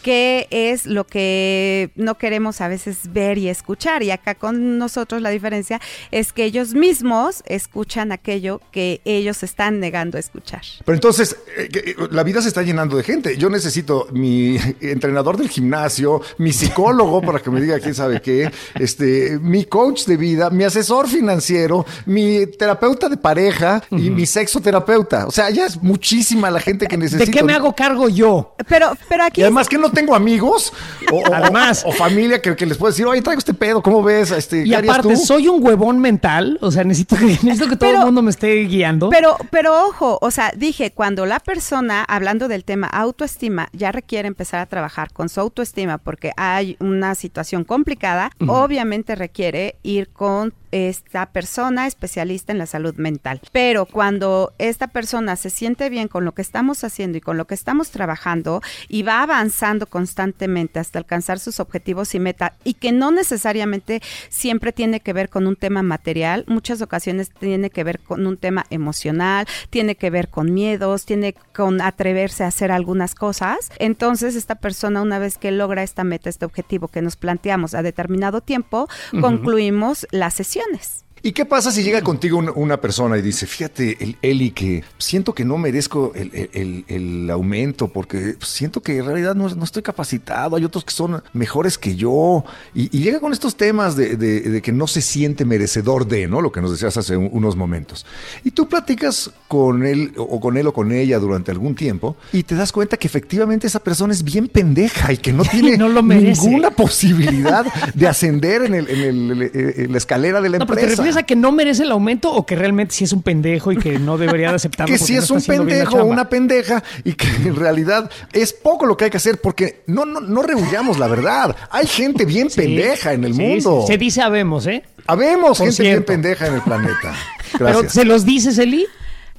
¿Qué 0.09 0.47
es 0.51 0.87
lo 0.87 1.07
que 1.07 1.91
no 1.95 2.17
queremos 2.17 2.63
a 2.63 2.69
veces 2.69 3.13
ver 3.13 3.37
y 3.37 3.51
escuchar? 3.51 4.03
Y 4.03 4.11
acá 4.11 4.35
con 4.35 4.79
nosotros 4.79 5.21
la 5.21 5.29
diferencia 5.29 5.83
es 6.11 6.33
que 6.33 6.45
ellos 6.45 6.73
mismos 6.73 7.43
escuchan 7.45 8.11
aquello 8.11 8.63
que 8.73 9.03
ellos 9.05 9.43
están 9.43 9.81
negando 9.81 10.17
a 10.17 10.21
escuchar. 10.21 10.63
Pero 10.83 10.95
entonces, 10.95 11.37
eh, 11.59 11.69
eh, 11.75 11.95
la 12.11 12.23
vida 12.23 12.41
se 12.41 12.49
está 12.49 12.63
llenando 12.63 12.97
de 12.97 13.03
gente. 13.03 13.37
Yo 13.37 13.51
necesito 13.51 14.09
mi 14.11 14.57
entrenador 14.81 15.37
del 15.37 15.51
gimnasio, 15.51 16.23
mi 16.39 16.55
psicólogo 16.55 17.21
para 17.21 17.41
que 17.41 17.51
me 17.51 17.61
diga 17.61 17.79
quién 17.79 17.95
sabe 17.95 18.23
qué, 18.23 18.51
este, 18.77 19.39
mi 19.43 19.67
coach 19.67 20.07
de 20.07 20.17
vida, 20.17 20.49
mi 20.49 20.65
asesor 20.65 21.07
financiero, 21.07 21.85
mi 22.07 22.47
terapeuta 22.47 23.11
de 23.11 23.19
pareja 23.19 23.83
y 23.91 24.09
mi 24.09 24.25
sexoterapeuta. 24.25 25.27
O 25.27 25.31
sea, 25.31 25.51
ya 25.51 25.67
es 25.67 25.83
muchísima 25.83 26.51
la 26.51 26.61
gente 26.61 26.87
que 26.87 26.97
necesito. 26.97 27.27
¿De 27.27 27.31
qué 27.31 27.45
me 27.45 27.53
hago 27.53 27.75
cargo 27.75 28.09
yo? 28.09 28.55
Pero, 28.71 28.97
pero 29.07 29.25
aquí 29.25 29.43
Y 29.43 29.45
además 29.45 29.69
que 29.69 29.77
no 29.77 29.98
tengo 29.99 30.15
amigos 30.15 30.73
o, 31.13 31.17
o- 31.17 31.35
Además. 31.35 31.83
o 31.87 31.93
familia 31.93 32.41
que, 32.41 32.55
que 32.57 32.67
les 32.67 32.77
puedo 32.77 32.91
decir, 32.93 33.07
oye, 33.07 33.23
traigo 33.23 33.39
este 33.39 33.55
pedo, 33.55 33.83
¿cómo 33.83 34.03
ves? 34.03 34.31
Este, 34.31 34.63
Y 34.65 34.71
¿qué 34.71 34.77
harías 34.77 34.95
aparte, 34.99 35.15
tú? 35.15 35.21
soy 35.21 35.49
un 35.49 35.63
huevón 35.65 35.99
mental. 36.01 36.59
O 36.61 36.71
sea, 36.71 36.85
necesito 36.85 37.17
que, 37.17 37.25
necesito 37.43 37.69
que 37.69 37.77
todo 37.77 37.91
Pero- 37.91 37.99
el 38.01 38.05
mundo 38.07 38.23
me 38.23 38.31
esté 38.31 38.55
guiando. 38.65 39.11
Pero, 39.11 39.37
pero 39.51 39.87
ojo, 39.87 40.19
o 40.21 40.31
sea, 40.31 40.53
dije, 40.57 40.93
cuando 40.93 41.27
la 41.27 41.41
persona, 41.41 42.05
hablando 42.05 42.49
del 42.49 42.65
tema 42.65 42.87
autoestima, 42.87 43.69
ya 43.73 43.93
requiere 43.93 44.29
empezar 44.29 44.61
a 44.61 44.67
trabajar 44.67 45.13
con 45.13 45.29
su 45.29 45.41
autoestima 45.41 45.99
porque 45.99 46.33
hay 46.37 46.77
una 46.81 47.15
situación 47.15 47.65
complicada, 47.65 48.31
obviamente 48.47 49.15
requiere 49.15 49.77
ir 49.83 50.09
con 50.11 50.53
esta 50.73 51.27
persona 51.27 51.87
especialista 51.87 52.53
en 52.53 52.59
la 52.59 52.67
salud 52.67 52.95
mental. 52.97 53.41
Pero 53.53 53.87
cuando 53.87 54.53
esta 54.59 54.89
persona 54.89 55.37
se 55.37 55.51
siente 55.51 55.89
bien 55.91 56.09
con 56.09 56.25
lo 56.25 56.33
que 56.33 56.43
estamos 56.43 56.85
haciendo 56.85 57.19
y 57.19 57.21
con 57.21 57.37
lo 57.37 57.47
que 57.47 57.55
estamos 57.55 57.91
trabajando 57.91 58.61
y 58.89 59.03
va 59.03 59.23
avanzando 59.23 59.87
constantemente 59.87 60.79
hasta 60.79 60.99
alcanzar 60.99 61.39
sus 61.39 61.61
objetivos 61.61 62.15
y 62.15 62.21
meta 62.21 62.55
y 62.65 62.75
que 62.75 62.93
no 62.93 63.11
necesariamente 63.11 64.01
siempre 64.29 64.73
tiene 64.73 65.01
que 65.01 65.13
ver 65.13 65.29
con 65.29 65.47
un 65.47 65.57
tema 65.57 65.83
material, 65.83 66.45
muchas 66.47 66.83
ocasiones 66.83 67.31
tiene 67.31 67.71
que 67.71 67.85
ver 67.85 68.01
con 68.01 68.27
un 68.27 68.37
tema 68.37 68.67
emocional, 68.71 69.47
tiene 69.71 69.97
que 69.97 70.11
ver 70.11 70.29
con 70.29 70.53
miedos, 70.53 71.05
tiene 71.05 71.35
con 71.55 71.81
atreverse 71.81 72.45
a 72.45 72.49
hacer 72.49 72.73
algunas 72.73 73.15
cosas. 73.15 73.71
Entonces 73.79 74.35
esta 74.35 74.57
persona 74.57 75.03
una 75.03 75.19
vez 75.19 75.39
que 75.39 75.51
logra 75.51 75.83
esta 75.83 76.05
meta, 76.05 76.31
este 76.31 76.45
objetivo 76.45 76.89
que 76.89 77.03
nos 77.03 77.17
planteamos 77.17 77.75
a 77.75 77.83
determinado 77.83 78.41
tiempo, 78.41 78.89
concluimos 79.21 80.07
las 80.11 80.41
sesiones. 80.59 81.05
¿Y 81.23 81.33
qué 81.33 81.45
pasa 81.45 81.71
si 81.73 81.83
llega 81.83 82.03
contigo 82.03 82.39
un- 82.39 82.53
una 82.55 82.81
persona 82.81 83.19
y 83.19 83.23
dice, 83.23 83.47
fíjate, 83.47 83.97
el, 84.01 84.17
Eli, 84.23 84.51
que 84.53 84.85
siento 84.99 85.35
que 85.35 85.45
no 85.45 85.59
merezco 85.59 86.13
el, 86.15 86.31
el- 86.53 86.85
el- 86.89 87.31
aumento 87.31 87.89
porque 87.89 88.37
siento 88.41 88.81
que 88.83 88.99
en 88.99 89.07
realidad 89.07 89.35
no, 89.35 89.49
no 89.55 89.65
estoy 89.65 89.83
capacitado, 89.83 90.57
hay 90.57 90.65
otros 90.65 90.85
que 90.85 90.93
son 90.93 91.23
mejores 91.33 91.77
que 91.77 91.95
yo, 91.97 92.45
y, 92.75 92.97
y 92.97 93.03
llega 93.03 93.21
con 93.21 93.33
estos 93.33 93.57
temas 93.57 93.97
de, 93.97 94.17
de- 94.17 94.41
de 94.41 94.63
que 94.63 94.73
no 94.73 94.87
se 94.87 95.01
siente 95.03 95.45
merecedor 95.45 96.07
de, 96.07 96.27
¿no? 96.29 96.41
Lo 96.41 96.53
que 96.53 96.61
nos 96.61 96.71
decías 96.71 96.97
hace 96.97 97.17
un- 97.17 97.29
unos 97.33 97.57
momentos. 97.57 98.07
Y 98.45 98.51
tú 98.53 98.69
platicas 98.69 99.31
con 99.49 99.85
él 99.85 100.13
o 100.17 100.41
con 100.41 100.57
él 100.57 100.67
o 100.67 100.73
con 100.73 100.93
ella 100.93 101.19
durante 101.19 101.51
algún 101.51 101.75
tiempo 101.75 102.17
y 102.33 102.43
te 102.45 102.55
das 102.55 102.73
cuenta 102.73 102.97
que 102.97 103.07
efectivamente 103.09 103.67
esa 103.67 103.81
persona 103.81 104.13
es 104.13 104.23
bien 104.23 104.49
pendeja 104.49 105.13
y 105.13 105.17
que 105.19 105.33
no 105.33 105.43
tiene 105.51 105.77
No 105.77 105.89
lo 105.89 106.03
ninguna 106.03 106.71
posibilidad 106.71 107.65
de 107.95 108.09
ascender 108.09 108.63
en, 108.63 108.75
el- 108.75 108.89
en 108.89 109.31
el- 109.31 109.51
en 109.77 109.93
la 109.93 109.99
escalera 109.99 110.41
de 110.41 110.49
la 110.49 110.59
no, 110.59 110.67
pero 110.67 110.77
¿te 110.81 110.85
empresa. 110.87 111.03
Refieres 111.09 111.17
a 111.17 111.27
que 111.27 111.37
no 111.37 111.53
merece 111.53 111.83
el 111.85 111.93
aumento 111.93 112.33
o 112.33 112.45
que 112.47 112.55
realmente 112.57 112.95
sí 112.95 113.05
es 113.05 113.13
un 113.13 113.23
pendejo 113.23 113.73
y 113.73 113.77
que 113.77 113.99
no 113.99 114.19
debería 114.19 114.51
de 114.51 114.57
aceptarlo? 114.57 114.93
que 114.97 114.99
si 114.99 115.15
no 115.15 115.21
es 115.21 115.31
un 115.31 115.43
pendejo 115.43 115.97
o 115.99 116.05
una 116.05 116.29
pendeja 116.29 116.83
y 117.05 117.13
que 117.13 117.27
en 117.27 117.57
realidad 117.57 118.11
es 118.33 118.53
poco 118.53 118.87
lo 118.87 118.97
que 118.97 119.05
hay 119.07 119.11
que 119.11 119.17
hacer 119.17 119.41
porque 119.41 119.83
no, 119.87 120.05
no, 120.05 120.21
no 120.21 120.43
rehuyamos 120.43 120.99
la 120.99 121.07
verdad. 121.09 121.57
Hay 121.71 121.87
gente 121.87 122.25
bien 122.25 122.51
Sí, 122.51 122.61
pendeja 122.61 123.13
en 123.13 123.25
el 123.25 123.35
sí, 123.35 123.41
mundo. 123.41 123.83
sí. 123.87 123.93
Se 123.93 123.99
dice 123.99 124.23
habemos, 124.23 124.67
¿eh? 124.67 124.83
Habemos 125.07 125.59
Por 125.59 125.67
gente 125.69 125.83
bien 125.83 126.05
pendeja 126.05 126.47
en 126.47 126.55
el 126.55 126.63
planeta. 126.63 127.15
Pero 127.53 127.65
Gracias. 127.67 127.93
¿se 127.93 128.05
los 128.05 128.25
dices, 128.25 128.59
Eli? 128.59 128.87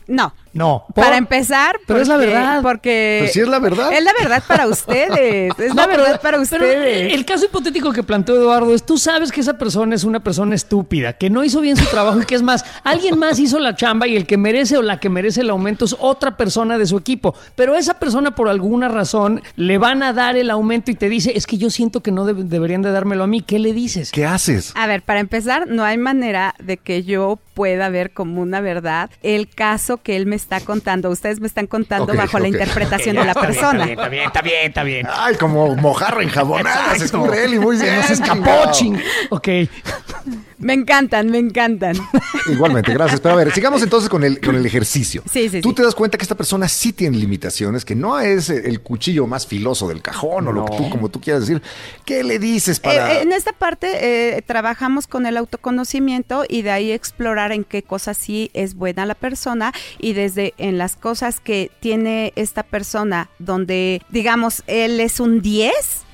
No, 0.07 0.33
No. 0.53 0.85
Para 0.95 1.17
empezar, 1.17 1.77
Pero 1.85 2.01
es 2.01 2.07
la 2.07 2.15
porque- 2.15 2.27
verdad. 2.27 2.61
Porque 2.61 3.17
Pero 3.21 3.33
sí 3.33 3.39
es 3.41 3.47
la 3.47 3.59
verdad. 3.59 3.93
Es 3.93 4.03
la 4.03 4.11
verdad 4.19 4.43
para 4.47 4.67
ustedes. 4.67 5.51
Es 5.59 5.69
No, 5.75 5.81
la 5.81 5.87
pero- 5.87 6.03
verdad 6.03 6.21
para 6.21 6.37
pero 6.37 6.41
ustedes. 6.43 7.13
el 7.13 7.25
caso 7.25 7.45
hipotético 7.45 7.91
que 7.91 8.03
planteó 8.03 8.35
Eduardo 8.35 8.73
es, 8.73 8.83
tú 8.85 8.97
sabes 8.97 9.31
que 9.31 9.41
esa 9.41 9.57
persona 9.57 9.95
es 9.95 10.03
una 10.03 10.19
persona 10.21 10.55
estúpida, 10.55 11.13
que 11.13 11.29
no 11.29 11.43
hizo 11.43 11.61
bien 11.61 11.77
su 11.77 11.85
trabajo 11.85 12.21
y 12.21 12.25
que 12.25 12.35
es 12.35 12.41
más, 12.41 12.65
alguien 12.83 13.17
más 13.19 13.39
hizo 13.39 13.59
la 13.59 13.75
chamba 13.75 14.07
y 14.07 14.15
el 14.15 14.25
que 14.25 14.37
merece 14.37 14.77
o 14.77 14.81
la 14.81 14.99
que 14.99 15.09
merece 15.09 15.41
el 15.41 15.49
aumento 15.49 15.85
es 15.85 15.95
otra 15.99 16.35
persona 16.37 16.77
de 16.77 16.85
su 16.85 16.97
equipo. 16.97 17.35
Pero 17.55 17.75
esa 17.75 17.95
persona 17.99 18.31
por 18.35 18.49
alguna 18.49 18.87
razón 18.87 19.41
le 19.55 19.77
van 19.77 20.01
a 20.03 20.13
dar 20.13 20.35
el 20.35 20.49
aumento 20.49 20.91
y 20.91 20.95
te 20.95 21.09
dice, 21.09 21.33
es 21.35 21.45
que 21.47 21.57
yo 21.57 21.69
siento 21.69 22.01
que 22.01 22.11
no 22.11 22.25
deb- 22.25 22.45
deberían 22.45 22.81
de 22.81 22.91
dármelo 22.91 23.23
a 23.23 23.27
mí. 23.27 23.41
¿Qué 23.41 23.59
le 23.59 23.73
dices? 23.73 24.11
¿Qué 24.11 24.25
haces? 24.25 24.71
A 24.75 24.87
ver, 24.87 25.01
para 25.03 25.19
empezar, 25.19 25.67
no 25.67 25.83
hay 25.83 25.97
manera 25.97 26.55
de 26.59 26.77
que 26.77 27.03
yo 27.03 27.39
pueda 27.53 27.89
ver 27.89 28.11
como 28.11 28.41
una 28.41 28.61
verdad 28.61 29.09
el 29.21 29.49
caso 29.49 29.97
que 30.01 30.15
él 30.15 30.25
me 30.25 30.35
está 30.39 30.59
contando. 30.61 31.09
Ustedes 31.09 31.39
me 31.39 31.47
están 31.47 31.67
contando 31.67 32.05
Ok, 32.13 32.15
bajo 32.17 32.39
la 32.39 32.47
ok. 32.47 32.53
interpretación 32.53 33.15
Ya, 33.15 33.21
de 33.21 33.25
la 33.27 33.31
está 33.33 33.41
bien, 33.47 33.53
persona. 33.53 33.83
Está 33.85 34.09
bien, 34.09 34.23
está 34.25 34.41
bien, 34.41 34.65
está 34.65 34.83
bien. 34.83 35.05
está 35.05 35.25
Ay, 35.25 35.35
como 35.35 35.75
mojarra 35.75 36.23
enjabonada, 36.23 36.95
se 36.95 37.05
escurre 37.05 37.45
él 37.45 37.53
y 37.55 37.59
muy 37.59 37.77
bien. 37.77 38.01
Se 38.01 38.01
nos 38.01 38.09
escapó, 38.11 38.71
ching. 38.71 38.99
Ok. 39.29 39.47
Me 40.59 40.73
encantan, 40.73 41.31
me 41.31 41.37
encantan. 41.37 41.95
Igualmente, 42.51 42.93
gracias. 42.93 43.21
Pero 43.21 43.35
a 43.35 43.37
ver, 43.37 43.51
sigamos 43.53 43.81
entonces 43.81 44.09
con 44.09 44.23
el, 44.23 44.39
con 44.41 44.55
el 44.55 44.65
ejercicio. 44.65 45.23
Sí, 45.31 45.49
sí, 45.49 45.61
Tú 45.61 45.69
sí. 45.69 45.75
te 45.75 45.83
das 45.83 45.95
cuenta 45.95 46.17
que 46.17 46.23
esta 46.23 46.35
persona 46.35 46.67
sí 46.67 46.93
tiene 46.93 47.17
limitaciones, 47.17 47.85
que 47.85 47.95
no 47.95 48.19
es 48.19 48.49
el 48.49 48.81
cuchillo 48.81 49.25
más 49.25 49.47
filoso 49.47 49.87
del 49.87 50.01
cajón 50.01 50.47
o 50.47 50.51
lo 50.51 50.65
que 50.65 50.77
tú, 50.77 50.89
como 50.89 51.09
tú 51.09 51.21
quieras 51.21 51.47
decir. 51.47 51.61
¿Qué 52.05 52.23
le 52.23 52.39
dices 52.39 52.79
para...? 52.79 53.13
Eh, 53.13 53.17
eh, 53.17 53.21
en 53.21 53.31
esta 53.31 53.53
parte 53.53 54.35
eh, 54.37 54.41
trabajamos 54.41 55.07
con 55.07 55.25
el 55.25 55.37
autoconocimiento 55.37 56.43
y 56.47 56.61
de 56.61 56.71
ahí 56.71 56.91
explorar 56.91 57.51
en 57.51 57.63
qué 57.63 57.83
cosas 57.83 58.17
sí 58.17 58.51
es 58.53 58.75
buena 58.75 59.05
la 59.05 59.15
persona 59.15 59.71
y 59.97 60.13
desde 60.13 60.53
en 60.57 60.77
las 60.77 60.95
cosas 60.95 61.39
que 61.39 61.71
tiene 61.79 62.33
esta 62.35 62.63
persona 62.63 63.29
donde 63.39 64.01
digamos 64.09 64.63
él 64.67 64.99
es 64.99 65.19
un 65.19 65.41
10, 65.41 65.71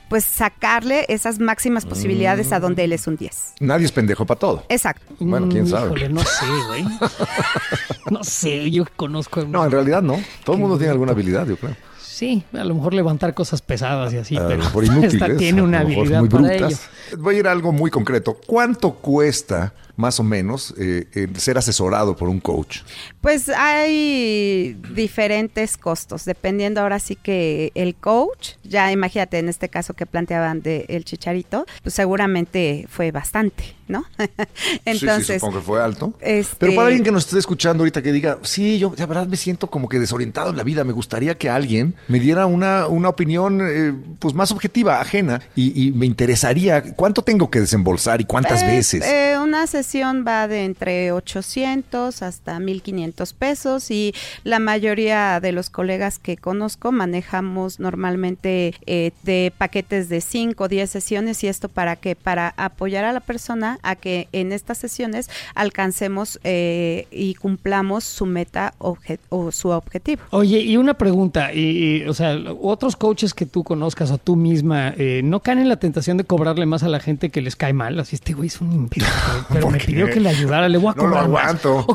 pues 0.09 0.23
sacarle 0.23 1.05
esas 1.09 1.39
máximas 1.39 1.85
posibilidades 1.85 2.51
a 2.53 2.59
donde 2.59 2.83
él 2.83 2.93
es 2.93 3.07
un 3.07 3.15
10. 3.17 3.53
Nadie 3.59 3.85
es 3.85 3.91
pendejo 3.91 4.25
para 4.25 4.39
todo. 4.39 4.63
Exacto. 4.69 5.05
Bueno, 5.19 5.47
quién 5.49 5.63
Mm, 5.65 5.67
sabe. 5.67 5.85
Híjole, 5.87 6.09
no 6.09 6.21
sé, 6.21 6.45
güey. 6.67 6.85
No 8.11 8.23
sé, 8.23 8.69
yo 8.69 8.85
conozco. 8.95 9.43
No, 9.45 9.65
en 9.65 9.71
realidad 9.71 10.01
no. 10.03 10.21
Todo 10.43 10.55
el 10.57 10.61
mundo 10.61 10.77
tiene 10.77 10.91
alguna 10.91 11.11
habilidad, 11.13 11.47
yo 11.47 11.57
creo. 11.57 11.75
Sí, 11.99 12.43
a 12.53 12.63
lo 12.63 12.75
mejor 12.75 12.93
levantar 12.93 13.33
cosas 13.33 13.61
pesadas 13.61 14.13
y 14.13 14.17
así, 14.17 14.37
A 14.37 14.47
pero 14.47 14.59
mejor 14.59 14.83
inútiles. 14.85 15.13
esta 15.15 15.35
tiene 15.35 15.61
una 15.61 15.79
habilidad 15.79 16.19
muy 16.19 16.29
para 16.29 16.43
brutas. 16.43 16.87
ello. 17.09 17.17
Voy 17.21 17.35
a 17.35 17.39
ir 17.39 17.47
a 17.47 17.51
algo 17.51 17.71
muy 17.71 17.89
concreto. 17.91 18.37
¿Cuánto 18.45 18.93
cuesta, 18.93 19.73
más 19.95 20.19
o 20.19 20.23
menos, 20.23 20.73
eh, 20.77 21.27
ser 21.35 21.57
asesorado 21.57 22.15
por 22.15 22.29
un 22.29 22.39
coach? 22.39 22.79
Pues 23.21 23.49
hay 23.49 24.77
diferentes 24.93 25.77
costos, 25.77 26.25
dependiendo 26.25 26.81
ahora 26.81 26.99
sí 26.99 27.15
que 27.15 27.71
el 27.75 27.95
coach, 27.95 28.53
ya 28.63 28.91
imagínate 28.91 29.39
en 29.39 29.49
este 29.49 29.69
caso 29.69 29.93
que 29.93 30.05
planteaban 30.05 30.61
de 30.61 30.85
el 30.89 31.05
chicharito, 31.05 31.65
pues 31.81 31.95
seguramente 31.95 32.87
fue 32.89 33.11
bastante, 33.11 33.75
¿no? 33.87 34.05
Entonces, 34.85 35.27
sí, 35.27 35.33
sí, 35.33 35.39
supongo 35.39 35.59
que 35.59 35.65
fue 35.65 35.81
alto. 35.81 36.13
este- 36.21 36.55
Pero 36.59 36.75
para 36.75 36.87
alguien 36.87 37.03
que 37.03 37.11
nos 37.11 37.25
esté 37.25 37.39
escuchando 37.39 37.81
ahorita 37.83 38.01
que 38.01 38.11
diga, 38.11 38.37
sí, 38.43 38.79
yo 38.79 38.89
de 38.89 39.05
verdad 39.05 39.27
me 39.27 39.37
siento 39.37 39.67
como 39.69 39.87
que 39.89 39.99
desorientado 39.99 40.49
en 40.49 40.57
la 40.57 40.63
vida, 40.63 40.83
me 40.83 40.93
gustaría 40.93 41.37
que 41.37 41.49
alguien 41.49 41.95
me 42.07 42.19
diera 42.19 42.45
una, 42.45 42.87
una 42.87 43.09
opinión 43.09 43.61
eh, 43.63 43.93
pues 44.19 44.33
más 44.33 44.51
objetiva, 44.51 44.99
ajena, 45.01 45.41
y, 45.55 45.87
y 45.87 45.91
me 45.91 46.05
interesaría, 46.05 46.81
¿cuánto 46.95 47.21
tengo 47.21 47.49
que 47.49 47.59
desembolsar 47.59 48.21
y 48.21 48.25
cuántas 48.25 48.63
Pues, 48.63 48.75
veces? 48.75 49.03
eh, 49.05 49.37
una 49.41 49.67
sesión 49.67 50.25
va 50.27 50.47
de 50.47 50.65
entre 50.65 51.11
800 51.11 52.21
hasta 52.21 52.59
1500 52.59 53.33
pesos 53.33 53.91
y 53.91 54.13
la 54.43 54.59
mayoría 54.59 55.39
de 55.39 55.51
los 55.51 55.69
colegas 55.69 56.19
que 56.19 56.37
conozco 56.37 56.91
manejamos 56.91 57.79
normalmente 57.79 58.73
eh, 58.85 59.11
de 59.23 59.53
paquetes 59.57 60.09
de 60.09 60.21
5 60.21 60.63
o 60.63 60.67
10 60.67 60.89
sesiones 60.89 61.43
y 61.43 61.47
esto 61.47 61.69
para 61.69 61.95
que 61.95 62.15
para 62.15 62.53
apoyar 62.57 63.05
a 63.05 63.13
la 63.13 63.19
persona 63.19 63.74
a 63.83 63.95
que 63.95 64.27
en 64.31 64.51
estas 64.51 64.77
sesiones 64.77 65.29
alcancemos 65.69 66.39
eh, 66.43 67.07
y 67.11 67.35
cumplamos 67.35 68.03
su 68.03 68.25
meta 68.25 68.73
o 68.79 68.97
su 69.51 69.69
objetivo. 69.69 70.21
Oye, 70.31 70.59
y 70.59 70.77
una 70.77 70.93
pregunta, 70.95 71.53
y, 71.53 72.03
y, 72.03 72.07
o 72.07 72.13
sea, 72.13 72.37
otros 72.61 72.95
coaches 72.95 73.33
que 73.33 73.45
tú 73.45 73.63
conozcas 73.63 74.11
o 74.11 74.17
tú 74.17 74.35
misma, 74.35 74.93
eh, 74.97 75.21
¿no 75.23 75.39
caen 75.41 75.59
en 75.59 75.69
la 75.69 75.77
tentación 75.77 76.17
de 76.17 76.23
cobrarle 76.23 76.65
más 76.65 76.83
a 76.83 76.87
la 76.87 76.99
gente 76.99 77.29
que 77.29 77.41
les 77.41 77.55
cae 77.55 77.73
mal? 77.73 77.99
Así, 77.99 78.15
este 78.15 78.33
güey 78.33 78.47
es 78.47 78.61
un 78.61 78.71
imbécil, 78.71 79.03
pero 79.49 79.61
¿Por 79.61 79.71
me 79.73 79.77
qué? 79.79 79.85
pidió 79.87 80.09
que 80.09 80.19
le 80.19 80.29
ayudara, 80.29 80.69
le 80.69 80.77
voy 80.77 80.91
a 80.91 80.95
No 80.95 81.03
lo 81.07 81.09
cobrar 81.09 81.29
más. 81.29 81.43
aguanto. 81.63 81.87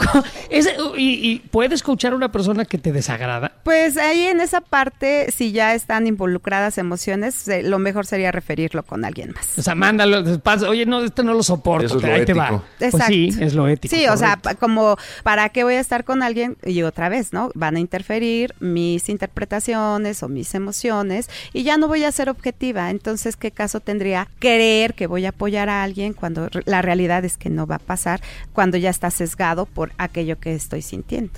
Ese- 0.50 0.76
y, 0.96 1.30
y 1.30 1.38
puedes 1.50 1.82
coachar 1.82 2.12
a 2.12 2.16
una 2.16 2.32
persona 2.32 2.64
que 2.64 2.78
te 2.78 2.92
desagrada. 2.92 3.52
Pues 3.62 3.96
ahí 3.96 4.22
en 4.24 4.40
esa 4.40 4.60
parte, 4.60 5.30
si 5.30 5.52
ya 5.52 5.74
están 5.74 6.06
involucradas 6.06 6.78
emociones, 6.78 7.46
eh, 7.48 7.62
lo 7.62 7.78
mejor 7.78 8.06
sería 8.06 8.32
referirlo 8.32 8.82
con 8.82 9.04
alguien 9.04 9.32
más. 9.32 9.58
O 9.58 9.62
sea, 9.62 9.74
mándalo, 9.74 10.38
pasa, 10.40 10.68
oye, 10.68 10.86
no, 10.86 11.02
este 11.04 11.22
no 11.22 11.34
lo 11.34 11.42
soporto, 11.42 11.69
Eso 11.78 11.96
es 11.98 12.02
lo 12.02 12.12
ahí 12.12 12.24
te 12.24 12.32
va. 12.34 12.46
ético. 12.48 12.64
Pues 12.78 12.94
Exacto. 12.94 13.12
sí, 13.14 13.30
es 13.40 13.54
lo 13.54 13.68
ético. 13.68 13.94
Sí, 13.94 14.06
o 14.08 14.16
sea, 14.16 14.38
como, 14.58 14.96
¿para 15.22 15.48
qué 15.50 15.64
voy 15.64 15.74
a 15.74 15.80
estar 15.80 16.04
con 16.04 16.22
alguien? 16.22 16.56
Y 16.64 16.82
otra 16.82 17.08
vez, 17.08 17.32
¿no? 17.32 17.50
Van 17.54 17.76
a 17.76 17.80
interferir 17.80 18.54
mis 18.60 19.08
interpretaciones 19.08 20.22
o 20.22 20.28
mis 20.28 20.54
emociones 20.54 21.28
y 21.52 21.62
ya 21.62 21.76
no 21.76 21.88
voy 21.88 22.04
a 22.04 22.12
ser 22.12 22.28
objetiva. 22.28 22.90
Entonces, 22.90 23.36
¿qué 23.36 23.50
caso 23.50 23.80
tendría 23.80 24.28
creer 24.38 24.94
que 24.94 25.06
voy 25.06 25.26
a 25.26 25.30
apoyar 25.30 25.68
a 25.68 25.82
alguien 25.82 26.12
cuando 26.12 26.48
la 26.66 26.82
realidad 26.82 27.24
es 27.24 27.36
que 27.36 27.50
no 27.50 27.66
va 27.66 27.76
a 27.76 27.78
pasar, 27.78 28.20
cuando 28.52 28.76
ya 28.76 28.90
está 28.90 29.10
sesgado 29.10 29.66
por 29.66 29.92
aquello 29.98 30.38
que 30.38 30.54
estoy 30.54 30.82
sintiendo? 30.82 31.32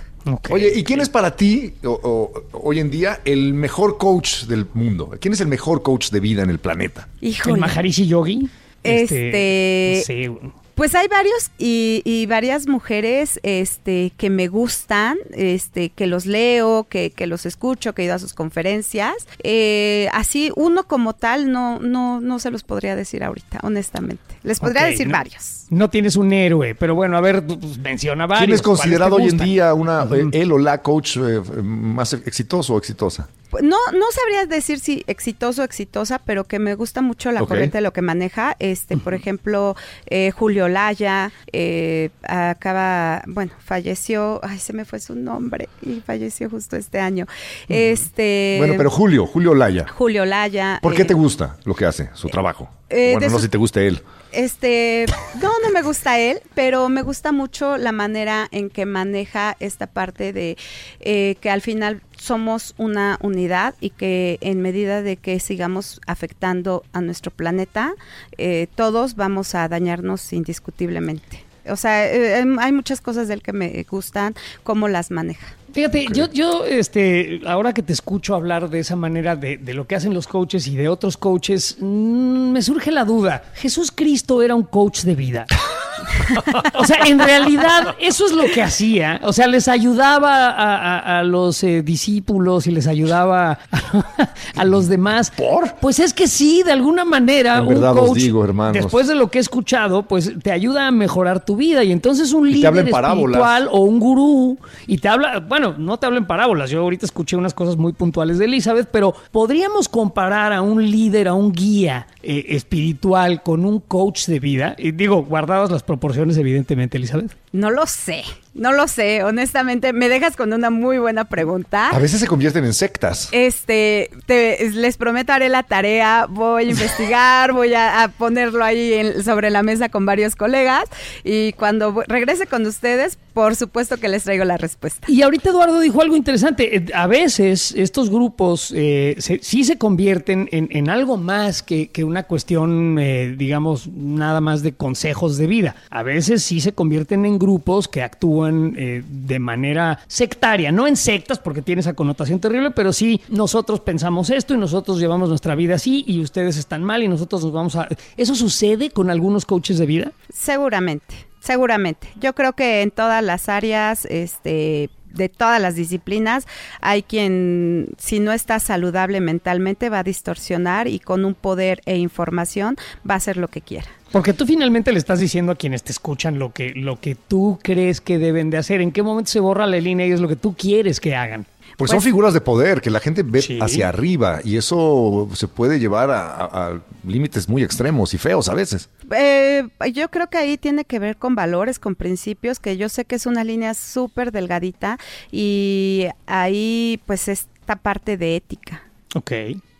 Oye, 0.50 0.70
¿y 0.74 0.84
quién 0.84 1.00
es 1.00 1.08
para 1.08 1.34
ti 1.34 1.74
o- 1.82 1.98
o- 2.00 2.44
hoy 2.52 2.78
en 2.78 2.90
día 2.92 3.20
el 3.24 3.54
mejor 3.54 3.98
coach 3.98 4.44
del 4.44 4.66
mundo? 4.72 5.10
¿Quién 5.20 5.34
es 5.34 5.40
el 5.40 5.48
mejor 5.48 5.82
coach 5.82 6.10
de 6.10 6.20
vida 6.20 6.42
en 6.44 6.50
el 6.50 6.60
planeta? 6.60 7.08
¿El 7.20 7.28
Híjole. 7.30 7.58
Maharishi 7.60 8.06
Yogi? 8.06 8.48
Este- 8.84 9.94
no 9.98 10.04
sé, 10.04 10.28
güey. 10.28 10.62
Pues 10.74 10.94
hay 10.94 11.06
varios 11.06 11.50
y, 11.58 12.00
y 12.06 12.24
varias 12.24 12.66
mujeres 12.66 13.38
este, 13.42 14.10
que 14.16 14.30
me 14.30 14.48
gustan, 14.48 15.18
este, 15.32 15.90
que 15.90 16.06
los 16.06 16.24
leo, 16.24 16.86
que, 16.88 17.10
que 17.10 17.26
los 17.26 17.44
escucho, 17.44 17.94
que 17.94 18.02
he 18.02 18.04
ido 18.06 18.14
a 18.14 18.18
sus 18.18 18.32
conferencias. 18.32 19.12
Eh, 19.44 20.08
así, 20.14 20.50
uno 20.56 20.84
como 20.84 21.12
tal, 21.12 21.52
no, 21.52 21.78
no, 21.78 22.22
no 22.22 22.38
se 22.38 22.50
los 22.50 22.62
podría 22.62 22.96
decir 22.96 23.22
ahorita, 23.22 23.60
honoramente. 23.62 24.22
Les 24.44 24.60
podría 24.60 24.86
decir 24.86 25.08
no- 25.08 25.12
varios. 25.12 25.66
No 25.68 25.90
tienes 25.90 26.16
un 26.16 26.32
héroe, 26.32 26.74
pero 26.74 26.94
bueno, 26.94 27.18
a 27.18 27.20
ver, 27.20 27.44
pues, 27.46 27.76
menciona 27.78 28.26
varios. 28.26 28.46
¿Quién 28.46 28.54
es 28.54 28.62
¿cuáles 28.62 28.80
te 28.80 28.82
considerado 28.82 29.16
hoy 29.16 29.28
en 29.28 29.36
día 29.38 29.74
una, 29.74 30.08
eh, 30.10 30.24
él 30.32 30.52
o 30.52 30.58
la 30.58 30.80
coach 30.80 31.18
eh, 31.18 31.40
más 31.62 32.14
exitoso 32.14 32.74
o 32.74 32.78
exitosa? 32.78 33.28
No, 33.60 33.76
no 33.92 34.06
sabría 34.12 34.46
decir 34.46 34.78
si 34.80 35.04
exitoso 35.06 35.62
o 35.62 35.64
exitosa, 35.64 36.18
pero 36.24 36.44
que 36.44 36.58
me 36.58 36.74
gusta 36.74 37.02
mucho 37.02 37.30
la 37.32 37.42
Ok. 37.42 37.48
corriente 37.48 37.78
de 37.78 37.82
lo 37.82 37.92
que 37.92 38.00
maneja. 38.02 38.56
Este, 38.58 38.96
por 38.96 39.12
ejemplo, 39.14 39.76
eh, 40.06 40.30
Julio 40.30 40.68
Laya, 40.68 41.30
eh, 41.52 42.10
acaba, 42.22 43.22
bueno, 43.26 43.52
falleció, 43.58 44.40
ay, 44.42 44.58
se 44.58 44.72
me 44.72 44.84
fue 44.84 45.00
su 45.00 45.14
nombre 45.14 45.68
y 45.82 46.00
falleció 46.00 46.48
justo 46.48 46.76
este 46.76 46.98
año. 47.00 47.26
Este, 47.68 48.56
Bueno, 48.58 48.74
pero 48.76 48.90
Julio, 48.90 49.26
Julio 49.26 49.54
Laya. 49.54 49.86
Julio 49.88 50.24
Laya. 50.24 50.78
¿Por 50.82 50.94
qué 50.94 51.02
eh, 51.02 51.06
te 51.06 51.14
gusta 51.14 51.56
lo 51.64 51.74
que 51.74 51.84
hace, 51.84 52.10
su 52.14 52.28
trabajo? 52.28 52.70
eh, 52.88 53.12
bueno, 53.14 53.26
no 53.28 53.32
sus- 53.34 53.42
si 53.42 53.48
te 53.48 53.58
gusta 53.58 53.80
él. 53.80 54.00
Este, 54.32 55.04
no, 55.42 55.50
no 55.62 55.70
me 55.72 55.82
gusta 55.82 56.18
él, 56.18 56.40
pero 56.54 56.88
me 56.88 57.02
gusta 57.02 57.32
mucho 57.32 57.76
la 57.76 57.92
manera 57.92 58.48
en 58.50 58.70
que 58.70 58.86
maneja 58.86 59.56
esta 59.60 59.86
parte 59.86 60.32
de 60.32 60.56
eh, 61.00 61.36
que 61.40 61.50
al 61.50 61.60
final 61.60 62.00
somos 62.16 62.74
una 62.78 63.18
unidad 63.20 63.74
y 63.80 63.90
que 63.90 64.38
en 64.40 64.62
medida 64.62 65.02
de 65.02 65.16
que 65.16 65.38
sigamos 65.38 66.00
afectando 66.06 66.82
a 66.92 67.00
nuestro 67.00 67.30
planeta, 67.30 67.94
eh, 68.38 68.68
todos 68.74 69.16
vamos 69.16 69.54
a 69.54 69.68
dañarnos 69.68 70.32
indiscutiblemente. 70.32 71.44
O 71.68 71.76
sea, 71.76 72.06
eh, 72.06 72.38
em, 72.38 72.58
hay 72.58 72.72
muchas 72.72 73.00
cosas 73.00 73.28
del 73.28 73.42
que 73.42 73.52
me 73.52 73.84
gustan, 73.88 74.34
cómo 74.62 74.88
las 74.88 75.10
maneja. 75.10 75.46
Fíjate, 75.72 76.06
yo, 76.12 76.30
yo, 76.30 76.64
este, 76.66 77.40
ahora 77.46 77.72
que 77.72 77.82
te 77.82 77.92
escucho 77.92 78.34
hablar 78.34 78.68
de 78.68 78.80
esa 78.80 78.94
manera 78.94 79.36
de, 79.36 79.56
de 79.56 79.74
lo 79.74 79.86
que 79.86 79.94
hacen 79.94 80.12
los 80.12 80.26
coaches 80.26 80.66
y 80.66 80.76
de 80.76 80.88
otros 80.88 81.16
coaches, 81.16 81.76
mm, 81.80 82.52
me 82.52 82.60
surge 82.60 82.90
la 82.90 83.04
duda. 83.04 83.44
¿Jesús 83.54 83.90
Cristo 83.90 84.42
era 84.42 84.54
un 84.54 84.64
coach 84.64 85.02
de 85.02 85.14
vida? 85.14 85.46
o 86.74 86.84
sea, 86.84 86.98
en 87.06 87.18
realidad, 87.18 87.94
eso 88.00 88.26
es 88.26 88.32
lo 88.32 88.44
que 88.44 88.62
hacía. 88.62 89.20
O 89.24 89.32
sea, 89.32 89.46
les 89.46 89.68
ayudaba 89.68 90.48
a, 90.50 90.76
a- 90.98 91.18
a 91.20 91.22
los 91.22 91.62
eh, 91.64 91.82
discípulos 91.82 92.66
y 92.66 92.70
les 92.70 92.86
ayudaba 92.86 93.58
a, 93.70 94.28
a 94.56 94.64
los 94.64 94.88
demás. 94.88 95.30
¿Por? 95.30 95.74
Pues 95.80 95.98
es 95.98 96.12
que 96.14 96.26
sí, 96.28 96.62
de 96.64 96.72
alguna 96.72 97.04
manera, 97.04 97.58
En 97.58 97.62
un 97.62 97.68
verdad 97.68 97.96
os 97.96 98.08
coach, 98.10 98.18
digo, 98.18 98.44
hermanos. 98.44 98.74
después 98.74 99.06
de 99.08 99.14
lo 99.14 99.30
que 99.30 99.38
he 99.38 99.40
escuchado, 99.40 100.02
pues 100.04 100.32
te 100.42 100.52
ayuda 100.52 100.86
a 100.88 100.90
mejorar 100.90 101.44
tu 101.44 101.56
vida. 101.56 101.84
Y 101.84 101.92
entonces 101.92 102.32
un 102.32 102.48
Y 102.48 102.54
líder 102.54 102.88
espiritual 102.88 103.68
o 103.70 103.80
un 103.80 104.00
gurú 104.00 104.58
y 104.86 104.98
te 104.98 105.08
habla, 105.08 105.40
bueno, 105.40 105.74
no 105.78 105.98
te 105.98 106.06
habla 106.06 106.18
en 106.18 106.26
parábolas. 106.26 106.70
Yo 106.70 106.80
ahorita 106.80 107.06
escuché 107.06 107.36
unas 107.36 107.54
cosas 107.54 107.76
muy 107.76 107.92
puntuales 107.92 108.38
de 108.38 108.44
Elizabeth, 108.46 108.88
pero 108.90 109.14
podríamos 109.30 109.88
comparar 109.88 110.52
a 110.52 110.62
un 110.62 110.90
líder, 110.90 111.28
a 111.28 111.34
un 111.34 111.52
guía 111.52 112.06
eh, 112.22 112.46
espiritual 112.50 113.42
con 113.42 113.64
un 113.64 113.80
coach 113.80 114.26
de 114.26 114.40
vida. 114.40 114.74
Y 114.78 114.92
digo, 114.92 115.24
guardadas 115.24 115.70
las 115.70 115.82
proporciones, 115.92 116.38
evidentemente, 116.38 116.96
Elizabeth. 116.96 117.32
No 117.52 117.70
lo 117.70 117.86
sé. 117.86 118.24
No 118.54 118.72
lo 118.72 118.86
sé, 118.86 119.24
honestamente, 119.24 119.94
me 119.94 120.10
dejas 120.10 120.36
con 120.36 120.52
una 120.52 120.68
muy 120.68 120.98
buena 120.98 121.24
pregunta. 121.24 121.88
A 121.88 121.98
veces 121.98 122.20
se 122.20 122.26
convierten 122.26 122.66
en 122.66 122.74
sectas. 122.74 123.30
Este, 123.32 124.10
les 124.28 124.98
prometo 124.98 125.32
haré 125.32 125.48
la 125.48 125.62
tarea, 125.62 126.26
voy 126.28 126.64
a 126.64 126.70
investigar, 126.70 127.52
voy 127.52 127.72
a, 127.72 128.12
ponerlo 128.18 128.62
ahí 128.62 129.10
sobre 129.24 129.48
la 129.48 129.62
mesa 129.62 129.88
con 129.88 130.04
varios 130.04 130.36
colegas 130.36 130.84
y 131.24 131.54
cuando 131.54 132.04
regrese 132.06 132.46
con 132.46 132.66
ustedes, 132.66 133.16
por 133.32 133.56
supuesto 133.56 133.96
que 133.96 134.08
les 134.08 134.24
traigo 134.24 134.44
la 134.44 134.58
respuesta. 134.58 135.06
Y 135.10 135.22
ahorita 135.22 135.48
Eduardo 135.48 135.80
dijo 135.80 136.02
algo 136.02 136.14
interesante. 136.14 136.76
Eh, 136.76 136.86
a 136.94 137.06
veces 137.06 137.72
estos 137.74 138.10
grupos 138.10 138.70
eh, 138.76 139.16
sí 139.18 139.64
se 139.64 139.78
convierten 139.78 140.48
en, 140.52 140.90
algo 140.90 141.16
más 141.16 141.62
que, 141.62 141.90
una 142.04 142.24
cuestión, 142.24 142.98
eh, 142.98 143.34
digamos, 143.36 143.88
nada 143.88 144.42
más 144.42 144.62
de 144.62 144.72
consejos 144.72 145.38
de 145.38 145.46
vida. 145.46 145.74
A 145.88 146.02
veces 146.02 146.42
sí 146.42 146.60
se 146.60 146.72
convierten 146.72 147.24
en 147.24 147.38
grupos 147.38 147.88
que 147.88 148.02
actúan 148.02 148.41
eh, 148.48 149.02
de 149.06 149.38
manera 149.38 150.00
sectaria, 150.06 150.72
no 150.72 150.86
en 150.86 150.96
sectas 150.96 151.38
porque 151.38 151.62
tiene 151.62 151.80
esa 151.80 151.94
connotación 151.94 152.40
terrible, 152.40 152.70
pero 152.70 152.92
sí 152.92 153.20
nosotros 153.28 153.80
pensamos 153.80 154.30
esto 154.30 154.54
y 154.54 154.58
nosotros 154.58 154.98
llevamos 154.98 155.28
nuestra 155.28 155.54
vida 155.54 155.74
así 155.74 156.04
y 156.06 156.20
ustedes 156.20 156.56
están 156.56 156.82
mal 156.82 157.02
y 157.02 157.08
nosotros 157.08 157.42
nos 157.44 157.52
vamos 157.52 157.76
a... 157.76 157.88
¿Eso 158.16 158.34
sucede 158.34 158.90
con 158.90 159.10
algunos 159.10 159.44
coaches 159.44 159.78
de 159.78 159.86
vida? 159.86 160.12
Seguramente, 160.32 161.14
seguramente. 161.40 162.08
Yo 162.20 162.34
creo 162.34 162.52
que 162.54 162.82
en 162.82 162.90
todas 162.90 163.22
las 163.22 163.48
áreas, 163.48 164.06
este 164.06 164.90
de 165.12 165.28
todas 165.28 165.60
las 165.60 165.74
disciplinas, 165.74 166.46
hay 166.80 167.02
quien, 167.02 167.88
si 167.98 168.20
no 168.20 168.32
está 168.32 168.58
saludable 168.58 169.20
mentalmente, 169.20 169.88
va 169.88 170.00
a 170.00 170.04
distorsionar 170.04 170.88
y 170.88 170.98
con 170.98 171.24
un 171.24 171.34
poder 171.34 171.80
e 171.86 171.96
información 171.96 172.76
va 173.08 173.14
a 173.14 173.16
hacer 173.18 173.36
lo 173.36 173.48
que 173.48 173.60
quiera. 173.60 173.88
Porque 174.12 174.34
tú 174.34 174.44
finalmente 174.44 174.92
le 174.92 174.98
estás 174.98 175.20
diciendo 175.20 175.52
a 175.52 175.54
quienes 175.54 175.82
te 175.82 175.90
escuchan 175.90 176.38
lo 176.38 176.52
que, 176.52 176.72
lo 176.74 177.00
que 177.00 177.14
tú 177.14 177.58
crees 177.62 178.02
que 178.02 178.18
deben 178.18 178.50
de 178.50 178.58
hacer. 178.58 178.82
¿En 178.82 178.92
qué 178.92 179.02
momento 179.02 179.30
se 179.30 179.40
borra 179.40 179.66
la 179.66 179.80
línea 179.80 180.06
y 180.06 180.12
es 180.12 180.20
lo 180.20 180.28
que 180.28 180.36
tú 180.36 180.54
quieres 180.54 181.00
que 181.00 181.16
hagan? 181.16 181.46
Pues, 181.76 181.90
son 181.90 182.00
figuras 182.00 182.34
de 182.34 182.40
poder 182.40 182.80
que 182.80 182.90
la 182.90 183.00
gente 183.00 183.22
ve 183.22 183.58
hacia 183.60 183.88
arriba 183.88 184.40
y 184.44 184.56
eso 184.56 185.28
se 185.34 185.48
puede 185.48 185.78
llevar 185.78 186.10
a, 186.10 186.80
límites 187.06 187.48
muy 187.48 187.62
extremos 187.62 188.14
y 188.14 188.18
feos 188.18 188.48
a 188.48 188.54
veces. 188.54 188.88
Eh, 189.10 189.68
yo 189.92 190.08
creo 190.10 190.28
que 190.28 190.38
ahí 190.38 190.56
tiene 190.56 190.84
que 190.84 190.98
ver 190.98 191.16
con 191.16 191.34
valores, 191.34 191.78
con 191.78 191.94
principios, 191.94 192.60
que 192.60 192.76
yo 192.76 192.88
sé 192.88 193.04
que 193.04 193.16
es 193.16 193.26
una 193.26 193.44
línea 193.44 193.74
súper 193.74 194.32
delgadita 194.32 194.98
y 195.30 196.06
ahí 196.26 197.00
pues 197.06 197.28
esta 197.28 197.76
parte 197.76 198.16
de 198.16 198.36
ética. 198.36 198.82
Ok. 199.14 199.32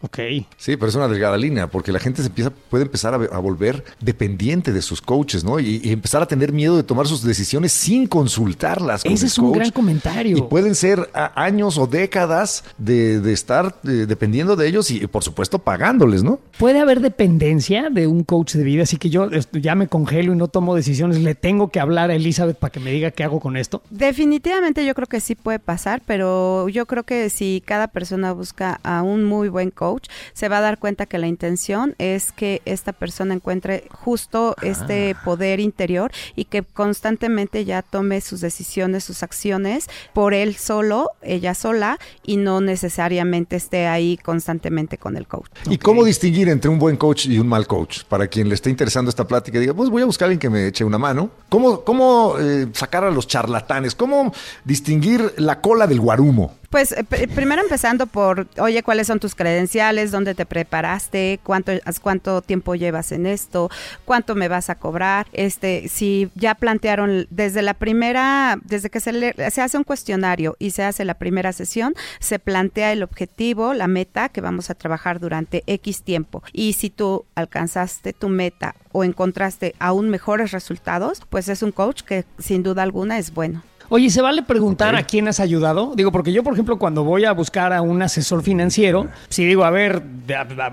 Ok. 0.02 0.18
Sí, 0.56 0.76
pero 0.76 0.88
es 0.88 0.94
una 0.94 1.08
delgada 1.08 1.36
línea, 1.36 1.68
porque 1.68 1.92
la 1.92 2.00
gente 2.00 2.22
se 2.22 2.28
empieza, 2.28 2.50
puede 2.50 2.84
empezar 2.84 3.14
a, 3.14 3.38
volver 3.38 3.84
dependiente 4.00 4.72
de 4.72 4.82
sus 4.82 5.00
coaches, 5.00 5.44
¿no? 5.44 5.60
Y, 5.60 5.80
empezar 5.84 6.22
a 6.22 6.26
tener 6.26 6.52
miedo 6.52 6.76
de 6.76 6.82
tomar 6.82 7.06
sus 7.06 7.22
decisiones 7.22 7.72
sin 7.72 8.06
consultarlas. 8.06 9.04
Ese 9.04 9.26
es 9.26 9.38
un 9.38 9.52
gran 9.52 9.70
comentario. 9.70 10.36
Y 10.36 10.42
pueden 10.42 10.74
ser 10.74 11.08
años 11.34 11.78
o 11.78 11.86
décadas 11.86 12.64
de, 12.78 13.32
estar 13.32 13.76
eh, 13.84 14.06
dependiendo 14.08 14.56
de 14.56 14.66
ellos 14.66 14.90
y, 14.90 15.06
por 15.06 15.22
supuesto, 15.22 15.58
pagándoles, 15.58 16.22
¿no? 16.22 16.40
Puede 16.58 16.80
haber 16.80 17.00
dependencia 17.00 17.88
de 17.90 18.06
un 18.06 18.24
coach 18.24 18.54
de 18.54 18.64
vida, 18.64 18.82
así 18.82 18.96
que 18.96 19.08
yo 19.08 19.30
ya 19.52 19.74
me 19.74 19.86
congelo 19.86 20.32
y 20.32 20.36
no 20.36 20.48
tomo 20.48 20.74
decisiones. 20.74 21.18
¿Le 21.18 21.34
tengo 21.34 21.68
que 21.68 21.80
hablar 21.80 22.10
a 22.10 22.14
Elizabeth 22.14 22.58
para 22.58 22.72
que 22.72 22.80
me 22.80 22.90
diga 22.90 23.12
qué 23.12 23.22
hago 23.24 23.38
con 23.38 23.56
esto? 23.56 23.82
Definitivamente 23.90 24.84
yo 24.84 24.94
creo 24.94 25.06
que 25.06 25.20
sí 25.20 25.36
puede 25.36 25.58
pasar, 25.58 26.02
pero 26.06 26.68
yo 26.68 26.86
creo 26.86 27.04
que 27.04 27.30
si 27.30 27.62
cada 27.64 27.88
persona 27.88 28.32
busca 28.32 28.80
a 28.82 29.02
un 29.02 29.24
muy 29.24 29.48
buen 29.48 29.70
coach, 29.70 29.91
se 30.32 30.48
va 30.48 30.58
a 30.58 30.60
dar 30.60 30.78
cuenta 30.78 31.06
que 31.06 31.18
la 31.18 31.26
intención 31.26 31.94
es 31.98 32.32
que 32.32 32.62
esta 32.64 32.92
persona 32.92 33.34
encuentre 33.34 33.84
justo 33.90 34.56
este 34.62 35.14
ah. 35.16 35.22
poder 35.24 35.60
interior 35.60 36.12
y 36.36 36.44
que 36.46 36.62
constantemente 36.62 37.64
ya 37.64 37.82
tome 37.82 38.20
sus 38.20 38.40
decisiones, 38.40 39.04
sus 39.04 39.22
acciones 39.22 39.88
por 40.12 40.34
él 40.34 40.56
solo, 40.56 41.10
ella 41.22 41.54
sola 41.54 41.98
y 42.24 42.36
no 42.36 42.60
necesariamente 42.60 43.56
esté 43.56 43.86
ahí 43.86 44.18
constantemente 44.18 44.98
con 44.98 45.16
el 45.16 45.26
coach. 45.26 45.50
¿Y 45.68 45.78
cómo 45.78 46.04
distinguir 46.04 46.48
entre 46.48 46.70
un 46.70 46.78
buen 46.78 46.96
coach 46.96 47.26
y 47.26 47.38
un 47.38 47.48
mal 47.48 47.66
coach? 47.66 48.04
Para 48.04 48.26
quien 48.26 48.48
le 48.48 48.54
esté 48.54 48.70
interesando 48.70 49.08
esta 49.08 49.26
plática 49.26 49.58
y 49.58 49.60
diga, 49.60 49.74
pues 49.74 49.90
voy 49.90 50.02
a 50.02 50.06
buscar 50.06 50.26
a 50.26 50.28
alguien 50.28 50.40
que 50.40 50.50
me 50.50 50.66
eche 50.68 50.84
una 50.84 50.98
mano. 50.98 51.30
¿Cómo, 51.48 51.82
cómo 51.82 52.36
eh, 52.38 52.68
sacar 52.72 53.04
a 53.04 53.10
los 53.10 53.26
charlatanes? 53.26 53.94
¿Cómo 53.94 54.32
distinguir 54.64 55.34
la 55.36 55.60
cola 55.60 55.86
del 55.86 56.00
guarumo? 56.00 56.61
Pues 56.72 56.92
eh, 56.92 57.04
primero 57.04 57.60
empezando 57.60 58.06
por, 58.06 58.46
oye, 58.58 58.82
¿cuáles 58.82 59.06
son 59.06 59.20
tus 59.20 59.34
credenciales? 59.34 60.10
¿Dónde 60.10 60.34
te 60.34 60.46
preparaste? 60.46 61.38
¿Cuánto, 61.42 61.70
cuánto 62.00 62.40
tiempo 62.40 62.74
llevas 62.74 63.12
en 63.12 63.26
esto? 63.26 63.68
¿Cuánto 64.06 64.34
me 64.34 64.48
vas 64.48 64.70
a 64.70 64.76
cobrar? 64.76 65.26
Este, 65.34 65.90
si 65.90 66.30
ya 66.34 66.54
plantearon 66.54 67.26
desde 67.28 67.60
la 67.60 67.74
primera, 67.74 68.58
desde 68.64 68.88
que 68.88 69.00
se, 69.00 69.12
le, 69.12 69.50
se 69.50 69.60
hace 69.60 69.76
un 69.76 69.84
cuestionario 69.84 70.56
y 70.58 70.70
se 70.70 70.82
hace 70.82 71.04
la 71.04 71.12
primera 71.12 71.52
sesión, 71.52 71.92
se 72.20 72.38
plantea 72.38 72.90
el 72.92 73.02
objetivo, 73.02 73.74
la 73.74 73.86
meta 73.86 74.30
que 74.30 74.40
vamos 74.40 74.70
a 74.70 74.74
trabajar 74.74 75.20
durante 75.20 75.64
X 75.66 76.02
tiempo. 76.02 76.42
Y 76.54 76.72
si 76.72 76.88
tú 76.88 77.26
alcanzaste 77.34 78.14
tu 78.14 78.30
meta 78.30 78.76
o 78.92 79.04
encontraste 79.04 79.74
aún 79.78 80.08
mejores 80.08 80.52
resultados, 80.52 81.20
pues 81.28 81.50
es 81.50 81.62
un 81.62 81.72
coach 81.72 82.00
que 82.00 82.24
sin 82.38 82.62
duda 82.62 82.82
alguna 82.82 83.18
es 83.18 83.34
bueno. 83.34 83.62
Oye, 83.94 84.08
¿se 84.08 84.22
vale 84.22 84.42
preguntar 84.42 84.96
a 84.96 85.02
quién 85.02 85.28
has 85.28 85.38
ayudado? 85.38 85.92
Digo, 85.94 86.10
porque 86.12 86.32
yo, 86.32 86.42
por 86.42 86.54
ejemplo, 86.54 86.78
cuando 86.78 87.04
voy 87.04 87.26
a 87.26 87.32
buscar 87.32 87.74
a 87.74 87.82
un 87.82 88.00
asesor 88.00 88.42
financiero, 88.42 89.08
si 89.28 89.44
digo, 89.44 89.64
a 89.64 89.70
ver, 89.70 90.02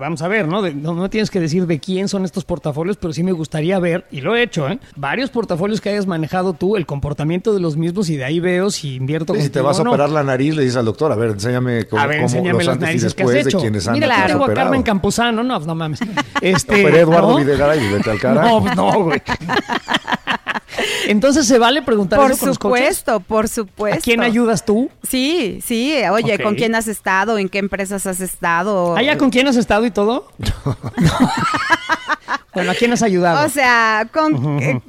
vamos 0.00 0.22
a 0.22 0.28
ver, 0.28 0.48
¿no? 0.48 0.62
no, 0.62 1.10
tienes 1.10 1.28
que 1.28 1.38
decir 1.38 1.66
de 1.66 1.78
quién 1.80 2.08
son 2.08 2.24
estos 2.24 2.46
portafolios, 2.46 2.96
pero 2.96 3.12
sí 3.12 3.22
me 3.22 3.32
gustaría 3.32 3.78
ver, 3.78 4.06
y 4.10 4.22
lo 4.22 4.34
he 4.36 4.42
hecho, 4.42 4.70
¿eh? 4.70 4.80
Varios 4.96 5.28
portafolios 5.28 5.82
que 5.82 5.90
hayas 5.90 6.06
manejado 6.06 6.54
tú, 6.54 6.78
el 6.78 6.86
comportamiento 6.86 7.52
de 7.52 7.60
los 7.60 7.76
mismos, 7.76 8.08
y 8.08 8.16
de 8.16 8.24
ahí 8.24 8.40
veo 8.40 8.70
si 8.70 8.94
invierto 8.94 9.34
Si 9.34 9.50
te 9.50 9.60
vas 9.60 9.78
a 9.78 9.82
operar 9.82 10.08
la 10.08 10.22
nariz, 10.22 10.56
le 10.56 10.62
dices 10.62 10.78
al 10.78 10.86
doctor, 10.86 11.12
a 11.12 11.16
ver, 11.16 11.32
enséñame 11.32 11.84
cómo, 11.84 12.00
a 12.00 12.06
ver, 12.06 12.20
enséñame 12.20 12.64
las 12.64 12.80
narices 12.80 13.12
que 13.12 13.22
has 13.24 13.34
hecho. 13.34 13.60
Mira, 13.92 14.06
claro. 14.06 14.44
a 14.46 14.54
Carmen 14.54 14.82
Campuzano, 14.82 15.44
no, 15.44 15.60
no 15.60 15.74
mames. 15.74 16.00
Este, 16.40 16.80
Operé 16.80 17.00
Eduardo 17.00 17.32
¿no? 17.32 17.36
Videgaray, 17.36 17.92
vete 17.92 18.10
al 18.10 18.18
cara. 18.18 18.40
No, 18.40 18.74
no, 18.74 19.02
güey. 19.04 19.20
Entonces, 21.06 21.46
¿se 21.46 21.58
vale 21.58 21.82
preguntar 21.82 22.18
por 22.18 22.30
eso 22.30 22.46
con 22.46 22.54
supuesto, 22.54 23.12
los 23.12 23.22
Por 23.24 23.48
supuesto, 23.48 23.98
¿A 23.98 24.02
quién 24.02 24.22
ayudas 24.22 24.64
tú? 24.64 24.90
Sí, 25.08 25.60
sí. 25.64 25.94
Oye, 26.10 26.38
¿con 26.38 26.54
quién 26.54 26.74
has 26.74 26.88
estado? 26.88 27.38
¿En 27.38 27.48
qué 27.48 27.58
empresas 27.58 28.06
has 28.06 28.20
estado? 28.20 28.96
¿Allá 28.96 29.18
con 29.18 29.30
quién 29.30 29.46
has 29.48 29.56
estado 29.56 29.84
y 29.86 29.90
todo? 29.90 30.30
bueno, 32.54 32.70
¿a 32.70 32.74
quién 32.74 32.92
has 32.92 33.02
ayudado? 33.02 33.46
O 33.46 33.48
sea, 33.48 34.08
con, 34.12 34.60
eh, 34.60 34.80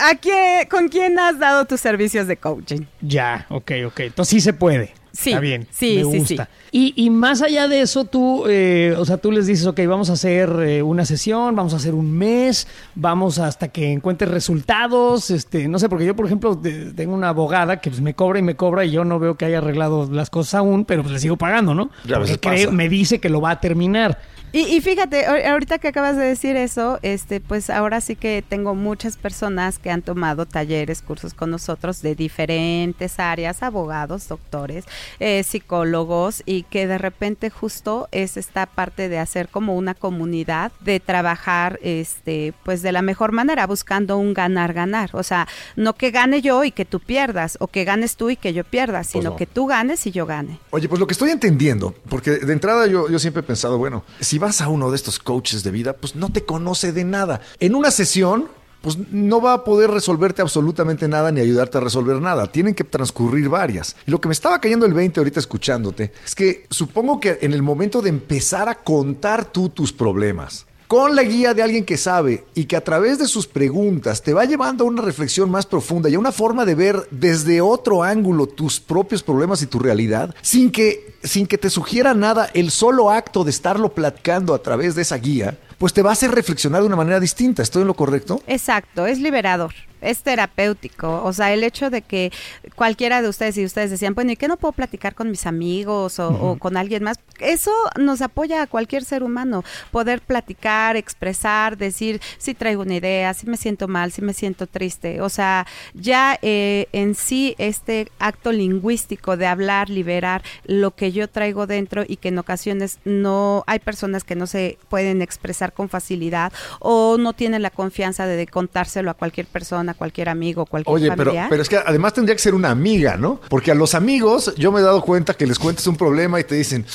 ¿a 0.00 0.14
quién, 0.16 0.68
¿con 0.68 0.88
quién 0.88 1.18
has 1.18 1.38
dado 1.38 1.64
tus 1.64 1.80
servicios 1.80 2.26
de 2.26 2.36
coaching? 2.36 2.82
Ya, 3.00 3.46
ok, 3.48 3.72
ok. 3.86 4.00
Entonces 4.00 4.30
sí 4.30 4.40
se 4.40 4.52
puede. 4.52 4.94
Sí, 5.18 5.30
Está 5.30 5.40
bien. 5.40 5.66
Sí, 5.72 5.96
me 5.96 6.04
gusta. 6.04 6.48
Y, 6.70 6.92
y, 6.94 7.10
más 7.10 7.42
allá 7.42 7.66
de 7.66 7.80
eso, 7.80 8.04
tú, 8.04 8.44
eh, 8.46 8.94
o 8.96 9.04
sea, 9.04 9.16
tú 9.16 9.32
les 9.32 9.48
dices, 9.48 9.66
ok, 9.66 9.80
vamos 9.88 10.10
a 10.10 10.12
hacer 10.12 10.48
eh, 10.60 10.80
una 10.80 11.04
sesión, 11.04 11.56
vamos 11.56 11.72
a 11.72 11.78
hacer 11.78 11.92
un 11.92 12.12
mes, 12.12 12.68
vamos 12.94 13.40
hasta 13.40 13.66
que 13.66 13.90
encuentres 13.90 14.30
resultados, 14.30 15.32
este, 15.32 15.66
no 15.66 15.80
sé, 15.80 15.88
porque 15.88 16.06
yo, 16.06 16.14
por 16.14 16.26
ejemplo, 16.26 16.56
tengo 16.94 17.14
una 17.14 17.30
abogada 17.30 17.80
que 17.80 17.90
pues, 17.90 18.00
me 18.00 18.14
cobra 18.14 18.38
y 18.38 18.42
me 18.42 18.54
cobra 18.54 18.84
y 18.84 18.92
yo 18.92 19.04
no 19.04 19.18
veo 19.18 19.34
que 19.34 19.46
haya 19.46 19.58
arreglado 19.58 20.08
las 20.08 20.30
cosas 20.30 20.54
aún, 20.54 20.84
pero 20.84 21.02
pues 21.02 21.14
le 21.14 21.18
sigo 21.18 21.36
pagando, 21.36 21.74
¿no? 21.74 21.90
Ya 22.06 22.20
porque 22.20 22.68
me 22.70 22.88
dice 22.88 23.18
que 23.18 23.28
lo 23.28 23.40
va 23.40 23.50
a 23.50 23.60
terminar. 23.60 24.20
Y, 24.50 24.80
fíjate, 24.80 25.26
ahorita 25.26 25.78
que 25.78 25.88
acabas 25.88 26.16
de 26.16 26.24
decir 26.24 26.56
eso, 26.56 26.98
este, 27.02 27.40
pues 27.40 27.68
ahora 27.68 28.00
sí 28.00 28.16
que 28.16 28.42
tengo 28.46 28.74
muchas 28.74 29.16
personas 29.16 29.78
que 29.78 29.90
han 29.90 30.00
tomado 30.00 30.46
talleres, 30.46 31.02
cursos 31.02 31.34
con 31.34 31.50
nosotros 31.50 32.00
de 32.00 32.14
diferentes 32.14 33.18
áreas, 33.20 33.62
abogados, 33.62 34.26
doctores, 34.26 34.86
eh, 35.20 35.42
psicólogos, 35.42 36.42
y 36.46 36.62
que 36.62 36.86
de 36.86 36.96
repente 36.96 37.50
justo 37.50 38.08
es 38.10 38.38
esta 38.38 38.66
parte 38.66 39.08
de 39.08 39.18
hacer 39.18 39.48
como 39.48 39.76
una 39.76 39.94
comunidad, 39.94 40.72
de 40.80 40.98
trabajar, 40.98 41.78
este, 41.82 42.54
pues 42.64 42.80
de 42.80 42.92
la 42.92 43.02
mejor 43.02 43.32
manera, 43.32 43.66
buscando 43.66 44.16
un 44.16 44.32
ganar-ganar. 44.32 45.10
O 45.12 45.22
sea, 45.22 45.46
no 45.76 45.94
que 45.94 46.10
gane 46.10 46.40
yo 46.40 46.64
y 46.64 46.70
que 46.70 46.86
tú 46.86 47.00
pierdas, 47.00 47.58
o 47.60 47.66
que 47.66 47.84
ganes 47.84 48.16
tú 48.16 48.30
y 48.30 48.36
que 48.36 48.54
yo 48.54 48.64
pierda, 48.64 49.00
pues 49.00 49.08
sino 49.08 49.36
que 49.36 49.46
tú 49.46 49.66
ganes 49.66 50.06
y 50.06 50.10
yo 50.10 50.24
gane. 50.24 50.58
Oye, 50.70 50.88
pues 50.88 51.00
lo 51.00 51.06
que 51.06 51.12
estoy 51.12 51.30
entendiendo, 51.30 51.94
porque 52.08 52.30
de 52.30 52.52
entrada 52.52 52.86
yo, 52.86 53.10
yo 53.10 53.18
siempre 53.18 53.40
he 53.40 53.44
pensado, 53.44 53.76
bueno, 53.76 54.04
si 54.20 54.37
vas 54.38 54.60
a 54.60 54.68
uno 54.68 54.90
de 54.90 54.96
estos 54.96 55.18
coaches 55.18 55.62
de 55.62 55.70
vida, 55.70 55.94
pues 55.94 56.14
no 56.14 56.30
te 56.30 56.44
conoce 56.44 56.92
de 56.92 57.04
nada. 57.04 57.40
En 57.60 57.74
una 57.74 57.90
sesión, 57.90 58.48
pues 58.80 58.96
no 59.10 59.40
va 59.40 59.54
a 59.54 59.64
poder 59.64 59.90
resolverte 59.90 60.42
absolutamente 60.42 61.08
nada 61.08 61.32
ni 61.32 61.40
ayudarte 61.40 61.78
a 61.78 61.80
resolver 61.80 62.20
nada. 62.20 62.46
Tienen 62.46 62.74
que 62.74 62.84
transcurrir 62.84 63.48
varias. 63.48 63.96
Y 64.06 64.10
lo 64.10 64.20
que 64.20 64.28
me 64.28 64.32
estaba 64.32 64.60
cayendo 64.60 64.86
el 64.86 64.94
20 64.94 65.20
ahorita 65.20 65.40
escuchándote 65.40 66.12
es 66.24 66.34
que 66.34 66.66
supongo 66.70 67.20
que 67.20 67.38
en 67.42 67.52
el 67.52 67.62
momento 67.62 68.00
de 68.00 68.10
empezar 68.10 68.68
a 68.68 68.76
contar 68.76 69.46
tú 69.46 69.68
tus 69.68 69.92
problemas, 69.92 70.66
con 70.88 71.14
la 71.14 71.22
guía 71.22 71.52
de 71.52 71.62
alguien 71.62 71.84
que 71.84 71.98
sabe 71.98 72.46
y 72.54 72.64
que 72.64 72.74
a 72.74 72.82
través 72.82 73.18
de 73.18 73.28
sus 73.28 73.46
preguntas 73.46 74.22
te 74.22 74.32
va 74.32 74.46
llevando 74.46 74.84
a 74.84 74.86
una 74.86 75.02
reflexión 75.02 75.50
más 75.50 75.66
profunda 75.66 76.08
y 76.08 76.14
a 76.14 76.18
una 76.18 76.32
forma 76.32 76.64
de 76.64 76.74
ver 76.74 77.06
desde 77.10 77.60
otro 77.60 78.02
ángulo 78.02 78.46
tus 78.46 78.80
propios 78.80 79.22
problemas 79.22 79.60
y 79.60 79.66
tu 79.66 79.78
realidad, 79.78 80.34
sin 80.40 80.72
que, 80.72 81.14
sin 81.22 81.46
que 81.46 81.58
te 81.58 81.68
sugiera 81.68 82.14
nada 82.14 82.48
el 82.54 82.70
solo 82.70 83.10
acto 83.10 83.44
de 83.44 83.50
estarlo 83.50 83.90
platicando 83.90 84.54
a 84.54 84.62
través 84.62 84.94
de 84.94 85.02
esa 85.02 85.18
guía, 85.18 85.58
pues 85.78 85.92
te 85.92 86.02
va 86.02 86.10
a 86.10 86.12
hacer 86.12 86.30
reflexionar 86.30 86.82
de 86.82 86.86
una 86.86 86.96
manera 86.96 87.20
distinta. 87.20 87.62
¿Estoy 87.62 87.82
en 87.82 87.88
lo 87.88 87.94
correcto? 87.94 88.42
Exacto, 88.46 89.06
es 89.06 89.20
liberador 89.20 89.72
es 90.00 90.22
terapéutico. 90.22 91.22
O 91.24 91.32
sea, 91.32 91.52
el 91.52 91.64
hecho 91.64 91.90
de 91.90 92.02
que 92.02 92.32
cualquiera 92.74 93.22
de 93.22 93.28
ustedes, 93.28 93.56
y 93.58 93.64
ustedes 93.64 93.90
decían, 93.90 94.14
bueno, 94.14 94.32
¿y 94.32 94.36
qué 94.36 94.48
no 94.48 94.56
puedo 94.56 94.72
platicar 94.72 95.14
con 95.14 95.30
mis 95.30 95.46
amigos 95.46 96.18
o, 96.18 96.56
con 96.58 96.76
alguien 96.76 97.02
más? 97.02 97.18
Eso 97.40 97.72
nos 97.98 98.22
apoya 98.22 98.62
a 98.62 98.66
cualquier 98.66 99.04
ser 99.04 99.22
humano. 99.22 99.64
Poder 99.90 100.20
platicar, 100.20 100.96
expresar, 100.96 101.76
decir 101.76 102.20
si 102.38 102.54
traigo 102.54 102.82
una 102.82 102.96
idea, 102.96 103.34
si 103.34 103.46
me 103.46 103.56
siento 103.56 103.88
mal, 103.88 104.12
si 104.12 104.22
me 104.22 104.34
siento 104.34 104.66
triste. 104.66 105.20
O 105.20 105.28
sea, 105.28 105.66
ya 105.94 106.38
eh, 106.42 106.88
en 106.92 107.14
sí 107.14 107.54
este 107.58 108.10
acto 108.18 108.52
lingüístico 108.52 109.36
de 109.36 109.46
hablar, 109.46 109.90
liberar 109.90 110.42
lo 110.64 110.92
que 110.94 111.12
yo 111.12 111.28
traigo 111.28 111.66
dentro 111.66 112.04
y 112.06 112.16
que 112.16 112.28
en 112.28 112.38
ocasiones 112.38 112.98
no 113.04 113.64
hay 113.66 113.78
personas 113.78 114.24
que 114.24 114.36
no 114.36 114.46
se 114.46 114.78
pueden 114.88 115.22
expresar 115.22 115.67
con 115.72 115.88
facilidad 115.88 116.52
o 116.80 117.16
no 117.18 117.32
tienen 117.32 117.62
la 117.62 117.70
confianza 117.70 118.26
de 118.26 118.46
contárselo 118.46 119.10
a 119.10 119.14
cualquier 119.14 119.46
persona 119.46 119.92
a 119.92 119.94
cualquier 119.94 120.28
amigo, 120.28 120.66
cualquier 120.66 120.94
Oye, 120.94 121.12
pero, 121.16 121.32
pero 121.48 121.62
es 121.62 121.68
que 121.68 121.76
además 121.76 122.12
tendría 122.12 122.34
que 122.34 122.42
ser 122.42 122.54
una 122.54 122.70
amiga, 122.70 123.16
¿no? 123.16 123.40
Porque 123.48 123.70
a 123.70 123.74
los 123.74 123.94
amigos 123.94 124.54
yo 124.56 124.72
me 124.72 124.80
he 124.80 124.82
dado 124.82 125.02
cuenta 125.02 125.34
que 125.34 125.46
les 125.46 125.58
cuentes 125.58 125.86
un 125.86 125.96
problema 125.96 126.40
y 126.40 126.44
te 126.44 126.54
dicen... 126.54 126.86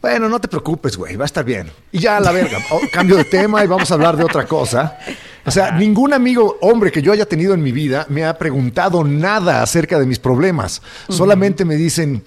Bueno, 0.00 0.28
no 0.28 0.38
te 0.38 0.46
preocupes, 0.46 0.96
güey, 0.96 1.16
va 1.16 1.24
a 1.24 1.26
estar 1.26 1.44
bien. 1.44 1.68
Y 1.90 1.98
ya 1.98 2.18
a 2.18 2.20
la 2.20 2.30
verga, 2.30 2.58
cambio 2.92 3.16
de 3.16 3.24
tema 3.24 3.64
y 3.64 3.66
vamos 3.66 3.90
a 3.90 3.94
hablar 3.94 4.16
de 4.16 4.22
otra 4.22 4.46
cosa. 4.46 4.98
O 5.46 5.50
sea, 5.50 5.72
ningún 5.72 6.12
amigo 6.12 6.58
hombre 6.60 6.90
que 6.92 7.02
yo 7.02 7.12
haya 7.12 7.26
tenido 7.26 7.54
en 7.54 7.62
mi 7.62 7.72
vida 7.72 8.06
me 8.08 8.24
ha 8.24 8.36
preguntado 8.36 9.04
nada 9.04 9.62
acerca 9.62 9.98
de 9.98 10.06
mis 10.06 10.18
problemas. 10.18 10.82
Solamente 11.08 11.64
me 11.64 11.76
dicen, 11.76 12.24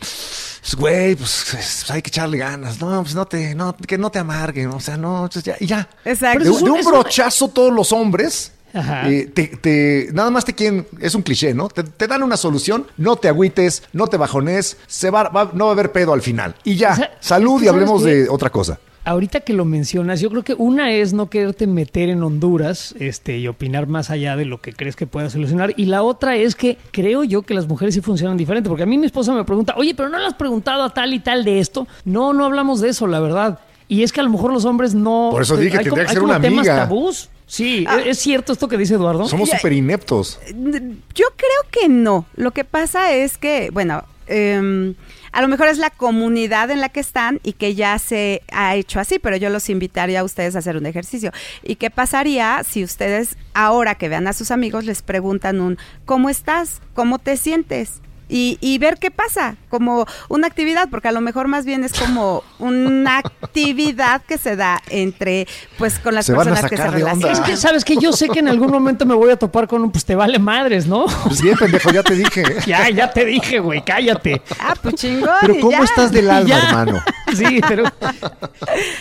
güey, 0.77 1.15
pues, 1.15 1.89
hay 1.89 2.01
que 2.01 2.09
echarle 2.09 2.37
ganas. 2.37 2.79
No, 2.81 3.01
pues 3.03 3.15
no 3.15 3.25
te, 3.25 3.55
no, 3.55 3.75
que 3.75 3.97
no 3.97 4.09
te 4.09 4.19
amarguen. 4.19 4.67
O 4.67 4.79
sea, 4.79 4.97
no, 4.97 5.29
ya, 5.29 5.55
y 5.59 5.65
ya. 5.65 5.89
Exacto. 6.05 6.43
De, 6.43 6.49
un 6.49 6.83
brochazo 6.83 7.49
todos 7.49 7.73
los 7.73 7.91
hombres 7.91 8.53
eh, 8.73 9.31
te, 9.33 10.09
nada 10.13 10.29
más 10.29 10.45
te 10.45 10.53
quieren, 10.53 10.87
es 10.99 11.15
un 11.15 11.23
cliché, 11.23 11.53
¿no? 11.53 11.69
Te, 11.69 12.07
dan 12.07 12.23
una 12.23 12.37
solución, 12.37 12.85
no 12.97 13.15
te 13.15 13.27
agüites, 13.27 13.83
no 13.93 14.07
te 14.07 14.17
bajones, 14.17 14.77
se 14.87 15.09
va, 15.09 15.51
no 15.53 15.65
va 15.65 15.71
a 15.71 15.73
haber 15.73 15.91
pedo 15.91 16.13
al 16.13 16.21
final. 16.21 16.55
Y 16.63 16.75
ya, 16.75 17.17
salud 17.19 17.61
y 17.63 17.67
hablemos 17.67 18.03
de 18.03 18.29
otra 18.29 18.49
cosa. 18.49 18.79
Ahorita 19.05 19.39
que 19.39 19.53
lo 19.53 19.65
mencionas, 19.65 20.21
yo 20.21 20.29
creo 20.29 20.43
que 20.43 20.53
una 20.53 20.91
es 20.91 21.13
no 21.13 21.29
quererte 21.29 21.67
meter 21.67 22.09
en 22.09 22.21
Honduras 22.23 22.93
este, 22.99 23.37
y 23.37 23.47
opinar 23.47 23.87
más 23.87 24.09
allá 24.09 24.35
de 24.35 24.45
lo 24.45 24.61
que 24.61 24.73
crees 24.73 24.95
que 24.95 25.07
pueda 25.07 25.29
solucionar. 25.29 25.73
Y 25.77 25.85
la 25.85 26.03
otra 26.03 26.35
es 26.35 26.55
que 26.55 26.77
creo 26.91 27.23
yo 27.23 27.41
que 27.43 27.53
las 27.53 27.67
mujeres 27.67 27.95
sí 27.95 28.01
funcionan 28.01 28.37
diferente. 28.37 28.69
Porque 28.69 28.83
a 28.83 28.85
mí 28.85 28.97
mi 28.97 29.05
esposa 29.05 29.33
me 29.33 29.43
pregunta, 29.43 29.73
oye, 29.77 29.95
pero 29.95 30.09
no 30.09 30.19
le 30.19 30.25
has 30.25 30.33
preguntado 30.33 30.83
a 30.83 30.93
tal 30.93 31.13
y 31.13 31.19
tal 31.19 31.43
de 31.43 31.59
esto. 31.59 31.87
No, 32.05 32.33
no 32.33 32.45
hablamos 32.45 32.81
de 32.81 32.89
eso, 32.89 33.07
la 33.07 33.19
verdad. 33.19 33.59
Y 33.87 34.03
es 34.03 34.11
que 34.11 34.19
a 34.19 34.23
lo 34.23 34.29
mejor 34.29 34.53
los 34.53 34.65
hombres 34.65 34.93
no. 34.93 35.29
Por 35.31 35.41
eso 35.41 35.57
dije 35.57 35.79
que 35.79 35.85
tendría 35.85 36.05
que 36.05 36.13
ser 36.13 36.23
una 36.23 36.39
temas 36.39 36.59
amiga. 36.59 36.87
tabús. 36.87 37.29
Sí, 37.47 37.83
ah. 37.87 37.97
¿es 38.05 38.19
cierto 38.19 38.53
esto 38.53 38.67
que 38.67 38.77
dice 38.77 38.93
Eduardo? 38.93 39.27
Somos 39.27 39.49
súper 39.49 39.73
ineptos. 39.73 40.39
Yo 40.53 41.25
creo 41.35 41.71
que 41.71 41.89
no. 41.89 42.27
Lo 42.35 42.51
que 42.51 42.63
pasa 42.63 43.13
es 43.15 43.39
que, 43.39 43.71
bueno, 43.73 44.03
em, 44.27 44.93
a 45.31 45.41
lo 45.41 45.47
mejor 45.47 45.67
es 45.67 45.77
la 45.77 45.89
comunidad 45.89 46.71
en 46.71 46.81
la 46.81 46.89
que 46.89 46.99
están 46.99 47.39
y 47.43 47.53
que 47.53 47.75
ya 47.75 47.97
se 47.99 48.41
ha 48.51 48.75
hecho 48.75 48.99
así, 48.99 49.19
pero 49.19 49.37
yo 49.37 49.49
los 49.49 49.69
invitaría 49.69 50.21
a 50.21 50.23
ustedes 50.23 50.55
a 50.55 50.59
hacer 50.59 50.77
un 50.77 50.85
ejercicio. 50.85 51.31
¿Y 51.63 51.75
qué 51.75 51.89
pasaría 51.89 52.61
si 52.63 52.83
ustedes, 52.83 53.37
ahora 53.53 53.95
que 53.95 54.09
vean 54.09 54.27
a 54.27 54.33
sus 54.33 54.51
amigos, 54.51 54.85
les 54.85 55.01
preguntan 55.01 55.61
un 55.61 55.77
¿cómo 56.05 56.29
estás? 56.29 56.81
¿Cómo 56.93 57.19
te 57.19 57.37
sientes? 57.37 58.01
Y, 58.29 58.77
ver 58.77 58.97
qué 58.97 59.09
pasa, 59.11 59.55
como 59.69 60.05
una 60.29 60.47
actividad, 60.47 60.87
porque 60.89 61.07
a 61.07 61.11
lo 61.11 61.19
mejor 61.19 61.47
más 61.47 61.65
bien 61.65 61.83
es 61.83 61.93
como 61.93 62.43
una 62.59 63.17
actividad 63.17 64.21
que 64.21 64.37
se 64.37 64.55
da 64.55 64.81
entre, 64.89 65.47
pues, 65.77 65.99
con 65.99 66.13
las 66.13 66.27
personas 66.27 66.69
que 66.69 66.77
se 66.77 66.87
relacionan. 66.87 67.31
Es 67.31 67.39
que, 67.39 67.57
sabes 67.57 67.83
que 67.83 67.97
yo 67.97 68.13
sé 68.13 68.29
que 68.29 68.39
en 68.39 68.47
algún 68.47 68.71
momento 68.71 69.05
me 69.05 69.15
voy 69.15 69.31
a 69.31 69.35
topar 69.35 69.67
con 69.67 69.81
un, 69.81 69.91
pues 69.91 70.05
te 70.05 70.15
vale 70.15 70.37
madres, 70.37 70.85
¿no? 70.85 71.05
Pues 71.25 71.41
bien, 71.41 71.57
pendejo, 71.57 71.91
ya 71.91 72.03
te 72.03 72.15
dije. 72.15 72.43
ya, 72.67 72.89
ya 72.89 73.11
te 73.11 73.25
dije, 73.25 73.59
güey, 73.59 73.83
cállate. 73.83 74.41
Ah, 74.59 74.75
pues 74.81 74.95
chingón. 74.95 75.29
Pero 75.41 75.59
¿cómo 75.59 75.83
estás 75.83 76.11
del 76.11 76.29
alma, 76.29 76.57
hermano? 76.57 77.03
Sí, 77.35 77.61
pero 77.67 77.83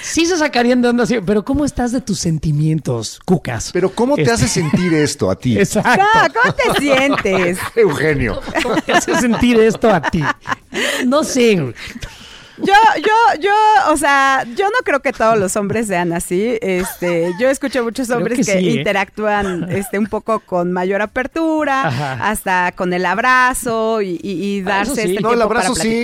sí 0.03 0.27
se 0.27 0.37
sacarían 0.37 0.83
de 0.83 0.89
onda 0.89 1.05
así, 1.05 1.19
pero 1.25 1.47
¿cómo 1.47 1.65
estás 1.65 1.93
de 1.93 2.03
tus 2.03 2.19
sentimientos, 2.19 3.21
cucas? 3.25 3.71
Pero 3.73 3.89
¿cómo 3.91 4.17
te 4.17 4.31
hace 4.31 4.45
este 4.45 4.61
sentir 4.61 4.93
esto 4.93 5.31
a 5.31 5.37
ti? 5.37 5.59
Exacto. 5.59 6.05
¿Cómo 6.35 6.55
te 6.55 6.81
sientes? 6.81 7.59
Eugenio. 7.75 8.41
¿Cómo 8.63 8.77
te 8.83 8.93
hace 8.93 9.18
sentir 9.21 9.59
esto 9.61 9.91
a 9.91 10.01
ti? 10.01 10.23
No 11.07 11.25
sé. 11.25 11.75
Yo, 12.59 12.75
yo, 12.97 13.41
yo, 13.41 13.93
o 13.93 13.97
sea, 13.97 14.45
yo 14.57 14.67
no 14.67 14.79
creo 14.85 15.01
que 15.01 15.13
todos 15.13 15.39
los 15.39 15.55
hombres 15.57 15.87
sean 15.87 16.13
así. 16.13 16.59
Este, 16.61 17.33
yo 17.39 17.49
escucho 17.49 17.83
muchos 17.85 18.11
hombres 18.11 18.47
que, 18.47 18.53
¿eh? 18.53 18.63
interactúan, 18.63 19.71
este, 19.71 19.99
un 19.99 20.07
poco 20.07 20.41
con 20.41 20.73
mayor 20.73 21.03
apertura, 21.03 22.19
hasta 22.21 22.73
con 22.73 22.93
el 22.93 23.07
abrazo 23.07 24.03
y, 24.03 24.63
ah, 24.67 24.69
darse 24.69 25.05
este 25.05 25.21
no, 25.21 25.33
el 25.33 25.43
abrazo 25.43 25.75
sí 25.75 26.03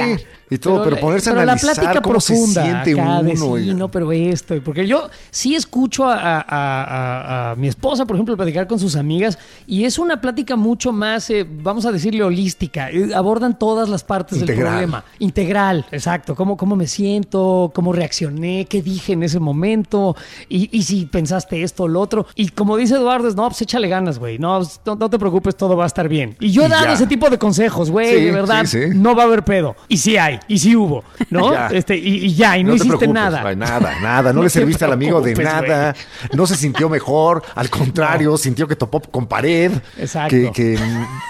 y 0.51 0.59
todo, 0.59 0.85
pero, 0.85 0.99
ponerse 1.01 1.31
a 1.31 1.33
analizar 1.33 1.69
la 1.69 1.75
plática 1.75 2.03
cómo 2.03 2.13
profunda, 2.15 2.63
se 2.63 2.63
siente 2.63 2.95
uno. 2.95 3.57
sí, 3.57 3.75
no, 3.75 3.91
pero 3.91 4.13
esto, 4.13 4.55
porque 4.63 4.87
yo 4.87 5.09
sí 5.31 5.55
escucho 5.55 6.05
a, 6.07 7.55
mi 7.57 7.69
esposa, 7.69 8.05
por 8.05 8.17
ejemplo, 8.17 8.37
platicar 8.37 8.67
con 8.67 8.79
sus 8.79 8.97
amigas 8.97 9.39
y 9.67 9.85
es 9.85 9.99
una 9.99 10.21
plática 10.21 10.57
mucho 10.57 10.93
más, 10.93 11.31
eh, 11.31 11.47
vamos 11.49 11.87
a 11.87 11.93
decirle, 11.93 12.23
holística. 12.23 12.91
Eh, 12.91 13.15
abordan 13.15 13.59
todas 13.59 13.89
las 13.89 14.05
partes 14.05 14.45
del 14.45 14.57
problema. 14.57 15.05
Integral, 15.19 15.87
exacto. 15.91 16.35
Cómo, 16.45 16.59
cómo 16.59 16.77
me 16.77 16.87
siento, 16.87 17.73
cómo 17.75 17.95
reaccioné, 17.95 18.67
qué 18.67 18.83
dije 18.83 19.15
en 19.15 19.23
ese 19.23 19.41
momento 19.41 20.15
y, 20.47 20.83
si 20.83 21.07
pensaste 21.07 21.63
esto 21.63 21.85
o 21.85 21.89
lo 21.89 22.03
otro. 22.03 22.27
Y 22.35 22.51
como 22.51 22.77
dice 22.77 22.97
Eduardo, 22.97 23.29
es, 23.29 23.35
no, 23.35 23.49
pues 23.49 23.63
échale 23.63 23.89
ganas, 23.89 24.19
güey. 24.19 24.39
No, 24.39 24.61
no, 24.85 25.09
te 25.09 25.19
preocupes, 25.19 25.57
todo 25.57 25.75
va 25.75 25.85
a 25.85 25.87
estar 25.87 26.07
bien. 26.07 26.37
Y 26.41 26.51
yo 26.51 26.67
he 26.67 26.69
dado 26.69 26.93
ese 26.93 27.07
tipo 27.07 27.31
de 27.31 27.39
consejos, 27.39 27.91
güey, 27.91 28.27
de 28.27 28.31
verdad, 28.31 28.67
no 28.95 29.17
va 29.17 29.23
a 29.23 29.25
haber 29.25 29.43
pedo. 29.43 29.75
Y 29.89 29.97
sí 29.97 30.19
hay 30.19 30.39
y 30.47 30.59
sí 30.59 30.77
hubo, 30.77 31.03
¿no? 31.31 31.55
Este, 31.75 31.97
y, 31.97 32.35
ya, 32.35 32.59
y 32.59 32.63
no, 32.63 32.75
hiciste 32.75 33.09
nada. 33.09 33.55
nada, 33.55 33.99
nada, 34.03 34.33
no, 34.35 34.43
le 34.43 34.51
serviste 34.51 34.85
al 34.85 34.93
amigo 34.93 35.23
de 35.23 35.35
nada, 35.35 35.95
no 36.35 36.47
se 36.47 36.57
sintió 36.57 36.91
mejor, 36.91 37.43
al 37.55 37.71
contrario, 37.71 38.37
sintió 38.37 38.69
que 38.69 38.77
topó 38.77 39.01
con 39.01 39.27
pared, 39.27 39.73
que, 40.29 40.53
que, 40.53 40.79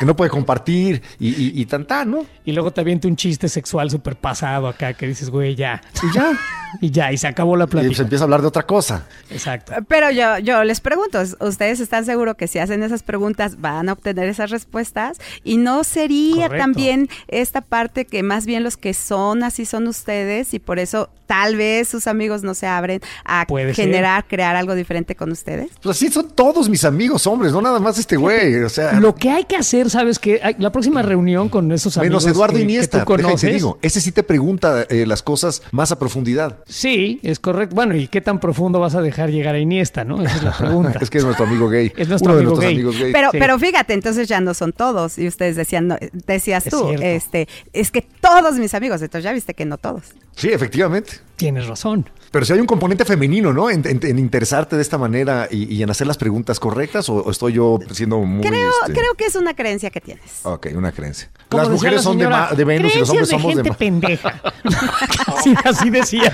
no 0.04 0.16
puede 0.16 0.30
compartir 0.30 1.02
y, 1.20 1.60
y, 1.60 1.66
tan, 1.66 1.86
¿no? 2.10 2.26
Y 2.44 2.50
luego 2.50 2.72
te 2.72 2.80
avienta 2.80 3.06
un 3.06 3.14
chiste 3.14 3.48
sexual 3.48 3.90
súper 3.90 4.16
pasado 4.16 4.66
acá 4.66 4.94
que 4.94 5.03
dices, 5.06 5.30
güey, 5.30 5.54
ya. 5.54 5.80
Y 6.02 6.14
ya. 6.14 6.32
y 6.80 6.90
ya, 6.90 7.12
y 7.12 7.16
se 7.16 7.26
acabó 7.26 7.56
la 7.56 7.66
plática. 7.66 7.92
Y 7.92 7.94
se 7.94 8.02
empieza 8.02 8.24
a 8.24 8.26
hablar 8.26 8.40
de 8.40 8.48
otra 8.48 8.64
cosa. 8.64 9.06
Exacto. 9.30 9.72
Pero 9.88 10.10
yo, 10.10 10.38
yo 10.38 10.64
les 10.64 10.80
pregunto, 10.80 11.22
¿ustedes 11.40 11.80
están 11.80 12.04
seguros 12.04 12.36
que 12.36 12.46
si 12.46 12.58
hacen 12.58 12.82
esas 12.82 13.02
preguntas 13.02 13.60
van 13.60 13.88
a 13.88 13.92
obtener 13.92 14.28
esas 14.28 14.50
respuestas? 14.50 15.18
Y 15.42 15.56
no 15.56 15.84
sería 15.84 16.48
también 16.48 17.08
esta 17.28 17.60
parte 17.60 18.04
que 18.06 18.22
más 18.22 18.46
bien 18.46 18.62
los 18.62 18.76
que 18.76 18.94
son 18.94 19.42
así 19.42 19.66
son 19.66 19.86
ustedes 19.88 20.54
y 20.54 20.58
por 20.58 20.78
eso 20.78 21.10
tal 21.26 21.56
vez 21.56 21.88
sus 21.88 22.06
amigos 22.06 22.42
no 22.42 22.54
se 22.54 22.66
abren 22.66 23.00
a 23.24 23.46
generar, 23.72 24.26
crear 24.26 24.56
algo 24.56 24.74
diferente 24.74 25.14
con 25.14 25.32
ustedes. 25.32 25.70
Pues 25.82 25.96
así 25.96 26.10
son 26.10 26.30
todos 26.30 26.68
mis 26.68 26.84
amigos 26.84 27.26
hombres, 27.26 27.52
no 27.52 27.62
nada 27.62 27.80
más 27.80 27.98
este 27.98 28.16
güey. 28.16 28.62
O 28.62 28.68
sea, 28.68 29.00
lo 29.00 29.14
que 29.14 29.30
hay 29.30 29.44
que 29.44 29.56
hacer, 29.56 29.90
sabes 29.90 30.18
que 30.18 30.40
la 30.58 30.70
próxima 30.70 31.02
reunión 31.02 31.48
con 31.48 31.70
esos 31.72 31.96
amigos. 31.96 32.24
Menos 32.24 32.36
Eduardo 32.36 32.58
Iniesta, 32.58 33.04
que 33.04 33.52
digo, 33.52 33.78
ese 33.82 34.00
sí 34.00 34.12
te 34.12 34.22
pregunta 34.22 34.86
eh, 34.94 35.06
las 35.06 35.22
cosas 35.22 35.62
más 35.72 35.92
a 35.92 35.98
profundidad. 35.98 36.58
Sí, 36.66 37.20
es 37.22 37.38
correcto. 37.38 37.74
Bueno, 37.74 37.96
¿y 37.96 38.08
qué 38.08 38.20
tan 38.20 38.40
profundo 38.40 38.80
vas 38.80 38.94
a 38.94 39.02
dejar 39.02 39.30
llegar 39.30 39.54
a 39.54 39.58
Iniesta, 39.58 40.04
no? 40.04 40.22
Esa 40.22 40.36
es 40.36 40.42
la 40.42 40.56
pregunta. 40.56 40.98
es 41.02 41.10
que 41.10 41.18
es 41.18 41.24
nuestro 41.24 41.46
amigo 41.46 41.68
gay. 41.68 41.92
Es 42.04 42.08
nuestro 42.08 42.32
amigo 42.32 42.56
gay. 42.56 42.74
Amigos 42.74 42.98
gay. 42.98 43.12
Pero, 43.12 43.30
pero 43.32 43.58
fíjate, 43.58 43.94
entonces 43.94 44.28
ya 44.28 44.40
no 44.40 44.52
son 44.54 44.72
todos. 44.72 45.18
Y 45.18 45.26
ustedes 45.26 45.56
decían, 45.56 45.96
decías 46.26 46.64
tú, 46.64 46.90
este, 47.00 47.48
es 47.72 47.90
que 47.90 48.02
todos 48.02 48.56
mis 48.56 48.74
amigos, 48.74 49.00
entonces 49.00 49.24
ya 49.24 49.32
viste 49.32 49.54
que 49.54 49.64
no 49.64 49.78
todos. 49.78 50.04
Sí, 50.36 50.48
efectivamente. 50.48 51.20
Tienes 51.36 51.66
razón. 51.66 52.08
Pero 52.30 52.44
si 52.44 52.52
hay 52.52 52.60
un 52.60 52.66
componente 52.66 53.04
femenino, 53.04 53.52
¿no? 53.52 53.70
En, 53.70 53.84
interesarte 54.18 54.76
de 54.76 54.82
esta 54.82 54.98
manera 54.98 55.46
y, 55.50 55.82
en 55.82 55.90
hacer 55.90 56.06
las 56.06 56.16
preguntas 56.16 56.58
correctas, 56.58 57.08
o, 57.08 57.30
estoy 57.30 57.52
yo 57.52 57.78
siendo 57.92 58.18
muy. 58.18 58.44
Creo, 58.44 58.70
este 58.82 58.92
creo 58.92 59.14
que 59.14 59.26
es 59.26 59.36
una 59.36 59.54
creencia 59.54 59.90
que 59.90 60.00
tienes. 60.00 60.40
Ok, 60.42 60.68
una 60.74 60.90
creencia. 60.90 61.30
Las 61.50 61.68
mujeres 61.68 62.02
son 62.02 62.18
de, 62.18 62.28
de, 62.56 62.64
Venus 62.64 62.96
y 62.96 62.98
los 62.98 63.10
hombres 63.10 63.28
de 63.28 63.36
somos 63.36 63.54
gente 63.54 63.70
de. 63.70 63.76
pendeja. 63.76 64.42
así, 65.64 65.90
decía. 65.90 66.32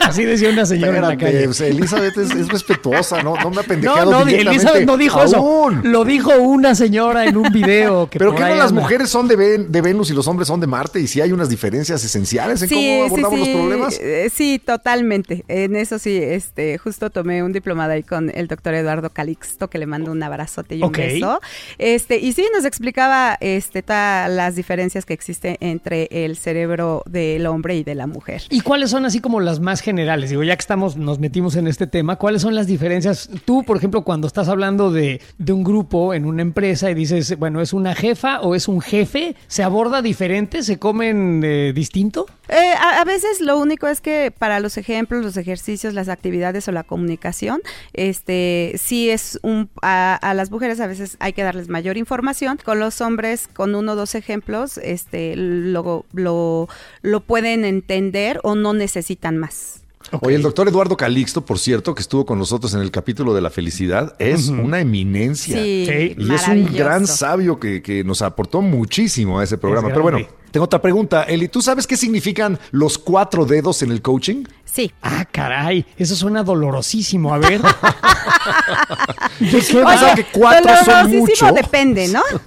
Así 0.00 0.24
decía 0.24 0.50
una 0.50 0.66
señora 0.66 0.98
en 0.98 1.02
la 1.02 1.16
calle. 1.16 1.44
Pues, 1.44 1.60
Elizabeth 1.60 2.16
es, 2.18 2.48
respetuosa, 2.48 3.22
¿no? 3.22 3.36
No 3.36 3.50
me 3.50 3.60
ha 3.60 3.62
pendejado. 3.64 4.10
No, 4.10 4.24
no, 4.24 4.30
Elizabeth 4.30 4.86
no 4.86 4.96
dijo 4.96 5.22
eso. 5.22 5.70
Lo 5.82 6.04
dijo 6.04 6.36
una 6.38 6.74
señora 6.74 7.26
en 7.26 7.36
un 7.36 7.52
video. 7.52 8.08
Pero 8.10 8.34
que 8.34 8.42
no 8.42 8.54
las 8.54 8.72
mujeres 8.72 9.10
son 9.10 9.28
de, 9.28 9.36
de, 9.58 9.80
Venus 9.80 10.10
y 10.10 10.14
los 10.14 10.26
hombres 10.28 10.48
son 10.48 10.60
de 10.60 10.66
Marte, 10.66 11.00
y 11.00 11.06
si 11.06 11.20
hay 11.20 11.32
unas 11.32 11.48
diferencias 11.48 12.02
esenciales 12.04 12.62
en 12.62 12.68
cómo 12.68 13.04
abordamos 13.04 13.38
los 13.38 13.48
problemas. 13.48 13.98
Eh, 14.00 14.30
sí, 14.32 14.60
totalmente. 14.64 15.44
En 15.48 15.76
eso 15.76 15.98
sí, 15.98 16.16
este, 16.16 16.78
justo 16.78 17.10
tomé 17.10 17.42
un 17.42 17.52
diplomado 17.52 17.92
ahí 17.92 18.02
con 18.02 18.30
el 18.34 18.48
doctor 18.48 18.74
Eduardo 18.74 19.10
Calixto, 19.10 19.68
que 19.68 19.78
le 19.78 19.86
mando 19.86 20.10
un 20.12 20.22
abrazote 20.22 20.76
y 20.76 20.82
un 20.82 20.92
beso. 20.92 21.40
Este, 21.78 22.18
y 22.18 22.32
sí, 22.32 22.46
nos 22.54 22.64
explicaba 22.64 23.36
este, 23.40 23.82
todas 23.82 24.30
las 24.30 24.56
diferencias 24.56 25.04
que 25.04 25.14
existen 25.14 25.56
entre 25.60 26.08
el 26.10 26.36
cerebro 26.36 27.02
del 27.06 27.46
hombre 27.48 27.76
y 27.76 27.84
de 27.84 27.94
la 27.94 28.06
mujer. 28.06 28.42
¿Y 28.50 28.60
cuáles 28.60 28.90
son 28.90 29.04
así 29.04 29.20
como 29.20 29.40
las 29.40 29.60
más 29.60 29.80
generales? 29.80 30.30
Digo, 30.30 30.42
ya 30.42 30.56
que 30.56 30.60
estamos, 30.60 30.96
nos 30.96 31.18
metimos 31.18 31.56
en 31.56 31.66
este 31.66 31.86
tema, 31.86 32.16
¿cuáles 32.16 32.42
son 32.42 32.54
las 32.54 32.66
diferencias? 32.66 33.28
Tú, 33.44 33.64
por 33.64 33.76
ejemplo, 33.76 34.02
cuando 34.02 34.26
estás 34.26 34.48
hablando 34.48 34.90
de, 34.90 35.20
de 35.38 35.52
un 35.52 35.64
grupo 35.64 36.14
en 36.14 36.24
una 36.24 36.42
empresa 36.42 36.90
y 36.90 36.94
dices, 36.94 37.38
bueno, 37.38 37.60
¿es 37.60 37.72
una 37.72 37.94
jefa 37.94 38.40
o 38.40 38.54
es 38.54 38.68
un 38.68 38.80
jefe? 38.80 39.34
¿Se 39.46 39.62
aborda 39.62 40.02
diferente? 40.02 40.62
¿Se 40.62 40.78
comen 40.78 41.42
eh, 41.44 41.72
distinto? 41.74 42.26
Eh, 42.48 42.72
a, 42.78 43.00
a 43.00 43.04
veces 43.04 43.40
lo 43.40 43.58
único 43.58 43.88
es 43.88 44.00
que 44.00 44.32
para 44.36 44.60
los 44.60 44.78
ejemplos, 44.78 45.24
los 45.24 45.36
ejercicios, 45.36 45.94
las 45.94 46.08
actividades 46.08 46.68
o 46.68 46.72
la 46.72 46.84
comunicación, 46.84 47.60
este, 47.92 48.74
sí 48.78 49.10
es 49.10 49.38
un 49.42 49.68
a, 49.82 50.14
a 50.14 50.34
las 50.34 50.50
mujeres 50.50 50.80
a 50.80 50.86
veces 50.86 51.16
hay 51.20 51.32
que 51.32 51.42
darles 51.42 51.68
mayor 51.68 51.96
información. 51.96 52.58
Con 52.64 52.78
los 52.78 53.00
hombres, 53.00 53.48
con 53.48 53.74
uno 53.74 53.92
o 53.92 53.96
dos 53.96 54.14
ejemplos, 54.14 54.78
este, 54.78 55.34
lo, 55.36 56.04
lo, 56.12 56.68
lo 57.02 57.20
pueden 57.40 57.64
entender 57.64 58.40
o 58.42 58.54
no 58.54 58.72
necesitan 58.72 59.38
más. 59.38 59.82
Oye, 60.22 60.36
el 60.36 60.42
doctor 60.42 60.66
Eduardo 60.68 60.96
Calixto, 60.96 61.44
por 61.44 61.58
cierto, 61.58 61.94
que 61.94 62.00
estuvo 62.00 62.24
con 62.24 62.38
nosotros 62.38 62.72
en 62.74 62.80
el 62.80 62.90
capítulo 62.90 63.34
de 63.34 63.42
la 63.42 63.50
felicidad, 63.50 64.16
es 64.18 64.48
una 64.48 64.80
eminencia. 64.80 65.56
Sí, 65.56 65.86
Sí. 65.86 66.16
Y 66.18 66.34
es 66.34 66.48
un 66.48 66.72
gran 66.72 67.06
sabio 67.06 67.60
que, 67.60 67.82
que 67.82 68.02
nos 68.04 68.22
aportó 68.22 68.62
muchísimo 68.62 69.38
a 69.38 69.44
ese 69.44 69.58
programa. 69.58 69.88
Es 69.88 69.92
Pero 69.92 70.02
bueno, 70.02 70.18
tengo 70.50 70.64
otra 70.64 70.80
pregunta. 70.80 71.24
Eli, 71.24 71.48
¿tú 71.48 71.60
sabes 71.60 71.86
qué 71.86 71.96
significan 71.96 72.58
los 72.70 72.98
cuatro 72.98 73.44
dedos 73.44 73.82
en 73.82 73.92
el 73.92 74.00
coaching? 74.00 74.44
Sí. 74.78 74.92
Ah, 75.02 75.24
caray, 75.24 75.84
eso 75.96 76.14
suena 76.14 76.44
dolorosísimo. 76.44 77.34
A 77.34 77.38
ver. 77.38 77.60
¿De 79.40 79.60
qué 79.60 79.76
Oye, 79.76 79.82
va? 79.82 80.14
que 80.14 80.24
cuatro 80.26 80.76
son 80.84 81.10
dolorosísimo 81.10 81.50
mucho. 81.50 81.52
depende, 81.52 82.06
¿no? 82.06 82.22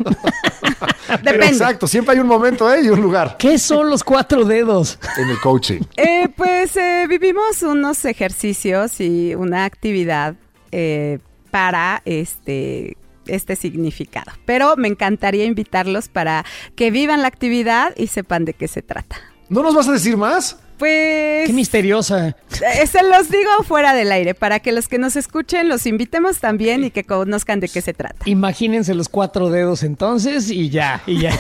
Pero 1.08 1.22
depende. 1.24 1.48
exacto, 1.48 1.88
siempre 1.88 2.14
hay 2.16 2.22
un 2.22 2.28
momento 2.28 2.74
¿eh? 2.74 2.84
y 2.86 2.90
un 2.90 3.02
lugar 3.02 3.36
¿Qué 3.38 3.58
son 3.60 3.90
los 3.90 4.02
cuatro 4.02 4.46
dedos? 4.46 4.98
en 5.18 5.28
el 5.28 5.42
coaching. 5.42 5.82
Eh, 5.98 6.30
pues 6.38 6.78
eh, 6.78 7.06
vivimos 7.10 7.64
unos 7.64 8.06
ejercicios 8.06 9.02
y 9.02 9.36
una 9.36 9.66
actividad 9.66 10.36
eh, 10.72 11.20
para 11.52 12.02
este 12.06 12.96
este 13.28 13.58
significado. 13.58 14.32
Pero 14.46 14.78
me 14.78 14.88
encantaría 14.88 15.44
invitarlos 15.44 16.08
para 16.08 16.46
que 16.78 16.92
vivan 16.92 17.24
la 17.24 17.28
actividad 17.28 17.94
y 17.98 18.08
sepan 18.08 18.46
de 18.46 18.54
qué 18.54 18.70
se 18.70 18.82
trata. 18.82 19.18
¿No 19.50 19.64
nos 19.64 19.76
vas 19.76 19.90
a 19.90 19.92
decir 19.92 20.16
más? 20.16 20.58
Pues 20.82 21.46
Qué 21.46 21.54
misteriosa. 21.54 22.30
eh, 22.30 22.88
se 22.88 23.04
los 23.04 23.30
digo 23.30 23.52
fuera 23.68 23.94
del 23.94 24.12
aire 24.12 24.34
para 24.34 24.60
que 24.62 24.72
los 24.72 24.88
que 24.88 24.98
nos 24.98 25.16
escuchen 25.16 25.70
los 25.70 25.86
invitemos 25.86 26.40
también 26.40 26.84
y 26.84 26.90
que 26.90 27.04
conozcan 27.04 27.60
de 27.60 27.70
qué 27.70 27.82
se 27.84 27.94
trata. 27.94 28.16
Imagínense 28.26 28.96
los 28.96 29.08
cuatro 29.08 29.52
dedos 29.52 29.84
entonces 29.84 30.50
y 30.50 30.72
ya, 30.72 31.04
y 31.06 31.22
ya. 31.22 31.38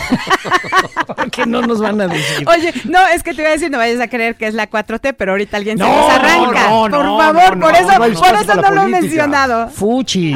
Porque 1.07 1.47
no 1.47 1.63
nos 1.63 1.79
van 1.81 1.99
a 2.01 2.07
decir. 2.07 2.47
Oye, 2.47 2.71
no, 2.85 2.99
es 3.07 3.23
que 3.23 3.33
te 3.33 3.41
iba 3.41 3.49
a 3.49 3.53
decir, 3.53 3.71
no 3.71 3.79
vayas 3.79 3.99
a 3.99 4.07
creer 4.09 4.35
que 4.35 4.45
es 4.45 4.53
la 4.53 4.69
4T, 4.69 5.15
pero 5.17 5.31
ahorita 5.31 5.57
alguien 5.57 5.79
se 5.79 5.83
No, 5.83 5.89
nos 5.89 6.11
arranca. 6.11 6.69
no, 6.69 6.87
no, 6.89 6.97
por 7.17 7.17
favor, 7.35 7.57
no, 7.57 7.65
por 7.65 7.75
eso, 7.75 8.19
por 8.19 8.35
eso 8.35 8.55
no 8.61 8.69
lo 8.69 8.83
he 8.83 8.87
mencionado. 8.89 9.69
Fuchi. 9.69 10.35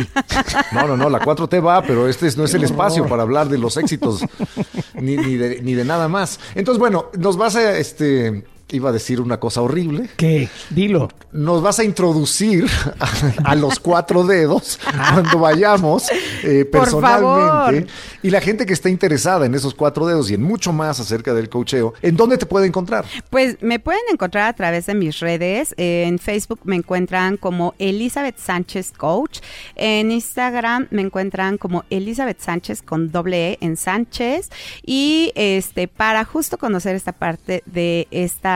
No, 0.71 0.87
no, 0.87 0.97
no, 0.97 1.11
la 1.11 1.19
4T 1.19 1.63
va, 1.63 1.83
pero 1.83 2.09
este 2.09 2.25
es- 2.25 2.37
no 2.37 2.45
es 2.45 2.53
el 2.55 2.63
espacio 2.63 3.05
para 3.07 3.21
hablar 3.21 3.49
de 3.49 3.59
los 3.59 3.77
éxitos 3.77 4.21
ni, 4.95 5.15
ni 5.15 5.35
de, 5.35 5.61
ni 5.61 5.75
de 5.75 5.85
nada 5.85 6.07
más. 6.07 6.39
Entonces, 6.55 6.79
bueno, 6.79 7.11
nos 7.19 7.37
vas 7.37 7.55
a, 7.55 7.77
este, 7.77 8.43
iba 8.69 8.89
a 8.89 8.91
decir 8.93 9.21
una 9.21 9.39
cosa 9.39 9.61
horrible. 9.61 10.09
¿Qué? 10.17 10.49
Dilo. 10.69 11.09
Nos 11.31 11.61
vas 11.61 11.79
a 11.79 11.83
introducir 11.83 12.65
a, 12.99 13.51
a 13.51 13.55
los 13.55 13.79
cuatro 13.79 14.23
dedos 14.23 14.79
cuando 15.13 15.39
vayamos 15.39 16.07
eh, 16.43 16.65
personalmente. 16.65 17.91
Y 18.23 18.29
la 18.29 18.41
gente 18.41 18.65
que 18.65 18.73
está 18.73 18.89
interesada 18.89 19.45
en 19.45 19.53
esos 19.53 19.73
cuatro 19.75 20.07
dedos 20.07 20.31
y 20.31 20.33
en 20.33 20.41
mucho 20.41 20.73
más 20.73 20.99
acerca 20.99 21.33
del 21.33 21.49
coacheo, 21.49 21.93
¿en 22.01 22.15
dónde 22.15 22.37
te 22.37 22.45
puede 22.45 22.65
encontrar? 22.67 23.05
Pues 23.29 23.57
me 23.61 23.79
pueden 23.79 24.01
encontrar 24.11 24.47
a 24.47 24.53
través 24.53 24.85
de 24.87 24.95
mis 24.95 25.19
redes. 25.19 25.73
En 25.77 26.19
Facebook 26.19 26.59
me 26.63 26.75
encuentran 26.75 27.37
como 27.37 27.75
Elizabeth 27.79 28.37
Sánchez 28.37 28.91
Coach. 28.91 29.39
En 29.75 30.11
Instagram 30.11 30.87
me 30.89 31.01
encuentran 31.01 31.57
como 31.57 31.83
Elizabeth 31.89 32.39
Sánchez 32.39 32.81
con 32.81 33.11
doble 33.11 33.51
E 33.51 33.57
en 33.61 33.77
Sánchez. 33.77 34.49
Y 34.85 35.31
este 35.35 35.87
para 35.87 36.25
justo 36.25 36.57
conocer 36.57 36.95
esta 36.95 37.11
parte 37.11 37.63
de 37.65 38.07
esta, 38.11 38.54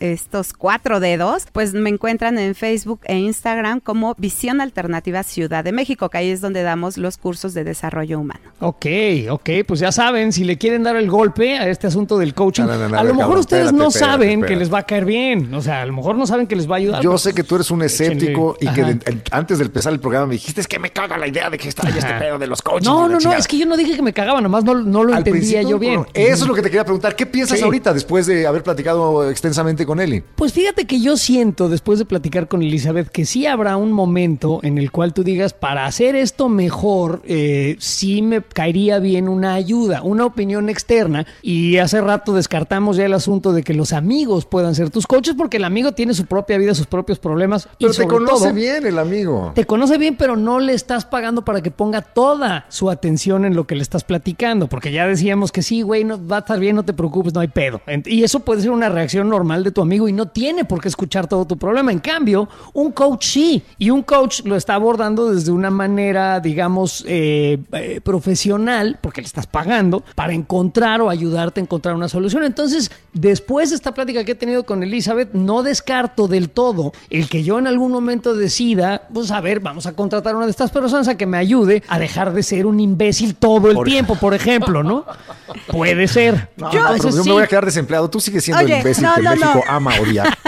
estos 0.00 0.52
cuatro 0.52 1.00
dedos, 1.00 1.46
pues 1.52 1.72
me 1.74 1.90
encuentran 1.90 2.38
en 2.38 2.54
Facebook 2.54 3.00
e 3.04 3.16
Instagram 3.18 3.80
como 3.80 4.14
Visión 4.18 4.60
Alternativa 4.60 5.22
Ciudad 5.22 5.64
de 5.64 5.72
México, 5.72 6.08
que 6.08 6.18
ahí 6.18 6.30
es 6.30 6.40
donde 6.40 6.62
damos 6.62 6.96
los 6.98 7.18
cursos 7.18 7.54
de 7.54 7.64
desarrollo 7.64 8.18
humano. 8.20 8.40
Ok, 8.60 8.86
ok, 9.30 9.50
pues 9.66 9.80
ya 9.80 9.92
saben, 9.92 10.32
si 10.32 10.44
le 10.44 10.58
quieren 10.58 10.82
dar 10.82 10.96
el 10.96 11.10
golpe 11.10 11.58
a 11.58 11.68
este 11.68 11.86
asunto 11.86 12.18
del 12.18 12.34
coaching, 12.34 12.64
No, 12.64 12.68
no, 12.74 12.78
no, 12.78 12.88
no, 12.88 12.98
a 12.98 13.02
lo 13.04 13.08
mejor 13.10 13.20
cabrón, 13.24 13.38
ustedes 13.40 13.62
espérate, 13.66 13.78
no 13.82 13.88
espérate, 13.88 14.12
saben 14.12 14.30
espérate. 14.30 14.52
que 14.54 14.58
les 14.58 14.72
va 14.72 14.78
a 14.78 14.82
caer 14.84 15.04
bien. 15.04 15.54
O 15.54 15.62
sea, 15.62 15.82
a 15.82 15.86
lo 15.86 15.92
mejor 15.92 16.16
no 16.16 16.26
saben 16.26 16.46
que 16.46 16.56
les 16.56 16.68
va 16.70 16.74
a 16.74 16.78
ayudar. 16.78 17.02
Yo 17.02 17.16
sé 17.18 17.34
que 17.34 17.42
tú 17.44 17.54
eres 17.56 17.70
un 17.70 17.82
escéptico 17.82 18.56
y 18.60 18.68
que 18.68 18.82
de- 18.84 19.22
antes 19.30 19.58
de 19.58 19.64
empezar 19.64 19.92
el 19.92 20.00
programa 20.00 20.26
me 20.26 20.34
dijiste 20.34 20.60
es 20.60 20.66
que 20.68 20.78
me 20.78 20.90
caga 20.90 21.18
la 21.18 21.26
idea 21.28 21.50
de 21.50 21.58
que 21.58 21.68
está 21.68 21.86
ahí 21.86 21.94
este 21.96 22.14
pedo 22.14 22.38
de 22.38 22.46
los 22.46 22.62
coaches. 22.62 22.86
No, 22.88 23.02
no, 23.02 23.14
no, 23.14 23.18
chingada". 23.18 23.38
es 23.38 23.46
que 23.48 23.58
yo 23.58 23.66
no 23.66 23.76
dije 23.76 23.96
que 23.96 24.02
me 24.02 24.12
cagaba, 24.12 24.40
nomás 24.40 24.64
no, 24.64 24.74
no 24.74 25.04
lo 25.04 25.12
Al 25.12 25.18
entendía 25.18 25.62
yo 25.62 25.78
bien. 25.78 26.06
Eso 26.14 26.44
es 26.44 26.48
lo 26.48 26.54
que 26.54 26.62
te 26.62 26.68
quería 26.68 26.84
preguntar. 26.84 27.14
¿Qué 27.16 27.26
piensas 27.26 27.58
Sí. 27.58 27.64
ahorita 27.64 27.92
después 27.94 28.26
de 28.26 28.46
haber 28.46 28.62
platicado 28.62 29.28
extensamente 29.36 29.84
con 29.84 30.00
Eli? 30.00 30.24
Pues 30.34 30.54
fíjate 30.54 30.86
que 30.86 30.98
yo 30.98 31.18
siento, 31.18 31.68
después 31.68 31.98
de 31.98 32.06
platicar 32.06 32.48
con 32.48 32.62
Elizabeth, 32.62 33.08
que 33.08 33.26
sí 33.26 33.44
habrá 33.44 33.76
un 33.76 33.92
momento 33.92 34.60
en 34.62 34.78
el 34.78 34.90
cual 34.90 35.12
tú 35.12 35.22
digas, 35.22 35.52
para 35.52 35.84
hacer 35.84 36.16
esto 36.16 36.48
mejor, 36.48 37.20
eh, 37.26 37.76
sí 37.78 38.22
me 38.22 38.40
caería 38.40 38.98
bien 38.98 39.28
una 39.28 39.52
ayuda, 39.52 40.00
una 40.02 40.24
opinión 40.24 40.70
externa. 40.70 41.26
Y 41.42 41.76
hace 41.76 42.00
rato 42.00 42.32
descartamos 42.32 42.96
ya 42.96 43.04
el 43.04 43.12
asunto 43.12 43.52
de 43.52 43.62
que 43.62 43.74
los 43.74 43.92
amigos 43.92 44.46
puedan 44.46 44.74
ser 44.74 44.88
tus 44.88 45.06
coaches, 45.06 45.34
porque 45.36 45.58
el 45.58 45.64
amigo 45.64 45.92
tiene 45.92 46.14
su 46.14 46.24
propia 46.24 46.56
vida, 46.56 46.74
sus 46.74 46.86
propios 46.86 47.18
problemas. 47.18 47.68
Pero 47.78 47.92
y 47.92 47.96
te 47.96 48.06
conoce 48.06 48.44
todo, 48.46 48.54
bien 48.54 48.86
el 48.86 48.98
amigo. 48.98 49.52
Te 49.54 49.66
conoce 49.66 49.98
bien, 49.98 50.16
pero 50.16 50.36
no 50.36 50.60
le 50.60 50.72
estás 50.72 51.04
pagando 51.04 51.44
para 51.44 51.60
que 51.60 51.70
ponga 51.70 52.00
toda 52.00 52.64
su 52.70 52.90
atención 52.90 53.44
en 53.44 53.54
lo 53.54 53.66
que 53.66 53.74
le 53.74 53.82
estás 53.82 54.04
platicando, 54.04 54.66
porque 54.66 54.92
ya 54.92 55.06
decíamos 55.06 55.52
que 55.52 55.60
sí, 55.62 55.82
güey, 55.82 56.04
no, 56.04 56.26
va 56.26 56.36
a 56.36 56.40
estar 56.40 56.58
bien, 56.58 56.74
no 56.74 56.84
te 56.84 56.94
preocupes, 56.94 57.34
no 57.34 57.40
hay 57.40 57.48
pedo. 57.48 57.82
Y 58.06 58.24
eso 58.24 58.40
puede 58.40 58.62
ser 58.62 58.70
una 58.70 58.88
reacción 58.88 59.25
normal 59.26 59.64
de 59.64 59.70
tu 59.72 59.82
amigo 59.82 60.08
y 60.08 60.12
no 60.12 60.28
tiene 60.28 60.64
por 60.64 60.80
qué 60.80 60.88
escuchar 60.88 61.26
todo 61.26 61.44
tu 61.44 61.56
problema. 61.56 61.92
En 61.92 61.98
cambio, 61.98 62.48
un 62.72 62.92
coach 62.92 63.26
sí, 63.26 63.62
y 63.78 63.90
un 63.90 64.02
coach 64.02 64.40
lo 64.44 64.56
está 64.56 64.74
abordando 64.74 65.30
desde 65.32 65.52
una 65.52 65.70
manera, 65.70 66.40
digamos, 66.40 67.04
eh, 67.06 67.58
eh, 67.72 68.00
profesional, 68.02 68.98
porque 69.00 69.20
le 69.20 69.26
estás 69.26 69.46
pagando, 69.46 70.02
para 70.14 70.32
encontrar 70.32 71.00
o 71.00 71.10
ayudarte 71.10 71.60
a 71.60 71.62
encontrar 71.62 71.94
una 71.94 72.08
solución. 72.08 72.44
Entonces, 72.44 72.90
después 73.12 73.70
de 73.70 73.76
esta 73.76 73.92
plática 73.94 74.24
que 74.24 74.32
he 74.32 74.36
tenido 74.36 74.64
con 74.64 74.82
Elizabeth, 74.82 75.32
no 75.32 75.62
descarto 75.62 76.28
del 76.28 76.50
todo 76.50 76.92
el 77.10 77.28
que 77.28 77.42
yo 77.42 77.58
en 77.58 77.66
algún 77.66 77.92
momento 77.92 78.34
decida, 78.34 79.08
pues 79.12 79.30
a 79.30 79.40
ver, 79.40 79.60
vamos 79.60 79.86
a 79.86 79.92
contratar 79.92 80.34
a 80.34 80.36
una 80.36 80.46
de 80.46 80.50
estas 80.50 80.70
personas 80.70 81.08
a 81.08 81.16
que 81.16 81.26
me 81.26 81.38
ayude 81.38 81.82
a 81.88 81.98
dejar 81.98 82.32
de 82.32 82.42
ser 82.42 82.66
un 82.66 82.80
imbécil 82.80 83.34
todo 83.34 83.68
el 83.68 83.74
Por- 83.74 83.86
tiempo, 83.86 84.14
por 84.16 84.34
ejemplo, 84.34 84.82
¿no? 84.82 85.04
Puede 85.72 86.08
ser. 86.08 86.48
No, 86.56 86.70
Yo- 86.72 86.78
no, 86.80 86.84
pero 86.84 86.96
Entonces, 86.96 87.16
yo 87.16 87.22
sí. 87.22 87.28
me 87.28 87.34
voy 87.34 87.42
a 87.44 87.46
quedar 87.46 87.64
desempleado. 87.64 88.08
Tú 88.10 88.20
sigues 88.20 88.44
siendo 88.44 88.62
Oye, 88.64 88.74
el 88.74 88.78
imbécil 88.80 89.04
no, 89.04 89.15
que 89.16 89.22
no, 89.22 89.30
México 89.30 89.62
no. 89.66 89.72
ama 89.72 89.92
odiar. 90.00 90.38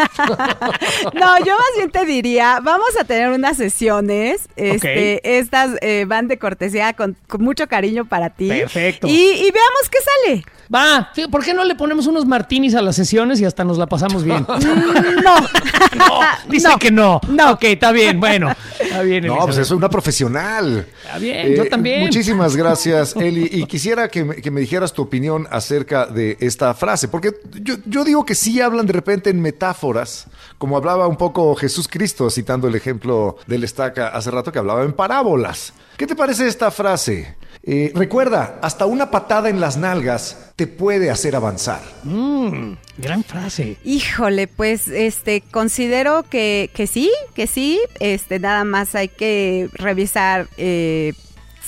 No, 1.14 1.38
yo 1.44 1.54
más 1.54 1.66
bien 1.76 1.90
te 1.90 2.04
diría, 2.04 2.60
vamos 2.62 2.88
a 3.00 3.04
tener 3.04 3.30
unas 3.30 3.56
sesiones, 3.56 4.48
este, 4.56 5.38
estas 5.38 5.70
eh, 5.80 6.04
van 6.06 6.28
de 6.28 6.38
cortesía 6.38 6.92
con, 6.92 7.16
con 7.26 7.42
mucho 7.42 7.66
cariño 7.66 8.04
para 8.04 8.30
ti. 8.30 8.48
Perfecto. 8.48 9.06
Y, 9.06 9.12
y 9.12 9.50
veamos 9.50 9.88
qué 9.90 9.98
sale. 10.26 10.44
Va, 10.74 11.10
¿por 11.30 11.42
qué 11.42 11.54
no 11.54 11.64
le 11.64 11.74
ponemos 11.76 12.06
unos 12.06 12.26
martinis 12.26 12.74
a 12.74 12.82
las 12.82 12.94
sesiones 12.94 13.40
y 13.40 13.46
hasta 13.46 13.64
nos 13.64 13.78
la 13.78 13.86
pasamos 13.86 14.22
bien? 14.24 14.44
Mm, 14.58 15.22
No. 15.22 15.34
No, 15.96 16.20
dice 16.48 16.68
que 16.78 16.90
no. 16.90 17.20
No. 17.28 17.52
Ok, 17.52 17.64
está 17.64 17.92
bien, 17.92 18.20
bueno. 18.20 18.54
Está 18.78 19.00
bien, 19.02 19.26
No, 19.26 19.38
pues 19.46 19.56
es 19.56 19.70
una 19.70 19.88
profesional. 19.88 20.86
Está 21.02 21.18
bien, 21.18 21.54
yo 21.54 21.66
también. 21.68 22.00
Muchísimas 22.00 22.54
gracias, 22.56 23.16
Eli. 23.16 23.48
Y 23.50 23.64
quisiera 23.64 24.08
que 24.08 24.24
me, 24.24 24.36
que 24.36 24.50
me 24.50 24.60
dijeras 24.60 24.92
tu 24.92 25.02
opinión 25.02 25.46
acerca 25.50 26.06
de 26.06 26.36
esta 26.40 26.74
frase, 26.74 27.08
porque 27.08 27.32
yo, 27.62 27.76
yo 27.86 28.04
digo 28.04 28.24
que 28.26 28.34
sí 28.34 28.57
hablan 28.60 28.86
de 28.86 28.92
repente 28.92 29.30
en 29.30 29.40
metáforas, 29.40 30.26
como 30.58 30.76
hablaba 30.76 31.06
un 31.06 31.16
poco 31.16 31.54
Jesús 31.54 31.88
Cristo, 31.88 32.30
citando 32.30 32.68
el 32.68 32.74
ejemplo 32.74 33.36
del 33.46 33.64
estaca 33.64 34.08
hace 34.08 34.30
rato 34.30 34.52
que 34.52 34.58
hablaba 34.58 34.82
en 34.82 34.92
parábolas. 34.92 35.72
¿Qué 35.96 36.06
te 36.06 36.16
parece 36.16 36.46
esta 36.46 36.70
frase? 36.70 37.36
Eh, 37.62 37.92
recuerda, 37.94 38.58
hasta 38.62 38.86
una 38.86 39.10
patada 39.10 39.48
en 39.48 39.60
las 39.60 39.76
nalgas 39.76 40.52
te 40.56 40.66
puede 40.66 41.10
hacer 41.10 41.36
avanzar. 41.36 41.80
Mm, 42.04 42.74
gran 42.96 43.24
frase. 43.24 43.76
Híjole, 43.84 44.46
pues 44.46 44.88
este 44.88 45.42
considero 45.42 46.22
que, 46.22 46.70
que 46.74 46.86
sí, 46.86 47.10
que 47.34 47.46
sí. 47.46 47.80
Este, 48.00 48.38
nada 48.38 48.64
más 48.64 48.94
hay 48.94 49.08
que 49.08 49.68
revisar 49.72 50.48
eh, 50.56 51.12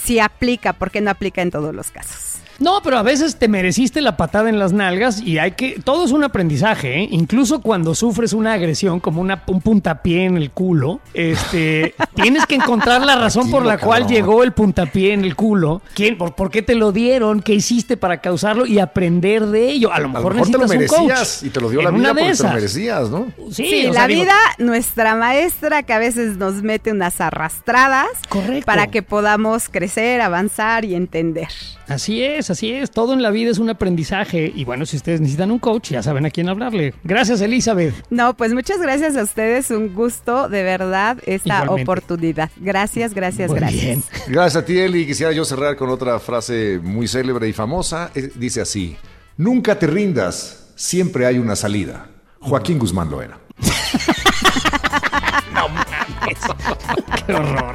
si 0.02 0.20
aplica, 0.20 0.72
porque 0.72 1.00
no 1.00 1.10
aplica 1.10 1.42
en 1.42 1.50
todos 1.50 1.74
los 1.74 1.90
casos. 1.90 2.29
No, 2.60 2.80
pero 2.82 2.98
a 2.98 3.02
veces 3.02 3.36
te 3.36 3.48
mereciste 3.48 4.00
la 4.02 4.16
patada 4.16 4.48
en 4.50 4.58
las 4.58 4.72
nalgas 4.72 5.20
y 5.22 5.38
hay 5.38 5.52
que. 5.52 5.80
Todo 5.82 6.04
es 6.04 6.12
un 6.12 6.22
aprendizaje, 6.24 7.00
¿eh? 7.00 7.08
Incluso 7.10 7.60
cuando 7.62 7.94
sufres 7.94 8.34
una 8.34 8.52
agresión 8.52 9.00
como 9.00 9.20
una, 9.22 9.42
un 9.46 9.62
puntapié 9.62 10.24
en 10.26 10.36
el 10.36 10.50
culo, 10.50 11.00
este, 11.14 11.94
tienes 12.14 12.44
que 12.46 12.56
encontrar 12.56 13.04
la 13.04 13.16
razón 13.16 13.50
por 13.50 13.64
la 13.64 13.78
cual 13.78 14.06
llegó 14.06 14.42
el 14.42 14.52
puntapié 14.52 15.14
en 15.14 15.24
el 15.24 15.34
culo. 15.36 15.80
¿Quién, 15.94 16.18
por, 16.18 16.34
por 16.34 16.50
qué 16.50 16.60
te 16.60 16.74
lo 16.74 16.92
dieron? 16.92 17.40
¿Qué 17.40 17.54
hiciste 17.54 17.96
para 17.96 18.20
causarlo? 18.20 18.66
Y 18.66 18.78
aprender 18.78 19.46
de 19.46 19.70
ello. 19.70 19.90
A 19.92 19.98
lo 19.98 20.00
A 20.00 20.08
lo 20.08 20.08
mejor, 20.10 20.34
mejor 20.34 20.50
te 20.50 20.58
lo 20.58 20.66
necesitas 20.66 20.98
un 20.98 21.06
merecías 21.06 21.38
coach. 21.38 21.46
y 21.46 21.50
te 21.50 21.60
lo 21.60 21.70
dio 21.70 21.78
En 21.80 21.84
la 21.84 21.90
vida 21.90 22.14
porque 22.14 22.36
te 22.36 22.42
lo 22.42 22.52
merecías, 22.52 23.10
¿no? 23.10 23.26
Sí, 23.50 23.64
Sí, 23.70 23.82
la 23.84 23.92
sea, 23.92 24.06
digo, 24.06 24.22
vida, 24.22 24.34
nuestra 24.58 25.14
maestra 25.14 25.82
que 25.82 25.92
a 25.94 25.98
veces 25.98 26.36
nos 26.36 26.62
mete 26.62 26.92
unas 26.92 27.20
arrastradas 27.20 28.08
Correcto. 28.28 28.66
para 28.66 28.88
que 28.88 29.02
podamos 29.02 29.68
crecer, 29.68 30.20
avanzar 30.20 30.84
y 30.84 30.94
entender. 30.94 31.48
Así 31.88 32.22
es, 32.22 32.49
así 32.50 32.72
es. 32.72 32.90
Todo 32.90 33.12
en 33.14 33.22
la 33.22 33.30
vida 33.30 33.50
es 33.50 33.58
un 33.58 33.70
aprendizaje. 33.70 34.52
Y 34.54 34.64
bueno, 34.64 34.86
si 34.86 34.96
ustedes 34.96 35.20
necesitan 35.20 35.50
un 35.50 35.58
coach, 35.58 35.90
ya 35.90 36.02
saben 36.02 36.26
a 36.26 36.30
quién 36.30 36.48
hablarle. 36.48 36.94
Gracias, 37.04 37.40
Elizabeth. 37.40 37.94
No, 38.10 38.36
pues 38.36 38.52
muchas 38.52 38.80
gracias 38.80 39.16
a 39.16 39.22
ustedes, 39.22 39.70
un 39.70 39.94
gusto 39.94 40.48
de 40.48 40.62
verdad 40.62 41.18
esta 41.26 41.62
Igualmente. 41.62 41.82
oportunidad. 41.82 42.50
Gracias, 42.56 43.14
gracias, 43.14 43.50
Muy 43.50 43.58
gracias. 43.60 43.82
bien. 43.82 44.02
Gracias 44.28 44.62
a 44.62 44.66
ti, 44.66 44.78
Eli. 44.78 45.06
Quisiera 45.06 45.32
yo 45.32 45.44
cerrar 45.44 45.76
con 45.76 45.90
otra 45.90 46.18
frase 46.20 46.78
muy 46.82 47.08
célebre 47.08 47.48
y 47.48 47.52
famosa. 47.52 48.10
Dice 48.34 48.60
así: 48.60 48.96
Nunca 49.36 49.78
te 49.78 49.86
rindas, 49.86 50.72
siempre 50.76 51.26
hay 51.26 51.38
una 51.38 51.56
salida. 51.56 52.06
Joaquín 52.40 52.78
Guzmán 52.78 53.10
lo 53.10 53.22
era. 53.22 53.38
Qué 57.26 57.34
horror. 57.34 57.74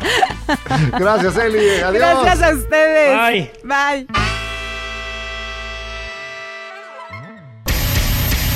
Gracias, 1.00 1.38
Eli. 1.38 1.70
Adiós. 1.84 2.24
Gracias 2.24 2.42
a 2.42 2.56
ustedes. 2.56 3.18
Bye. 3.18 3.52
Bye. 3.64 4.45